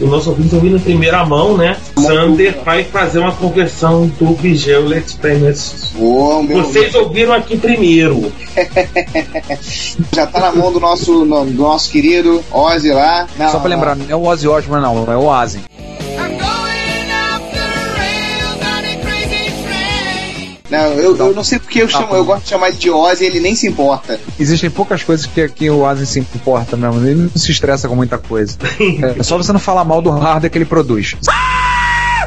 O 0.01 0.07
nosso 0.07 0.31
ouvinte 0.31 0.55
ouvindo 0.55 0.77
em 0.77 0.81
primeira 0.81 1.25
mão, 1.25 1.57
né? 1.57 1.77
Sander 1.97 2.59
vai 2.65 2.85
fazer 2.85 3.19
uma 3.19 3.33
conversão 3.33 4.07
do 4.19 4.35
Vigel 4.35 4.85
Let's 4.87 5.15
meu 6.43 6.63
Vocês 6.63 6.95
ouviram 6.95 7.33
aqui 7.35 7.57
primeiro. 7.57 8.33
Já 10.15 10.27
tá 10.27 10.41
na 10.41 10.53
mão 10.53 10.73
do 10.73 10.81
nosso, 10.81 11.25
no- 11.25 11.45
do 11.45 11.63
nosso 11.63 11.91
querido 11.91 12.43
Ozzy 12.51 12.91
lá. 12.91 13.27
Não, 13.39 13.51
Só 13.51 13.59
pra 13.59 13.69
lembrar, 13.69 13.97
não 13.97 14.07
é 14.09 14.15
o 14.17 14.25
Ozzy 14.27 14.49
Osbourne, 14.49 14.83
não, 14.85 15.13
é 15.13 15.17
o 15.17 15.27
Ozzy. 15.27 15.61
Não, 20.71 20.93
eu, 20.95 21.17
eu 21.17 21.35
não 21.35 21.45
sei 21.45 21.59
porque 21.59 21.83
eu 21.83 21.89
chamo, 21.89 22.15
eu 22.15 22.25
gosto 22.25 22.45
de 22.45 22.51
chamar 22.51 22.69
ele 22.69 22.77
de 22.77 22.91
Ozzy, 22.91 23.25
ele 23.25 23.41
nem 23.41 23.55
se 23.55 23.67
importa. 23.67 24.21
Existem 24.39 24.69
poucas 24.71 25.03
coisas 25.03 25.27
que, 25.27 25.49
que 25.49 25.71
o 25.71 25.83
Ozzy 25.83 26.07
se 26.07 26.21
importa 26.21 26.77
mesmo. 26.77 27.07
Ele 27.07 27.23
não 27.23 27.31
se 27.35 27.51
estressa 27.51 27.89
com 27.89 27.97
muita 27.97 28.19
coisa. 28.19 28.57
É 29.19 29.23
só 29.23 29.37
você 29.37 29.53
não 29.53 29.61
falar 29.61 29.85
mal 29.85 30.03
do 30.03 30.11
hardware 30.11 30.51
que 30.51 30.59
ele 30.59 30.65
produz. 30.65 31.15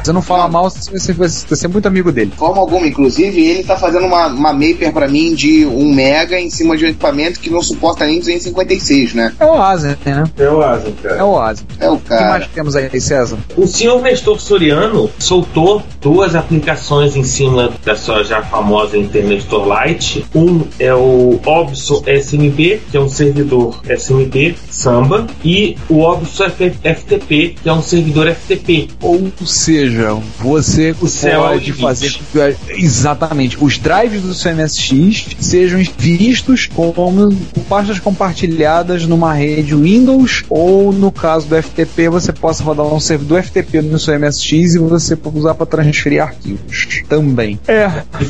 Se 0.02 0.06
você 0.06 0.12
não 0.12 0.22
falar 0.22 0.48
mal, 0.48 0.68
você 0.68 1.12
vai 1.12 1.28
ser 1.28 1.68
muito 1.68 1.86
amigo 1.86 2.10
dele. 2.10 2.30
De 2.32 2.36
forma 2.36 2.60
alguma, 2.60 2.86
inclusive, 2.88 3.40
ele 3.40 3.62
tá 3.62 3.76
fazendo 3.76 4.04
uma, 4.06 4.26
uma 4.26 4.52
Maper 4.52 4.92
pra 4.92 5.06
mim 5.06 5.32
de 5.32 5.64
1 5.64 5.94
mega 5.94 6.40
em 6.40 6.50
cima 6.50 6.76
de 6.76 6.84
um 6.84 6.88
equipamento 6.88 7.38
que 7.38 7.48
não 7.48 7.62
suporta 7.62 8.04
nem 8.04 8.18
256, 8.18 9.14
né? 9.14 9.32
É 9.38 9.44
o 9.44 9.52
Ozzy, 9.52 9.96
né? 10.04 10.24
É 10.36 10.48
o 10.50 10.60
Asa, 10.60 10.92
cara. 11.00 11.16
É 11.16 11.22
o 11.22 11.30
Ozzy. 11.32 11.62
É 11.78 11.88
o 11.88 11.94
O 11.94 11.98
que 12.00 12.08
cara. 12.08 12.28
mais 12.30 12.46
temos 12.48 12.74
aí, 12.74 13.00
César? 13.00 13.38
O 13.56 13.64
senhor 13.66 14.02
Nestor 14.02 14.40
Soriano 14.40 15.08
soltou 15.20 15.80
duas 16.00 16.34
aplicações 16.34 17.14
em 17.14 17.22
cima 17.22 17.70
da 17.84 17.94
sua 17.94 18.24
já 18.24 18.42
famosa 18.42 18.98
Internet 18.98 19.42
Store 19.42 19.88
Lite. 19.88 20.26
Um 20.34 20.62
é 20.80 20.92
o 20.92 21.38
Obso 21.46 22.02
SMB, 22.06 22.80
que 22.90 22.96
é 22.96 23.00
um 23.00 23.08
servidor 23.08 23.80
SMB 23.88 24.56
Samba, 24.68 25.28
e 25.44 25.76
o 25.88 26.00
Obso 26.00 26.42
FTP, 26.44 27.54
que 27.62 27.68
é 27.68 27.72
um 27.72 27.82
servidor 27.82 28.28
FTP. 28.34 28.88
Ou 29.00 29.30
seja, 29.44 29.91
você 30.38 30.94
O 31.00 31.08
céu 31.08 31.44
é 31.44 31.48
o 31.48 31.52
pode 31.52 31.72
fazer 31.72 32.12
com 32.12 32.24
que- 32.32 32.82
exatamente 32.82 33.56
os 33.62 33.78
drives 33.78 34.22
do 34.22 34.34
seu 34.34 34.52
MSX 34.54 35.36
sejam 35.40 35.82
vistos 35.98 36.68
como 36.74 37.34
com 37.54 37.60
pastas 37.62 37.98
compartilhadas 37.98 39.06
numa 39.06 39.32
rede 39.32 39.74
Windows 39.74 40.44
ou 40.48 40.92
no 40.92 41.10
caso 41.10 41.46
do 41.46 41.56
FTP 41.62 42.08
você 42.08 42.32
possa 42.32 42.62
rodar 42.62 42.86
um 42.86 43.00
servidor 43.00 43.42
FTP 43.42 43.82
no 43.82 43.98
seu 43.98 44.18
MSX 44.18 44.74
e 44.74 44.78
você 44.78 45.16
usar 45.34 45.54
para 45.54 45.66
transferir 45.66 46.22
arquivos 46.22 46.88
também. 47.08 47.58
É, 47.66 47.88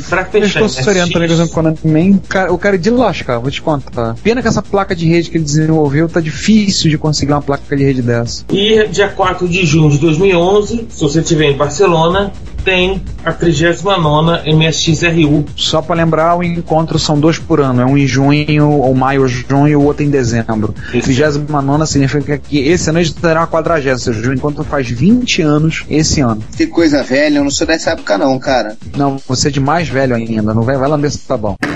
pra 0.09 0.21
eu 0.21 0.25
fechar, 0.25 0.45
estou 0.47 0.69
sofrendo 0.69 1.11
também 1.11 1.27
com 1.29 1.35
MSX, 1.35 1.49
o 1.49 1.53
Konami. 1.53 2.21
Cara, 2.27 2.53
o 2.53 2.57
cara 2.57 2.75
é 2.75 2.79
de 2.79 2.89
lascar, 2.89 3.39
vou 3.39 3.51
te 3.51 3.61
contar. 3.61 4.15
Pena 4.23 4.41
que 4.41 4.47
essa 4.47 4.61
placa 4.61 4.95
de 4.95 5.07
rede 5.07 5.29
que 5.29 5.37
ele 5.37 5.43
desenvolveu 5.43 6.07
tá 6.09 6.19
difícil 6.19 6.89
de 6.89 6.97
conseguir 6.97 7.31
uma 7.33 7.41
placa 7.41 7.75
de 7.75 7.83
rede 7.83 8.01
dessa. 8.01 8.45
E 8.51 8.87
dia 8.87 9.09
4 9.09 9.47
de 9.47 9.65
junho 9.65 9.89
de 9.89 9.97
2011, 9.97 10.87
se 10.89 11.01
você 11.01 11.19
estiver 11.19 11.49
em 11.53 11.57
Barcelona, 11.57 12.31
tem 12.63 13.01
a 13.23 13.31
39 13.31 14.49
MSXRU. 14.49 15.45
Só 15.55 15.81
para 15.81 15.95
lembrar, 15.95 16.37
o 16.37 16.43
encontro 16.43 16.97
são 16.97 17.19
dois 17.19 17.37
por 17.37 17.59
ano. 17.59 17.81
É 17.81 17.85
um 17.85 17.97
em 17.97 18.07
junho, 18.07 18.69
ou 18.69 18.93
maio 18.95 19.21
ou 19.21 19.27
junho, 19.27 19.67
e 19.67 19.75
o 19.75 19.83
outro 19.83 20.03
em 20.03 20.09
dezembro. 20.09 20.73
Isso. 20.93 21.13
39 21.13 21.85
significa 21.85 22.37
que 22.37 22.59
esse 22.59 22.89
ano 22.89 22.99
a 22.99 23.03
gente 23.03 23.15
terá 23.15 23.43
a 23.43 23.47
40, 23.47 23.91
ou 23.91 23.97
seja, 23.97 24.29
o 24.29 24.33
encontro 24.33 24.63
faz 24.63 24.89
20 24.89 25.41
anos 25.41 25.85
esse 25.89 26.21
ano. 26.21 26.41
Que 26.55 26.67
coisa 26.67 27.03
velha, 27.03 27.39
eu 27.39 27.43
não 27.43 27.51
sou 27.51 27.67
dessa 27.67 27.91
época 27.91 28.17
não, 28.17 28.39
cara. 28.39 28.77
Não, 28.95 29.17
você 29.27 29.49
é 29.49 29.51
de 29.51 29.59
mais 29.59 29.87
velho 29.87 30.15
ainda, 30.15 30.53
não 30.53 30.63
vai, 30.63 30.77
vai 30.77 30.89
lamber 30.89 31.09
esse 31.09 31.19
tá 31.19 31.37
bom. 31.37 31.55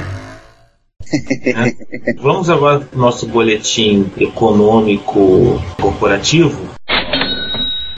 né? 1.11 1.73
Vamos 2.21 2.49
agora 2.49 2.80
para 2.80 2.97
o 2.97 3.01
nosso 3.01 3.28
boletim 3.28 4.09
econômico 4.17 5.61
corporativo. 5.80 6.76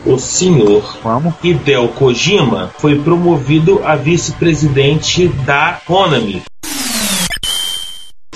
O 0.05 0.17
senhor 0.17 0.97
Vamos. 1.03 1.33
Hideo 1.43 1.89
Kojima 1.89 2.71
foi 2.77 2.99
promovido 2.99 3.81
a 3.83 3.95
vice-presidente 3.95 5.27
da 5.27 5.79
Konami. 5.85 6.41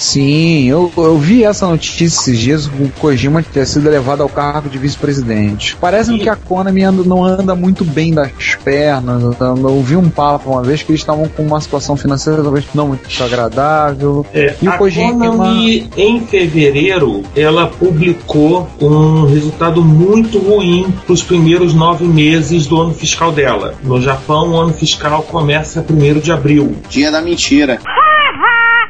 Sim, 0.03 0.65
eu, 0.69 0.91
eu 0.97 1.17
vi 1.17 1.45
essa 1.45 1.65
notícia 1.65 2.03
esses 2.05 2.37
dias, 2.37 2.65
o 2.67 2.89
Kojima 2.99 3.41
ter 3.41 3.65
sido 3.65 3.89
levado 3.89 4.21
ao 4.21 4.27
cargo 4.27 4.67
de 4.69 4.77
vice-presidente. 4.77 5.77
Parece-me 5.79 6.19
que 6.19 6.27
a 6.27 6.35
Konami 6.35 6.83
anda- 6.83 7.03
não 7.05 7.23
anda 7.23 7.55
muito 7.55 7.85
bem 7.85 8.13
das 8.13 8.31
pernas. 8.63 9.23
Eu 9.39 9.65
ouvi 9.69 9.95
um 9.95 10.09
papo 10.09 10.51
uma 10.51 10.61
vez 10.61 10.83
que 10.83 10.91
eles 10.91 10.99
estavam 11.01 11.27
com 11.29 11.41
uma 11.43 11.59
situação 11.61 11.95
financeira 11.95 12.43
talvez 12.43 12.65
não 12.75 12.89
muito 12.89 13.07
agradável. 13.23 14.25
É, 14.33 14.53
E 14.61 14.67
o 14.67 14.71
a 14.71 14.77
Kojima- 14.77 15.13
Konami, 15.13 15.89
em 15.95 16.19
fevereiro, 16.25 17.23
ela 17.33 17.67
publicou 17.67 18.67
um 18.81 19.25
resultado 19.25 19.81
muito 19.83 20.37
ruim 20.37 20.93
para 21.05 21.13
os 21.13 21.23
primeiros 21.23 21.73
nove 21.73 22.03
meses 22.05 22.67
do 22.67 22.79
ano 22.81 22.93
fiscal 22.93 23.31
dela. 23.31 23.73
No 23.81 24.01
Japão, 24.01 24.49
o 24.51 24.57
ano 24.57 24.73
fiscal 24.73 25.23
começa 25.23 25.81
1 25.89 26.19
de 26.19 26.31
abril 26.31 26.75
Dia 26.89 27.09
da 27.09 27.21
mentira. 27.21 27.79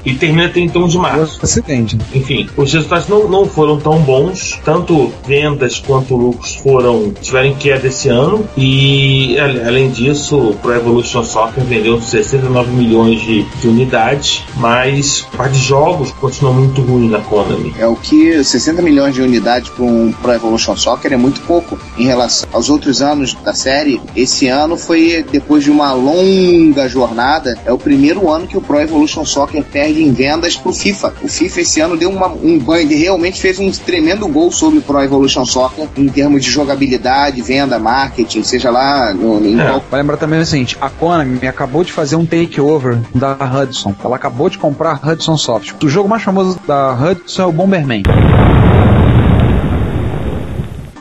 E 0.06 0.14
termina 0.14 0.49
31 0.49 0.88
de 0.88 0.97
março. 0.97 1.39
Acidente. 1.41 1.97
Enfim, 2.14 2.49
os 2.56 2.72
resultados 2.72 3.08
não, 3.08 3.28
não 3.28 3.45
foram 3.45 3.80
tão 3.80 3.99
bons, 3.99 4.60
tanto 4.64 5.12
vendas 5.26 5.80
quanto 5.80 6.16
lucros 6.16 6.56
foram 6.56 7.12
tiveram 7.22 7.54
queda 7.56 7.88
esse 7.88 8.10
ano 8.10 8.47
e 8.58 9.38
além 9.39 9.89
disso, 9.89 10.38
o 10.38 10.56
Pro 10.56 10.74
Evolution 10.74 11.24
Soccer 11.24 11.64
vendeu 11.64 12.01
69 12.01 12.72
milhões 12.72 13.22
de, 13.22 13.43
de 13.43 13.68
unidades, 13.68 14.43
mas 14.58 15.28
a 15.34 15.38
parte 15.38 15.54
de 15.54 15.66
jogos 15.66 16.12
continua 16.12 16.51
muito 16.54 16.82
ruim 16.82 17.10
na 17.10 17.20
Konami. 17.20 17.74
É 17.78 17.88
o 17.88 17.95
que 17.95 18.43
60 18.43 18.82
milhões 18.82 19.14
de 19.14 19.22
unidades 19.22 19.70
para 19.70 19.84
um 19.84 20.12
Pro 20.12 20.32
Evolution 20.32 20.76
Soccer 20.76 21.14
é 21.14 21.18
muito 21.18 21.41
pouco 21.41 21.78
em 21.97 22.06
relação 22.06 22.47
aos 22.51 22.70
outros 22.70 23.01
anos 23.01 23.34
da 23.43 23.54
série. 23.54 24.01
Esse 24.16 24.47
ano 24.47 24.78
foi 24.78 25.26
depois 25.32 25.64
de 25.64 25.72
uma 25.72 25.93
longa 25.93 26.88
jornada, 26.88 27.58
é 27.66 27.72
o 27.72 27.78
primeiro 27.78 28.30
ano 28.30 28.47
que 28.47 28.58
o 28.58 28.62
Pro 28.62 28.80
Evolution 28.80 29.26
Soccer 29.26 29.64
perde 29.64 29.93
em 30.02 30.12
vendas 30.12 30.56
pro 30.56 30.72
FIFA. 30.74 31.14
O 31.22 31.28
FIFA 31.28 31.62
esse 31.62 31.80
ano 31.80 31.98
deu 31.98 32.10
uma- 32.10 32.28
um 32.32 32.58
banho, 32.60 32.82
ele 32.82 32.96
realmente 32.96 33.39
fez 33.39 33.60
um 33.60 33.70
tremendo 33.72 34.28
gol 34.28 34.52
sobre 34.52 34.80
o 34.80 34.82
Pro 34.82 35.02
Evolution 35.02 35.46
Soccer 35.46 35.88
em 35.98 36.08
termos 36.08 36.44
de 36.44 36.50
jogabilidade, 36.52 37.41
venda, 37.41 37.78
marketing, 37.80 38.44
seja 38.44 38.70
lá 38.72 39.14
no, 39.14 39.46
em 39.46 39.60
É. 39.60 39.82
Vai 39.89 40.02
lembrar 40.02 40.18
também 40.18 40.39
o 40.39 40.46
seguinte: 40.46 40.78
a 40.82 40.89
Konami 40.89 41.48
acabou 41.48 41.84
de 41.84 41.91
fazer 41.91 42.16
um 42.16 42.26
takeover 42.26 42.98
da 43.14 43.34
Hudson. 43.34 43.96
Ela 44.04 44.16
acabou 44.16 44.50
de 44.50 44.58
comprar 44.58 45.00
a 45.02 45.10
Hudson 45.12 45.38
Soft. 45.38 45.74
O 45.84 45.89
jogo 45.89 46.08
mais 46.10 46.24
famoso 46.24 46.60
da 46.68 46.94
Hudson 46.94 47.41
é 47.41 47.46
o 47.46 47.52
Bomberman. 47.52 48.04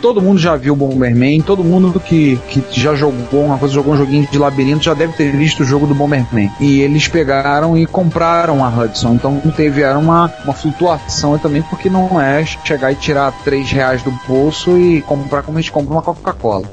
Todo 0.02 0.20
mundo 0.20 0.38
já 0.38 0.56
viu 0.56 0.74
Bomberman, 0.74 1.40
todo 1.40 1.62
mundo 1.62 1.98
que, 2.00 2.36
que 2.48 2.62
já 2.78 2.94
jogou 2.94 3.44
uma 3.44 3.56
coisa, 3.56 3.72
jogou 3.72 3.94
um 3.94 3.96
joguinho 3.96 4.26
de 4.30 4.36
labirinto, 4.36 4.84
já 4.84 4.94
deve 4.94 5.12
ter 5.12 5.30
visto 5.30 5.60
o 5.60 5.64
jogo 5.64 5.86
do 5.86 5.94
Bomberman. 5.94 6.50
E 6.60 6.80
eles 6.80 7.06
pegaram 7.06 7.78
e 7.78 7.86
compraram 7.86 8.64
a 8.64 8.68
Hudson. 8.68 9.14
Então 9.14 9.40
teve 9.56 9.84
uma, 9.84 10.30
uma 10.44 10.52
flutuação 10.52 11.38
também, 11.38 11.62
porque 11.62 11.88
não 11.88 12.20
é 12.20 12.44
chegar 12.44 12.90
e 12.90 12.96
tirar 12.96 13.32
3 13.44 13.70
reais 13.70 14.02
do 14.02 14.10
bolso 14.26 14.76
e 14.76 15.00
comprar 15.02 15.42
como 15.42 15.56
a 15.56 15.60
gente 15.60 15.70
compra 15.70 15.94
uma 15.94 16.02
Coca-Cola. 16.02 16.64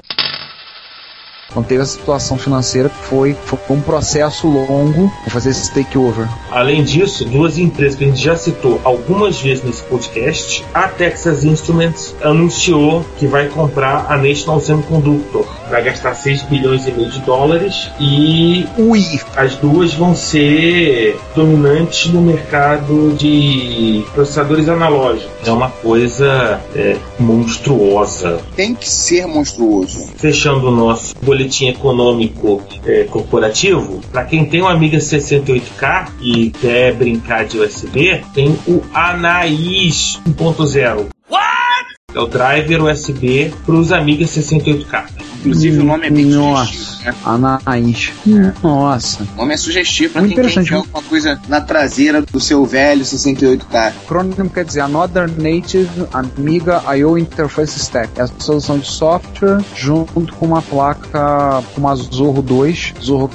Então 1.49 1.63
teve 1.63 1.81
essa 1.81 1.97
situação 1.97 2.37
financeira 2.37 2.89
que 2.89 3.05
foi, 3.05 3.33
foi 3.33 3.59
um 3.69 3.81
processo 3.81 4.47
longo 4.47 5.11
para 5.23 5.31
fazer 5.31 5.49
esse 5.49 5.73
takeover. 5.73 6.27
Além 6.51 6.83
disso, 6.83 7.25
duas 7.25 7.57
empresas 7.57 7.97
que 7.97 8.03
a 8.03 8.07
gente 8.07 8.21
já 8.21 8.35
citou 8.35 8.79
algumas 8.83 9.41
vezes 9.41 9.63
nesse 9.63 9.81
podcast, 9.83 10.63
a 10.73 10.87
Texas 10.87 11.43
Instruments 11.43 12.15
anunciou 12.21 13.03
que 13.17 13.25
vai 13.25 13.47
comprar 13.47 14.05
a 14.09 14.17
National 14.17 14.59
Semiconductor. 14.61 15.45
Vai 15.69 15.83
gastar 15.83 16.13
6 16.13 16.43
bilhões 16.43 16.87
e 16.87 16.91
meio 16.91 17.09
de 17.09 17.19
dólares 17.21 17.89
e 17.99 18.67
Ui! 18.77 19.03
as 19.35 19.55
duas 19.55 19.93
vão 19.93 20.15
ser 20.15 21.19
dominantes 21.35 22.11
no 22.11 22.21
mercado 22.21 23.13
de 23.17 24.03
processadores 24.13 24.67
analógicos. 24.69 25.31
É 25.47 25.51
uma 25.51 25.69
coisa 25.69 26.59
é, 26.75 26.97
monstruosa. 27.19 28.39
tem 28.55 28.75
que 28.75 28.89
ser 28.89 29.25
monstruoso. 29.27 30.07
Fechando 30.17 30.67
o 30.67 30.71
nosso 30.71 31.15
boletim 31.21 31.38
econômico 31.69 32.61
é, 32.85 33.03
corporativo, 33.05 34.01
para 34.11 34.25
quem 34.25 34.45
tem 34.45 34.61
um 34.61 34.67
Amiga 34.67 34.97
68K 34.97 36.09
e 36.21 36.49
quer 36.51 36.93
brincar 36.93 37.45
de 37.45 37.59
USB, 37.59 38.21
tem 38.33 38.49
o 38.67 38.81
Anaís 38.93 40.19
1.0. 40.27 41.07
É 42.13 42.19
o 42.19 42.25
driver 42.25 42.83
USB 42.83 43.53
para 43.65 43.75
os 43.75 43.91
Amiga 43.91 44.25
68K. 44.25 45.18
Inclusive 45.39 45.79
o 45.79 45.83
nome 45.83 46.07
é 46.07 46.09
bem 46.09 46.25
Nossa. 46.25 46.65
sugestivo, 46.65 47.05
né? 47.05 47.15
Anaís. 47.25 48.11
Nossa. 48.61 49.23
O 49.35 49.37
nome 49.37 49.53
é 49.53 49.57
sugestivo 49.57 50.13
pra 50.13 50.21
Muito 50.21 50.33
quem 50.35 50.39
interessante. 50.39 50.65
enfiar 50.67 50.77
alguma 50.77 51.03
coisa 51.03 51.39
na 51.47 51.61
traseira 51.61 52.21
do 52.21 52.39
seu 52.39 52.65
velho 52.65 53.03
68K. 53.03 53.87
Acrônimo 54.03 54.49
quer 54.49 54.65
dizer 54.65 54.81
Another 54.81 55.29
Native 55.29 55.89
Amiga 56.13 56.81
I/O 56.95 57.17
Interface 57.17 57.79
Stack. 57.79 58.19
É 58.19 58.23
a 58.23 58.27
solução 58.39 58.79
de 58.79 58.87
software 58.87 59.61
junto 59.75 60.33
com 60.35 60.45
uma 60.45 60.61
placa, 60.61 61.63
com 61.73 61.81
uma 61.81 61.95
Zorro 61.95 62.41
2, 62.41 62.93
Zorro, 63.01 63.29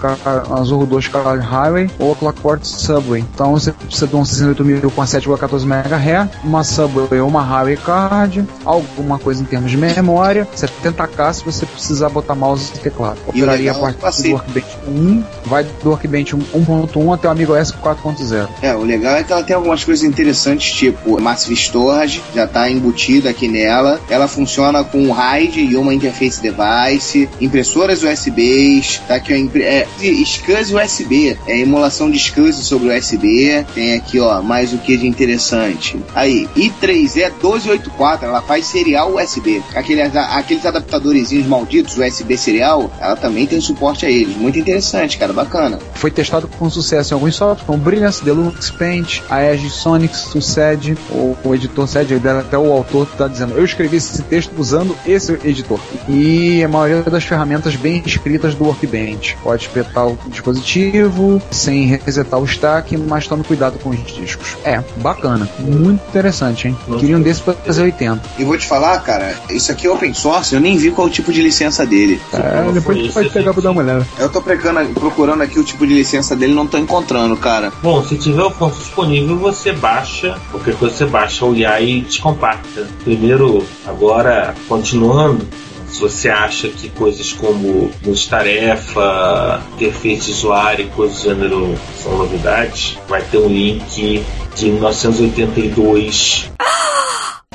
Zorro 0.65 0.87
2 0.87 1.09
Car 1.09 1.39
Highway 1.39 1.91
ou 1.99 2.13
a 2.13 2.17
Clockwork 2.17 2.67
Subway. 2.67 3.25
Então 3.35 3.53
você 3.53 3.73
precisa 3.73 4.07
de 4.07 4.17
um 4.17 4.25
68000 4.25 4.91
com 4.91 5.03
7,14 5.03 5.65
MHz, 5.65 6.31
uma 6.45 6.63
Subway 6.65 7.21
ou 7.21 7.29
uma 7.29 7.43
Highway 7.43 7.77
Card, 7.77 8.45
alguma 8.65 9.19
coisa 9.19 9.43
em 9.43 9.47
termos 9.47 9.71
de 9.71 9.77
memória, 9.77 10.47
70K 10.55 11.33
se 11.35 11.45
você 11.45 11.65
precisar 11.95 12.09
botar 12.09 12.35
mouse 12.35 12.73
e 12.75 12.79
teclado. 12.79 13.19
Operaria 13.27 13.71
a 13.73 13.75
é 13.75 13.79
partir 13.79 14.23
do 14.23 14.33
Workbench 14.33 14.77
1, 14.89 15.25
vai 15.47 15.65
do 15.65 15.91
Workbench 15.91 16.35
1.1 16.37 17.15
até 17.15 17.29
o 17.29 17.31
Amigo 17.31 17.55
S 17.55 17.73
4.0. 17.73 18.49
É, 18.63 18.75
o 18.75 18.83
legal 18.83 19.17
é 19.17 19.23
que 19.23 19.33
ela 19.33 19.43
tem 19.43 19.55
algumas 19.55 19.85
coisas 19.85 20.05
interessantes, 20.05 20.73
tipo 20.73 21.21
Massive 21.21 21.55
Storage, 21.55 22.23
já 22.35 22.47
tá 22.47 22.69
embutida 22.71 23.31
aqui 23.31 23.47
nela. 23.49 24.01
Ela 24.11 24.27
funciona 24.27 24.83
com 24.83 24.99
um 24.99 25.13
RAID 25.13 25.61
e 25.61 25.77
uma 25.77 25.95
Interface 25.95 26.41
Device, 26.43 27.29
impressoras 27.41 28.03
USBs, 28.03 29.01
tá 29.07 29.15
aqui 29.17 29.33
ó, 29.33 29.37
impre- 29.37 29.63
é, 29.63 29.87
SCSI 30.01 30.75
USB, 30.75 31.37
é 31.47 31.61
emulação 31.61 32.11
de 32.11 32.19
SCSI 32.19 32.65
sobre 32.65 32.89
USB. 32.97 33.65
Tem 33.75 33.95
aqui, 33.95 34.19
ó, 34.19 34.43
mais 34.43 34.73
o 34.73 34.79
que 34.79 34.97
de 34.97 35.07
interessante. 35.07 35.97
Aí, 36.15 36.49
i3E 36.57 37.31
1284, 37.43 38.27
ela 38.27 38.43
faz 38.43 38.67
serial 38.67 39.15
USB. 39.15 39.63
Aqueles, 39.75 40.15
aqueles 40.17 40.67
adaptadorzinhos 40.67 41.47
malditos 41.47 41.84
favoritos, 41.85 41.97
USB 41.97 42.37
serial, 42.37 42.91
ela 43.01 43.17
também 43.17 43.47
tem 43.47 43.61
suporte 43.61 44.07
a 44.07 44.11
eles. 44.11 44.37
Muito 44.37 44.59
interessante, 44.59 45.19
cara, 45.19 45.33
bacana. 45.33 45.79
Foi 45.95 46.11
testado 46.11 46.49
com 46.49 46.69
sucesso 46.71 47.13
em 47.13 47.15
alguns 47.15 47.37
softwares, 47.37 47.65
como 47.65 47.79
Brilliance, 47.79 48.25
Deluxe 48.25 48.73
Paint, 48.73 49.21
a 49.29 49.43
Edge 49.45 49.71
Sonics, 49.71 50.35
o 50.35 50.41
SED, 50.41 50.97
o, 51.11 51.37
o 51.45 51.55
editor 51.55 51.87
SED, 51.87 52.15
até 52.27 52.57
o 52.59 52.73
autor 52.73 53.07
está 53.11 53.29
dizendo, 53.29 53.55
eu 53.55 53.65
escrevi 53.65 53.97
esse 53.97 54.23
texto 54.23 54.53
usando 54.59 54.97
esse 55.07 55.33
editor. 55.45 55.81
E 56.09 56.63
a 56.65 56.69
maioria 56.69 57.03
das 57.03 57.25
ferramentas 57.25 57.77
bem 57.77 58.03
escritas 58.05 58.55
do 58.55 58.65
Workbench. 58.65 59.37
Pode 59.43 59.63
espetar 59.63 60.07
o 60.07 60.19
dispositivo 60.29 61.41
sem 61.51 61.87
resetar 62.05 62.41
o 62.41 62.45
stack, 62.45 62.97
mas 62.97 63.27
tome 63.27 63.45
cuidado 63.45 63.79
com 63.79 63.91
os 63.91 64.07
discos. 64.07 64.57
É, 64.65 64.83
bacana. 64.97 65.49
Muito 65.59 66.03
interessante, 66.09 66.69
hein? 66.69 66.77
Queria 66.99 67.17
um 67.17 67.23
desse 67.23 67.43
para 67.43 67.55
fazer 67.55 67.83
80. 67.83 68.21
E 68.39 68.45
vou 68.45 68.57
te 68.57 68.67
falar, 68.67 68.99
cara, 69.01 69.35
isso 69.51 69.71
aqui 69.71 69.87
é 69.87 69.91
open 69.91 70.15
source, 70.15 70.55
eu 70.55 70.61
nem 70.61 70.77
vi 70.77 70.91
qual 70.91 71.09
tipo 71.11 71.33
de 71.33 71.43
licença 71.43 71.74
dele. 71.83 72.21
É, 72.33 72.71
depois 72.73 73.09
tu 73.09 73.13
pode 73.13 73.31
pegar 73.31 73.55
pra 73.55 73.63
dar 73.63 73.71
uma 73.71 73.81
olhada. 73.81 74.07
Eu 74.19 74.29
tô 74.29 74.43
procurando, 74.43 74.95
procurando 74.95 75.43
aqui 75.43 75.59
o 75.59 75.65
tipo 75.65 75.87
de 75.87 75.95
licença 75.95 76.37
dele, 76.37 76.53
não 76.53 76.67
tô 76.67 76.77
encontrando, 76.77 77.35
cara. 77.37 77.73
Bom, 77.83 78.05
se 78.05 78.17
tiver 78.19 78.43
o 78.43 78.51
fonte 78.51 78.79
disponível, 78.79 79.39
você 79.39 79.73
baixa, 79.73 80.39
qualquer 80.51 80.77
coisa 80.77 80.95
você 80.95 81.07
baixa 81.07 81.45
o 81.47 81.55
IA 81.55 81.81
e 81.81 82.01
descompacta. 82.03 82.87
Primeiro, 83.03 83.65
agora, 83.87 84.55
continuando, 84.69 85.47
se 85.95 86.01
você 86.01 86.29
acha 86.29 86.69
que 86.69 86.89
coisas 86.89 87.33
como 87.33 87.91
multitarefa, 88.05 89.63
interface 89.75 90.27
de 90.27 90.33
usuário 90.33 90.87
e 90.87 90.89
coisas 90.91 91.23
do 91.23 91.23
gênero 91.23 91.75
são 92.03 92.19
novidades, 92.19 92.99
vai 93.09 93.23
ter 93.23 93.39
um 93.39 93.49
link 93.49 94.25
de 94.57 94.67
1982 94.67 96.51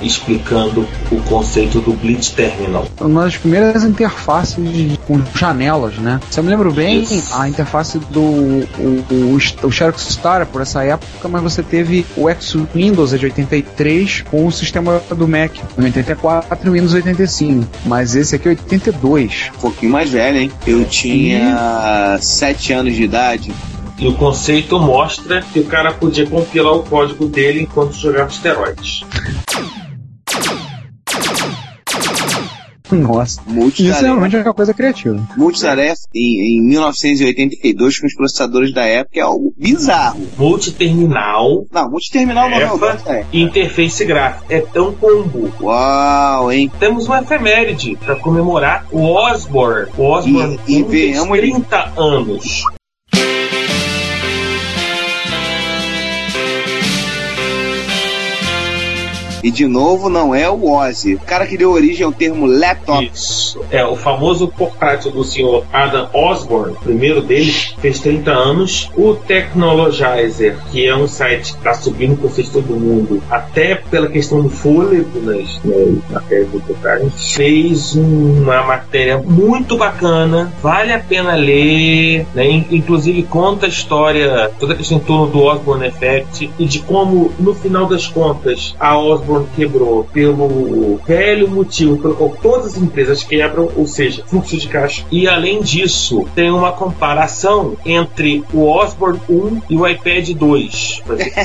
explicando 0.02 0.88
o 1.12 1.22
conceito 1.24 1.80
do 1.80 1.93
Blitz 1.93 2.30
Terminal. 2.32 2.88
Uma 3.00 3.24
das 3.24 3.38
primeiras 3.38 3.84
interfaces 3.84 4.97
com 5.08 5.22
janelas, 5.36 5.95
né? 5.95 6.20
Se 6.30 6.39
eu 6.39 6.43
me 6.43 6.50
lembro 6.50 6.72
bem, 6.72 7.02
Isso. 7.04 7.34
a 7.34 7.47
interface 7.47 8.00
do 8.00 8.22
o, 8.22 9.06
o, 9.10 9.68
o 9.68 9.72
Xerox 9.72 10.02
Star 10.02 10.45
por 10.45 10.62
essa 10.62 10.84
época, 10.84 11.28
mas 11.28 11.41
você 11.41 11.64
teve 11.64 12.06
o 12.16 12.30
X-Windows 12.30 13.14
é 13.14 13.18
de 13.18 13.26
83 13.26 14.24
com 14.30 14.45
o 14.45 14.52
sistema 14.52 15.02
do 15.16 15.28
Mac 15.28 15.56
em 15.78 15.84
84 15.84 16.68
e 16.68 16.70
o 16.70 16.74
Windows 16.74 16.93
85. 16.93 17.68
Mas 17.86 18.16
esse 18.16 18.36
aqui 18.36 18.47
é 18.47 18.52
82. 18.52 19.52
Um 19.58 19.60
pouquinho 19.60 19.91
mais 19.91 20.10
velho, 20.10 20.38
hein? 20.38 20.52
Eu 20.66 20.86
tinha 20.86 22.18
7 22.20 22.74
anos 22.74 22.95
de 22.95 23.04
idade. 23.04 23.52
E 23.97 24.08
o 24.08 24.14
conceito 24.14 24.80
mostra 24.80 25.41
que 25.41 25.60
o 25.60 25.66
cara 25.66 25.91
podia 25.91 26.26
compilar 26.26 26.74
o 26.74 26.84
código 26.84 27.26
dele 27.26 27.64
enquanto 27.64 27.93
jogava 27.93 28.30
esteroides. 28.30 29.04
Nossa, 32.92 33.40
isso 33.42 33.54
Multitarefa. 33.54 34.02
realmente 34.06 34.36
é 34.36 34.40
uma 34.42 34.54
coisa 34.54 34.74
criativa. 34.74 35.28
Multitarefa 35.38 36.02
em, 36.16 36.58
em 36.60 36.62
1982 36.68 38.00
com 38.00 38.08
os 38.08 38.16
processadores 38.16 38.74
da 38.74 38.86
época 38.86 39.20
é 39.20 39.22
algo 39.22 39.54
bizarro. 39.58 40.22
Multiterminal, 40.38 41.66
Não, 41.72 41.90
multiterminal 41.90 42.50
não 42.50 42.58
é 42.60 42.72
o 42.72 42.80
interface 43.34 44.06
gráfica. 44.06 44.46
É 44.54 44.62
tão 44.62 44.94
combo. 44.94 45.52
Uau, 45.62 46.52
hein? 46.52 46.72
Temos 46.80 47.06
uma 47.08 47.22
efeméride 47.22 47.96
para 47.98 48.16
comemorar 48.16 48.86
o 48.92 49.02
Osborne. 49.04 49.92
O 49.98 50.04
Osborne 50.04 50.60
E- 50.68 50.80
e 50.80 50.84
tem 50.84 51.12
venhamos- 51.12 51.38
30 51.40 51.94
anos. 51.98 52.64
E 59.44 59.50
de 59.52 59.66
novo, 59.68 60.10
não 60.10 60.34
é 60.36 60.50
o 60.50 60.70
Ozzy. 60.72 61.16
O 61.16 61.20
cara 61.20 61.46
que 61.48 61.58
deu 61.58 61.72
origem 61.72 62.06
ao 62.06 62.12
termo 62.12 62.46
laptop. 62.46 63.10
Isso. 63.14 63.62
É, 63.72 63.86
o 63.86 63.96
famoso 63.96 64.48
portátil 64.48 65.12
do 65.12 65.24
senhor 65.24 65.64
Adam 65.72 66.10
Osborne, 66.14 66.76
primeiro 66.84 67.22
dele, 67.22 67.52
fez 67.80 68.00
30 68.00 68.32
anos. 68.32 68.90
O 68.98 69.16
Technologizer, 69.16 70.58
que 70.72 70.86
é 70.86 70.96
um 70.96 71.08
site 71.08 71.54
que 71.54 71.58
está 71.60 71.74
subindo 71.74 72.18
com 72.18 72.28
vocês 72.28 72.50
todo 72.50 72.76
mundo, 72.76 73.22
até 73.30 73.76
pela 73.76 74.08
questão 74.08 74.42
do 74.42 74.50
fôlego 74.50 75.20
nas, 75.22 75.60
nas 75.64 76.10
matérias 76.10 76.50
portátil, 76.50 77.10
fez 77.12 77.96
uma 77.96 78.64
matéria 78.64 79.18
muito 79.18 79.78
bacana, 79.78 80.52
vale 80.62 80.92
a 80.94 81.00
pena 81.00 81.36
ler, 81.36 82.26
né? 82.34 82.46
In- 82.50 82.66
inclusive 82.72 83.24
conta 83.24 83.66
a 83.66 83.70
história, 83.70 84.52
toda 84.60 84.74
a 84.74 84.76
questão 84.76 84.98
em 84.98 85.02
torno 85.02 85.28
do 85.28 85.44
Osborne 85.44 85.88
Effect 85.88 86.50
e 86.60 86.66
de 86.66 86.80
como, 86.80 87.32
no 87.40 87.54
final 87.54 87.86
das 87.86 88.08
contas, 88.08 88.76
a 88.80 88.98
Osborne 88.98 89.29
quebrou 89.56 90.04
pelo 90.06 91.00
velho 91.06 91.50
motivo 91.50 91.98
pelo 91.98 92.16
qual 92.16 92.30
todas 92.42 92.74
as 92.74 92.78
empresas 92.78 93.24
quebram, 93.24 93.70
ou 93.76 93.88
seja, 93.88 94.24
fluxo 94.28 94.58
de 94.58 94.68
caixa. 94.68 95.06
E 95.12 95.28
além 95.28 95.62
disso, 95.62 96.28
tem 96.36 96.52
uma 96.52 96.72
comparação 96.72 97.78
entre 97.86 98.44
o 98.54 98.66
Osborne 98.66 99.20
1 99.30 99.62
e 99.70 99.78
o 99.78 99.88
iPad 99.88 100.30
2. 100.30 101.02
por 101.06 101.16
exemplo, 101.20 101.36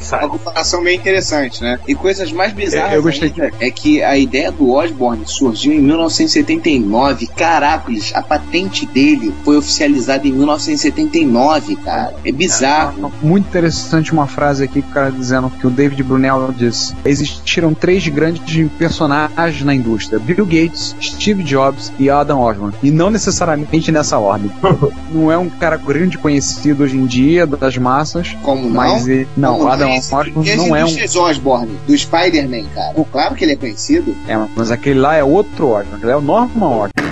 no 0.00 0.18
Uma 0.18 0.28
comparação 0.28 0.80
meio 0.80 0.96
interessante, 0.96 1.62
né? 1.62 1.78
E 1.86 1.94
coisas 1.94 2.32
mais 2.32 2.52
bizarras 2.52 2.92
É, 2.92 2.96
eu 2.96 3.02
gostei 3.02 3.28
ainda 3.28 3.52
é 3.60 3.70
que 3.70 4.02
a 4.02 4.16
ideia 4.16 4.50
do 4.50 4.70
Osborne 4.70 5.24
surgiu 5.26 5.72
em 5.72 5.80
1979. 5.80 7.26
Caracoles, 7.26 8.14
a 8.14 8.22
patente 8.22 8.86
dele 8.86 9.34
foi 9.44 9.56
oficializada 9.56 10.26
em 10.26 10.32
1979, 10.32 11.76
cara. 11.76 12.14
É 12.24 12.32
bizarro. 12.32 13.12
Muito 13.22 13.46
interessante 13.46 14.12
uma 14.12 14.26
frase 14.26 14.64
aqui 14.64 14.78
que 14.82 14.88
o 14.88 14.92
cara 14.92 15.10
dizendo 15.10 15.50
que 15.50 15.66
o 15.66 15.70
David 15.70 16.02
Brunel 16.02 16.52
disse: 16.56 16.94
existiram 17.20 17.74
três 17.74 18.06
grandes 18.08 18.70
personagens 18.78 19.62
na 19.62 19.74
indústria: 19.74 20.18
Bill 20.18 20.44
Gates, 20.44 20.94
Steve 21.00 21.42
Jobs 21.42 21.92
e 21.98 22.10
Adam 22.10 22.40
Osborne. 22.40 22.74
E 22.82 22.90
não 22.90 23.10
necessariamente 23.10 23.90
nessa 23.92 24.18
ordem. 24.18 24.50
não 25.12 25.30
é 25.30 25.38
um 25.38 25.48
cara 25.48 25.76
grande 25.76 26.18
conhecido 26.18 26.84
hoje 26.84 26.96
em 26.96 27.06
dia 27.06 27.46
das 27.46 27.76
massas, 27.76 28.36
Como 28.42 28.64
não? 28.64 28.70
mas 28.70 29.06
ele, 29.06 29.28
não, 29.36 29.58
Como 29.58 29.68
Adam 29.68 29.96
Osborne 29.96 30.32
de 30.42 30.56
não 30.56 30.74
é 30.74 30.84
um. 30.84 30.88
Osborne, 31.18 31.78
do 31.86 31.96
Spider-Man, 31.96 32.64
cara. 32.74 32.94
Claro 33.10 33.34
que 33.34 33.44
ele 33.44 33.52
é 33.52 33.56
conhecido. 33.56 34.14
É, 34.26 34.36
mas 34.54 34.70
aquele 34.70 35.00
lá 35.00 35.14
é 35.16 35.24
outro 35.24 35.68
Osborne, 35.68 35.94
aquele 35.94 36.12
é 36.12 36.16
o 36.16 36.20
Norman 36.20 36.66
Osborne. 36.66 37.07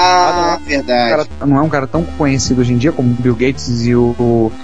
Ah, 0.00 0.58
O 0.60 0.64
verdade. 0.64 1.10
cara 1.10 1.46
não 1.46 1.56
é 1.56 1.62
um 1.62 1.68
cara 1.68 1.86
tão 1.86 2.04
conhecido 2.04 2.60
hoje 2.60 2.72
em 2.72 2.78
dia 2.78 2.92
como 2.92 3.10
o 3.10 3.14
Bill 3.14 3.34
Gates 3.34 3.84
e 3.84 3.94
o, 3.94 4.14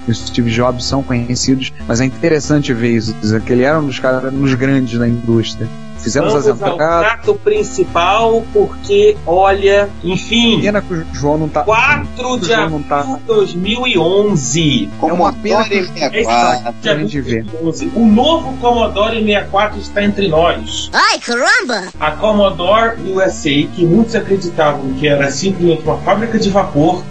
o 0.07 0.13
Steve 0.13 0.49
Jobs 0.49 0.85
são 0.85 1.03
conhecidos, 1.03 1.73
mas 1.87 1.99
é 1.99 2.05
interessante 2.05 2.73
ver 2.73 2.91
isso, 2.95 3.13
que 3.41 3.51
ele 3.51 3.63
era 3.63 3.79
um 3.79 3.85
dos 3.85 3.99
caras, 3.99 4.33
um 4.33 4.39
dos 4.41 4.53
grandes 4.53 4.97
da 4.97 5.07
indústria. 5.07 5.67
Fizemos 6.05 6.35
as 6.35 6.45
Vamos 6.45 6.61
ao 6.61 6.73
entradas. 6.75 7.07
prato 7.07 7.33
principal, 7.43 8.43
porque, 8.53 9.17
olha, 9.25 9.89
enfim, 10.03 10.61
Pena 10.61 10.79
que 10.79 10.93
o 10.93 11.05
João 11.11 11.39
não 11.39 11.49
tá. 11.49 11.63
4 11.63 12.39
de 12.39 12.45
João 12.45 12.59
abril 12.65 12.77
não 12.77 12.83
tá. 12.83 13.01
de 13.01 13.23
2011. 13.23 14.89
É 15.01 15.05
uma 15.13 15.33
pena 15.33 15.63
que- 15.63 15.83
64. 15.83 16.73
de 16.79 16.89
abril 16.89 17.07
gente 17.07 17.11
de 17.11 17.21
ver. 17.21 17.43
2011. 17.45 17.91
O 17.95 18.05
novo 18.05 18.55
Commodore 18.57 19.17
64 19.19 19.79
está 19.79 20.03
entre 20.03 20.27
nós. 20.27 20.91
Ai, 20.93 21.17
caramba! 21.17 21.87
A 21.99 22.11
Commodore 22.11 23.01
USA, 23.11 23.49
que 23.75 23.83
muitos 23.83 24.13
acreditavam 24.15 24.93
que 24.99 25.07
era 25.07 25.31
simplesmente 25.31 25.81
uma 25.83 25.97
fábrica 25.97 26.37
de 26.37 26.51
vapor, 26.51 27.01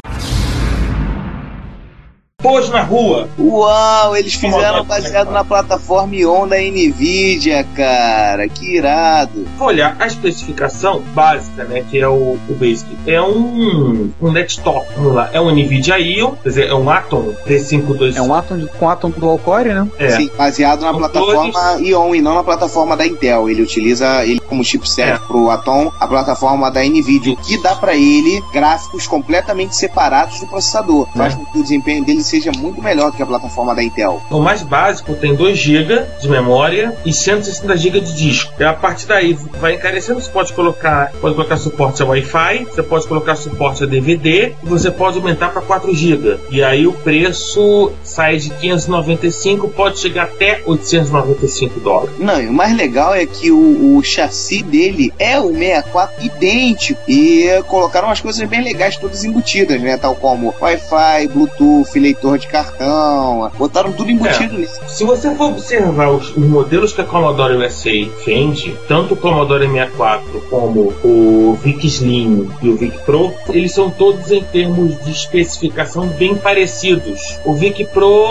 pôs 2.44 2.68
na 2.68 2.82
rua. 2.82 3.26
Uau, 3.38 4.14
eles 4.14 4.34
fizeram 4.34 4.84
baseado 4.84 5.30
na 5.30 5.42
plataforma 5.42 6.14
Ion 6.14 6.46
da 6.46 6.58
Nvidia, 6.58 7.64
cara. 7.74 8.46
Que 8.48 8.76
irado. 8.76 9.46
Vou 9.56 9.68
olhar 9.68 9.96
a 9.98 10.06
especificação 10.06 11.00
básica, 11.14 11.64
né, 11.64 11.82
que 11.90 11.98
é 11.98 12.06
o, 12.06 12.36
o 12.48 12.54
Basic. 12.60 12.84
É 13.06 13.20
um, 13.22 14.10
um 14.20 14.32
desktop, 14.32 14.86
vamos 14.94 15.14
lá. 15.14 15.30
É 15.32 15.40
um 15.40 15.50
NVIDIA 15.50 15.98
Ion, 15.98 16.32
quer 16.42 16.48
dizer, 16.50 16.66
é 16.68 16.74
um 16.74 16.90
Atom 16.90 17.32
T52. 17.46 18.14
É 18.16 18.20
um 18.20 18.34
Atom 18.34 18.58
de- 18.58 18.66
com 18.66 18.90
Atom 18.90 19.08
do 19.10 19.26
Alcore, 19.26 19.72
né? 19.72 19.88
É. 19.98 20.10
Sim, 20.10 20.30
baseado 20.36 20.82
na 20.82 20.92
Com 20.92 20.98
plataforma 20.98 21.76
Ion 21.80 22.14
e 22.14 22.20
não 22.20 22.34
na 22.34 22.44
plataforma 22.44 22.94
da 22.94 23.06
Intel. 23.06 23.48
Ele 23.48 23.62
utiliza 23.62 24.22
ele 24.26 24.40
como 24.40 24.62
chipset 24.62 25.12
É. 25.12 25.18
pro 25.18 25.48
Atom, 25.48 25.90
a 25.98 26.06
plataforma 26.06 26.70
da 26.70 26.82
Nvidia, 26.84 27.32
o 27.32 27.36
que 27.38 27.56
dá 27.62 27.74
pra 27.74 27.94
ele 27.94 28.42
gráficos 28.52 29.06
completamente 29.06 29.74
separados 29.74 30.38
do 30.40 30.46
processador. 30.46 31.08
É. 31.14 31.18
Faz 31.18 31.34
com 31.34 31.44
que 31.46 31.58
o 31.58 31.62
desempenho 31.62 32.04
dele 32.04 32.22
seja 32.22 32.33
muito 32.56 32.82
melhor 32.82 33.10
do 33.10 33.16
que 33.16 33.22
a 33.22 33.26
plataforma 33.26 33.74
da 33.74 33.82
Intel. 33.82 34.22
O 34.30 34.40
mais 34.40 34.62
básico 34.62 35.14
tem 35.14 35.34
2 35.34 35.58
GB 35.58 36.02
de 36.20 36.28
memória 36.28 36.96
e 37.04 37.12
160 37.12 37.76
GB 37.76 38.00
de 38.00 38.14
disco. 38.14 38.52
E 38.58 38.64
a 38.64 38.72
partir 38.72 39.06
daí 39.06 39.34
vai 39.60 39.74
encarecendo, 39.74 40.20
você 40.20 40.30
pode 40.30 40.52
colocar, 40.52 41.12
pode 41.20 41.34
colocar 41.34 41.56
suporte 41.56 42.02
a 42.02 42.06
Wi-Fi, 42.06 42.64
você 42.64 42.82
pode 42.82 43.06
colocar 43.06 43.36
suporte 43.36 43.84
a 43.84 43.86
DVD 43.86 44.52
e 44.62 44.66
você 44.66 44.90
pode 44.90 45.18
aumentar 45.18 45.50
para 45.50 45.62
4 45.62 45.94
GB. 45.94 46.38
E 46.50 46.62
aí 46.62 46.86
o 46.86 46.92
preço 46.92 47.92
sai 48.02 48.36
de 48.36 48.50
595, 48.50 49.68
pode 49.68 49.98
chegar 49.98 50.24
até 50.24 50.62
895 50.64 51.80
dólares. 51.80 52.18
Não, 52.18 52.40
e 52.40 52.46
o 52.46 52.52
mais 52.52 52.76
legal 52.76 53.14
é 53.14 53.26
que 53.26 53.50
o, 53.50 53.96
o 53.96 54.02
chassi 54.02 54.62
dele 54.62 55.12
é 55.18 55.38
o 55.38 55.52
64 55.52 56.24
idêntico. 56.24 57.00
E 57.08 57.62
colocaram 57.66 58.08
umas 58.08 58.20
coisas 58.20 58.46
bem 58.48 58.62
legais 58.62 58.96
todas 58.96 59.24
embutidas, 59.24 59.80
né? 59.80 59.96
Tal 59.96 60.14
como 60.14 60.54
Wi-Fi, 60.60 61.28
Bluetooth, 61.32 61.98
leitor 61.98 62.23
leitor 62.24 62.38
de 62.38 62.46
cartão, 62.48 63.50
botaram 63.58 63.92
tudo 63.92 64.10
embutido 64.10 64.54
É. 64.54 64.58
nisso. 64.58 64.80
Se 64.88 65.04
você 65.04 65.34
for 65.34 65.50
observar 65.50 66.10
os, 66.10 66.30
os 66.30 66.44
modelos 66.44 66.92
que 66.92 67.00
a 67.00 67.04
Commodore 67.04 67.56
USA 67.56 67.90
vende, 68.24 68.76
tanto 68.88 69.14
o 69.14 69.16
Commodore 69.16 69.66
64 69.66 70.40
como 70.48 70.92
o 71.04 71.58
VIC 71.62 71.86
Slim 71.86 72.50
e 72.62 72.68
o 72.70 72.76
VIC 72.76 72.98
Pro, 73.04 73.32
eles 73.48 73.72
são 73.72 73.90
todos 73.90 74.30
em 74.30 74.42
termos 74.42 75.02
de 75.04 75.10
especificação 75.10 76.06
bem 76.08 76.34
parecidos. 76.34 77.38
O 77.44 77.54
VIC 77.54 77.84
Pro 77.86 78.24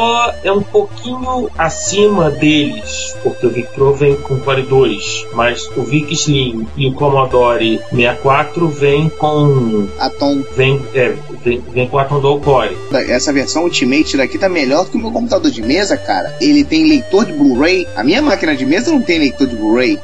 é 0.43 0.51
um 0.51 0.61
pouquinho 0.61 1.49
acima 1.57 2.29
deles, 2.31 3.15
porque 3.23 3.45
o 3.45 3.49
VIC 3.49 3.67
Pro 3.73 3.93
vem 3.93 4.15
com 4.15 4.39
Core 4.39 4.63
2, 4.63 5.27
mas 5.33 5.67
o 5.77 5.83
VIC 5.83 6.13
Slim 6.13 6.67
e 6.75 6.87
o 6.87 6.93
Commodore 6.93 7.79
64 7.91 8.67
vem 8.69 9.09
com 9.09 9.87
Atom. 9.99 10.43
vem, 10.55 10.81
é, 10.95 11.13
vem, 11.43 11.61
vem 11.73 11.87
com 11.87 11.97
Atom 11.97 12.19
Dual 12.19 12.39
Core. 12.39 12.77
Essa 12.91 13.31
versão 13.33 13.67
Ultimate 13.83 14.15
daqui 14.15 14.37
tá 14.37 14.47
melhor 14.47 14.89
que 14.89 14.95
o 14.95 14.99
meu 14.99 15.11
computador 15.11 15.51
de 15.51 15.61
mesa, 15.61 15.97
cara. 15.97 16.33
Ele 16.39 16.63
tem 16.63 16.87
leitor 16.87 17.25
de 17.25 17.33
Blu-ray. 17.33 17.85
A 17.97 18.03
minha 18.03 18.21
máquina 18.21 18.55
de 18.55 18.65
mesa 18.65 18.91
não 18.91 19.01
tem 19.01 19.19
leitor 19.19 19.45
de 19.45 19.55
Blu-ray. 19.55 19.99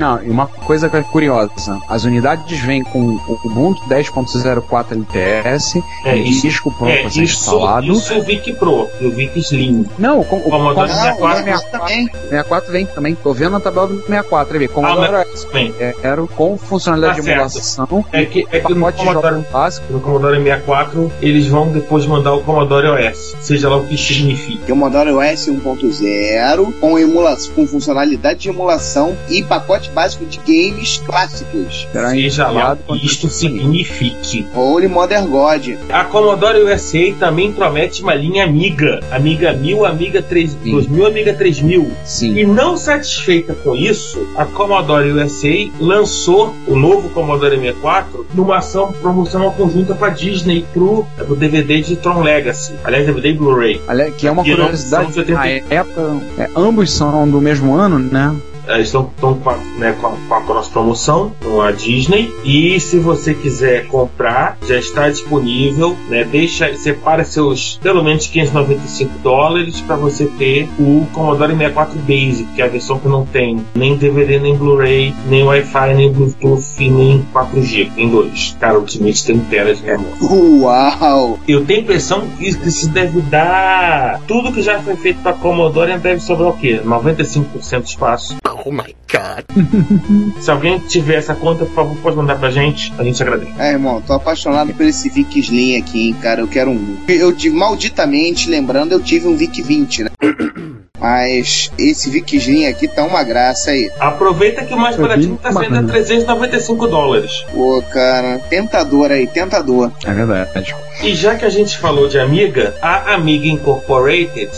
Não, 0.00 0.22
e 0.22 0.30
uma 0.30 0.46
coisa 0.46 0.88
que 0.88 0.96
é 0.96 1.02
curiosa: 1.02 1.78
as 1.86 2.04
unidades 2.04 2.58
vêm 2.60 2.82
com 2.82 2.98
o 3.00 3.40
Ubuntu 3.44 3.82
10.04 3.86 4.92
LTS, 4.92 5.82
É, 6.06 6.16
e 6.16 6.30
isso- 6.30 6.42
disco 6.42 6.70
pronto 6.72 6.90
É, 6.90 7.02
isso, 7.04 7.20
instalado. 7.22 7.86
isso 7.92 8.14
o 8.18 8.22
VIC 8.22 8.54
Pro 8.54 8.88
e 8.98 9.06
o 9.06 9.10
VIC 9.12 9.38
Slim. 9.40 9.86
Não, 9.98 10.20
o, 10.20 10.24
com, 10.24 10.36
o 10.36 10.40
Commodore 10.42 10.74
Commodore 10.74 10.88
64 10.90 11.44
64, 11.44 11.70
também. 11.80 12.06
64 12.30 12.72
vem 12.72 12.86
também. 12.86 13.14
Tô 13.14 13.34
vendo 13.34 13.56
a 13.56 13.60
tabela 13.60 13.86
do 13.88 14.00
64. 14.00 14.54
Aí, 14.54 14.58
vê, 14.60 14.68
Commodore 14.68 15.06
Ah, 15.16 15.24
mas- 15.30 15.44
bem. 15.52 15.74
é, 15.78 15.94
era 16.02 16.26
com 16.26 16.56
funcionalidade 16.56 17.16
Tá 17.18 17.22
de 17.22 17.30
emulação. 17.30 18.04
É 18.12 18.24
que, 18.24 18.46
é 18.50 18.60
que 18.60 18.72
no 18.74 18.80
pacote 18.86 19.04
Commodore, 19.04 19.44
clássico. 19.50 19.92
no 19.92 20.00
Commodore 20.00 20.36
64 20.42 21.12
eles 21.20 21.46
vão 21.46 21.68
depois 21.70 22.06
mandar 22.06 22.32
o 22.32 22.40
Commodore 22.42 22.86
OS, 22.88 23.36
seja 23.42 23.68
lá 23.68 23.76
o 23.76 23.84
que 23.86 23.94
o 23.94 24.66
Commodore 24.66 25.10
OS 25.10 25.46
1.0 25.48 26.72
com, 26.80 26.98
emulação, 26.98 27.52
com 27.54 27.66
funcionalidade 27.66 28.40
de 28.40 28.48
emulação 28.48 29.16
e 29.28 29.42
pacote 29.42 29.89
básico 29.90 30.24
de 30.26 30.38
games 30.38 30.98
clássicos. 31.04 31.86
Será 31.92 32.10
Seja 32.10 32.48
lá 32.48 32.76
o 32.88 32.94
que 32.94 33.06
isto 33.06 33.28
signifique. 33.28 34.46
Holy 34.54 34.88
Modern 34.88 35.26
God. 35.28 35.76
A 35.90 36.04
Commodore 36.04 36.62
USA 36.62 37.12
também 37.18 37.52
promete 37.52 38.02
uma 38.02 38.14
linha 38.14 38.44
Amiga. 38.44 39.00
Amiga 39.10 39.52
1000, 39.52 39.84
Amiga 39.84 40.22
3, 40.22 40.50
Sim. 40.52 40.70
2000, 40.70 41.06
Amiga 41.06 41.34
3000. 41.34 41.92
Sim. 42.04 42.38
E 42.38 42.46
não 42.46 42.76
satisfeita 42.76 43.54
com 43.54 43.76
isso, 43.76 44.26
a 44.36 44.44
Commodore 44.44 45.12
USA 45.12 45.70
lançou 45.78 46.54
o 46.66 46.76
novo 46.76 47.08
Commodore 47.10 47.56
64 47.56 48.26
numa 48.34 48.58
ação 48.58 48.92
promocional 48.92 49.52
conjunta 49.52 49.94
para 49.94 50.10
Disney 50.10 50.64
pro, 50.72 51.06
pro 51.16 51.36
DVD 51.36 51.80
de 51.80 51.96
Tron 51.96 52.22
Legacy. 52.22 52.74
Aliás, 52.84 53.06
DVD 53.06 53.32
Blu-ray. 53.32 53.80
Aliás, 53.86 54.14
que 54.14 54.26
é 54.26 54.30
uma 54.30 54.46
E 54.46 54.50
curiosidade, 54.50 55.12
são 55.12 55.24
de 55.24 55.32
80. 55.32 55.38
na 55.38 55.46
época, 55.74 56.20
é, 56.38 56.48
ambos 56.56 56.92
são 56.92 57.28
do 57.28 57.40
mesmo 57.40 57.74
ano, 57.74 57.98
né? 57.98 58.34
Estão 58.78 59.10
estão 59.14 59.34
com, 59.34 59.50
a, 59.50 59.56
né, 59.76 59.96
com, 60.00 60.06
a, 60.06 60.10
com 60.10 60.34
a 60.34 60.40
cross-promoção 60.42 61.32
com 61.42 61.60
a 61.60 61.72
Disney. 61.72 62.32
E 62.44 62.78
se 62.80 62.98
você 62.98 63.34
quiser 63.34 63.86
comprar, 63.86 64.56
já 64.66 64.76
está 64.76 65.08
disponível. 65.08 65.96
Né, 66.08 66.24
deixa, 66.24 66.74
separa 66.74 67.24
seus 67.24 67.78
pelo 67.82 68.02
menos 68.02 68.26
595 68.26 69.18
dólares 69.18 69.80
para 69.80 69.96
você 69.96 70.26
ter 70.26 70.68
o 70.78 71.06
Commodore 71.12 71.52
64 71.52 71.98
Basic, 72.00 72.52
que 72.54 72.62
é 72.62 72.64
a 72.64 72.68
versão 72.68 72.98
que 72.98 73.08
não 73.08 73.24
tem 73.24 73.64
nem 73.74 73.96
DVD, 73.96 74.38
nem 74.38 74.56
Blu-ray, 74.56 75.14
nem 75.26 75.42
Wi-Fi, 75.42 75.94
nem 75.94 76.12
Bluetooth, 76.12 76.90
nem 76.90 77.26
4G. 77.32 77.92
Tem 77.94 78.08
dois. 78.08 78.56
Cara, 78.60 78.78
o 78.78 78.80
Ultimate 78.80 79.24
tem 79.24 79.38
tera 79.40 79.74
de 79.74 79.82
memória. 79.82 80.14
Uau! 80.20 81.38
Eu 81.46 81.64
tenho 81.64 81.80
a 81.80 81.82
impressão 81.82 82.28
que 82.28 82.48
isso 82.48 82.88
deve 82.88 83.20
dar. 83.22 84.20
Tudo 84.26 84.52
que 84.52 84.62
já 84.62 84.80
foi 84.80 84.96
feito 84.96 85.20
para 85.22 85.32
Commodore 85.32 85.98
deve 85.98 86.20
sobrar 86.20 86.50
o 86.50 86.56
quê? 86.56 86.80
95% 86.84 87.82
de 87.82 87.88
espaço. 87.88 88.36
Oh 88.64 88.70
my 88.70 88.94
god. 89.10 89.44
Se 90.40 90.50
alguém 90.50 90.78
tiver 90.80 91.16
essa 91.16 91.34
conta, 91.34 91.64
por 91.64 91.74
favor, 91.74 91.96
pode 91.98 92.16
mandar 92.16 92.38
pra 92.38 92.50
gente. 92.50 92.92
A 92.98 93.04
gente 93.04 93.22
agradece. 93.22 93.52
É, 93.58 93.72
irmão, 93.72 94.00
tô 94.00 94.12
apaixonado 94.12 94.74
por 94.74 94.84
esse 94.84 95.08
Vic 95.08 95.38
Slim 95.40 95.78
aqui, 95.78 96.08
hein, 96.08 96.16
cara. 96.20 96.40
Eu 96.40 96.48
quero 96.48 96.70
um. 96.70 96.98
Eu 97.08 97.34
tive, 97.34 97.56
malditamente, 97.56 98.50
lembrando, 98.50 98.92
eu 98.92 99.00
tive 99.00 99.28
um 99.28 99.36
Vic 99.36 99.62
20, 99.62 100.04
né? 100.04 100.10
Mas 101.00 101.70
esse 101.78 102.10
Vic 102.10 102.36
Slim 102.36 102.66
aqui 102.66 102.86
tá 102.86 103.02
uma 103.04 103.24
graça 103.24 103.70
aí. 103.70 103.90
Aproveita 103.98 104.62
que 104.64 104.74
o 104.74 104.76
mais 104.76 104.96
baratinho 104.96 105.38
tá 105.38 105.50
saindo 105.50 105.78
a 105.78 105.80
bacana. 105.80 105.92
395 105.92 106.86
dólares. 106.86 107.42
Pô, 107.50 107.82
cara, 107.90 108.38
tentador 108.50 109.10
aí, 109.10 109.26
tentador. 109.26 109.90
É 110.04 110.12
verdade. 110.12 110.74
E 111.02 111.14
já 111.14 111.34
que 111.36 111.46
a 111.46 111.50
gente 111.50 111.78
falou 111.78 112.06
de 112.06 112.18
Amiga, 112.18 112.74
a 112.82 113.14
Amiga 113.14 113.48
Incorporated. 113.48 114.50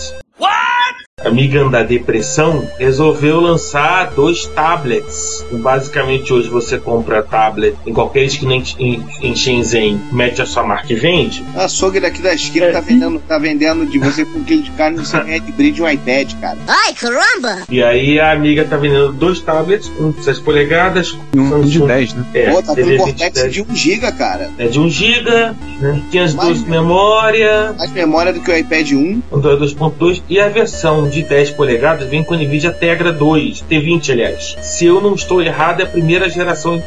Amiga 1.24 1.68
da 1.68 1.82
Depressão 1.82 2.68
resolveu 2.78 3.40
lançar 3.40 4.10
dois 4.10 4.46
tablets. 4.46 5.44
Basicamente, 5.52 6.32
hoje 6.32 6.48
você 6.48 6.78
compra 6.78 7.22
tablet 7.22 7.76
em 7.86 7.92
qualquer 7.92 8.24
esquina 8.24 8.54
em, 8.54 9.04
em, 9.20 9.34
Shenzhen, 9.36 10.00
mete 10.12 10.42
a 10.42 10.46
sua 10.46 10.62
marca 10.62 10.92
e 10.92 10.96
vende. 10.96 11.44
A 11.54 11.64
açougue 11.64 12.00
daqui 12.00 12.20
da 12.20 12.34
esquina 12.34 12.66
É. 12.66 12.72
tá 12.72 12.80
vendendo, 12.80 13.20
tá 13.20 13.38
vendendo 13.38 13.86
de 13.86 13.98
você 13.98 14.24
com 14.24 14.38
um 14.40 14.44
quilo 14.44 14.62
de 14.62 14.70
carne 14.72 14.98
você 14.98 15.18
ganha 15.22 15.40
de 15.40 15.52
brinde 15.52 15.82
um 15.82 15.88
iPad, 15.88 16.32
cara. 16.40 16.58
Ai, 16.66 16.92
caramba! 16.94 17.62
E 17.70 17.82
aí 17.82 18.18
a 18.18 18.32
Amiga 18.32 18.64
tá 18.64 18.76
vendendo 18.76 19.12
dois 19.12 19.40
tablets, 19.40 19.90
um 20.00 20.10
de 20.10 20.24
6 20.24 20.38
polegadas, 20.40 21.16
E 21.34 21.38
um 21.38 21.60
de 21.60 21.72
Samsung- 21.78 21.86
10, 21.86 22.14
né? 22.14 22.26
É, 22.34 22.50
Pô, 22.50 22.62
tá 22.62 22.74
com 22.74 22.80
um 22.80 22.96
Vortex 22.96 23.32
2010. 23.32 23.52
de 23.54 23.62
1 23.62 23.76
GB, 23.76 24.12
cara. 24.12 24.50
É 24.58 24.66
de 24.66 24.80
1 24.80 24.88
GB, 24.90 25.30
né? 25.80 26.02
512 26.10 26.36
Mais- 26.36 26.64
de 26.64 26.70
memória, 26.70 27.74
Mais 27.78 27.92
memória 27.92 28.32
do 28.32 28.40
que 28.40 28.50
o 28.50 28.56
iPad 28.56 28.92
1. 28.92 29.22
Android 29.32 29.60
2.2 29.60 30.22
e 30.28 30.40
a 30.40 30.48
versão 30.48 31.08
de 31.12 31.22
10 31.22 31.50
polegadas 31.50 32.08
vem 32.08 32.24
com 32.24 32.34
NVIDIA 32.34 32.72
Tegra 32.72 33.12
2, 33.12 33.64
T20 33.70 34.10
aliás. 34.10 34.56
Se 34.62 34.86
eu 34.86 35.00
não 35.00 35.14
estou 35.14 35.42
errado, 35.42 35.80
é 35.80 35.84
a 35.84 35.86
primeira 35.86 36.28
geração 36.28 36.82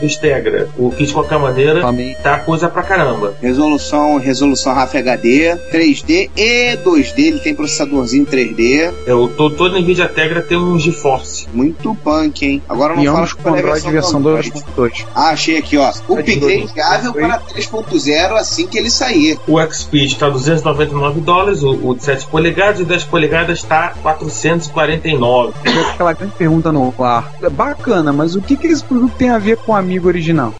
dos 0.00 0.16
Tegra. 0.16 0.68
O 0.76 0.90
que 0.90 1.06
de 1.06 1.12
qualquer 1.12 1.38
maneira 1.38 1.80
Também. 1.80 2.14
tá 2.22 2.38
coisa 2.38 2.68
pra 2.68 2.82
caramba. 2.82 3.34
Resolução, 3.40 4.18
resolução 4.18 4.74
RAF 4.74 4.96
HD, 4.96 5.56
3D 5.72 6.30
e 6.36 6.76
2D. 6.78 7.18
Ele 7.18 7.38
tem 7.38 7.54
processadorzinho 7.54 8.26
3D. 8.26 8.92
Eu 9.06 9.28
tô 9.28 9.50
todo 9.50 9.78
NVIDIA 9.80 10.08
Tegra 10.08 10.42
tem 10.42 10.58
um 10.58 10.78
GeForce. 10.78 11.46
Muito 11.52 11.94
punk, 11.94 12.44
hein? 12.44 12.62
Agora 12.68 12.94
não 12.94 13.02
E 13.02 13.06
fala 13.06 13.28
com 13.28 13.48
é 13.48 13.52
a 13.52 13.58
Android 13.58 13.90
versão 13.90 14.20
do 14.22 14.28
Android. 14.30 14.50
2.2. 14.50 15.06
Ah, 15.14 15.30
achei 15.30 15.56
aqui, 15.56 15.76
ó. 15.76 15.88
Upgrade 15.88 16.40
dois. 16.40 16.72
viável 16.72 17.12
para 17.12 17.40
3.0 17.40 18.32
assim 18.32 18.66
que 18.66 18.78
ele 18.78 18.90
sair. 18.90 19.38
O 19.46 19.60
XP 19.60 20.04
está 20.04 20.28
299 20.28 21.20
dólares, 21.20 21.62
o, 21.62 21.70
o 21.90 21.94
de 21.94 22.04
7 22.04 22.26
polegadas 22.26 22.80
e 22.80 22.82
o 22.82 22.86
10 22.86 23.04
polegadas 23.04 23.51
está 23.52 23.90
449. 24.02 25.52
Fica 25.62 25.90
Aquela 25.92 26.12
grande 26.12 26.34
pergunta 26.34 26.72
no 26.72 26.92
ar. 27.02 27.32
É 27.42 27.48
bacana, 27.48 28.12
mas 28.12 28.34
o 28.34 28.42
que, 28.42 28.56
que 28.56 28.66
esse 28.66 28.84
produto 28.84 29.14
tem 29.16 29.30
a 29.30 29.38
ver 29.38 29.56
com 29.58 29.72
o 29.72 29.74
amigo 29.74 30.08
original? 30.08 30.54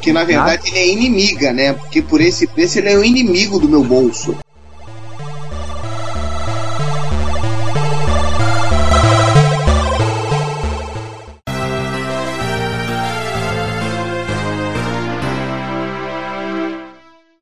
Que 0.00 0.12
na 0.12 0.24
verdade 0.24 0.68
ele 0.68 0.78
é 0.78 0.92
inimiga, 0.92 1.52
né? 1.52 1.72
Porque 1.72 2.02
por 2.02 2.20
esse 2.20 2.46
preço 2.46 2.78
ele 2.78 2.90
é 2.90 2.96
o 2.96 3.04
inimigo 3.04 3.58
do 3.58 3.68
meu 3.68 3.84
bolso. 3.84 4.36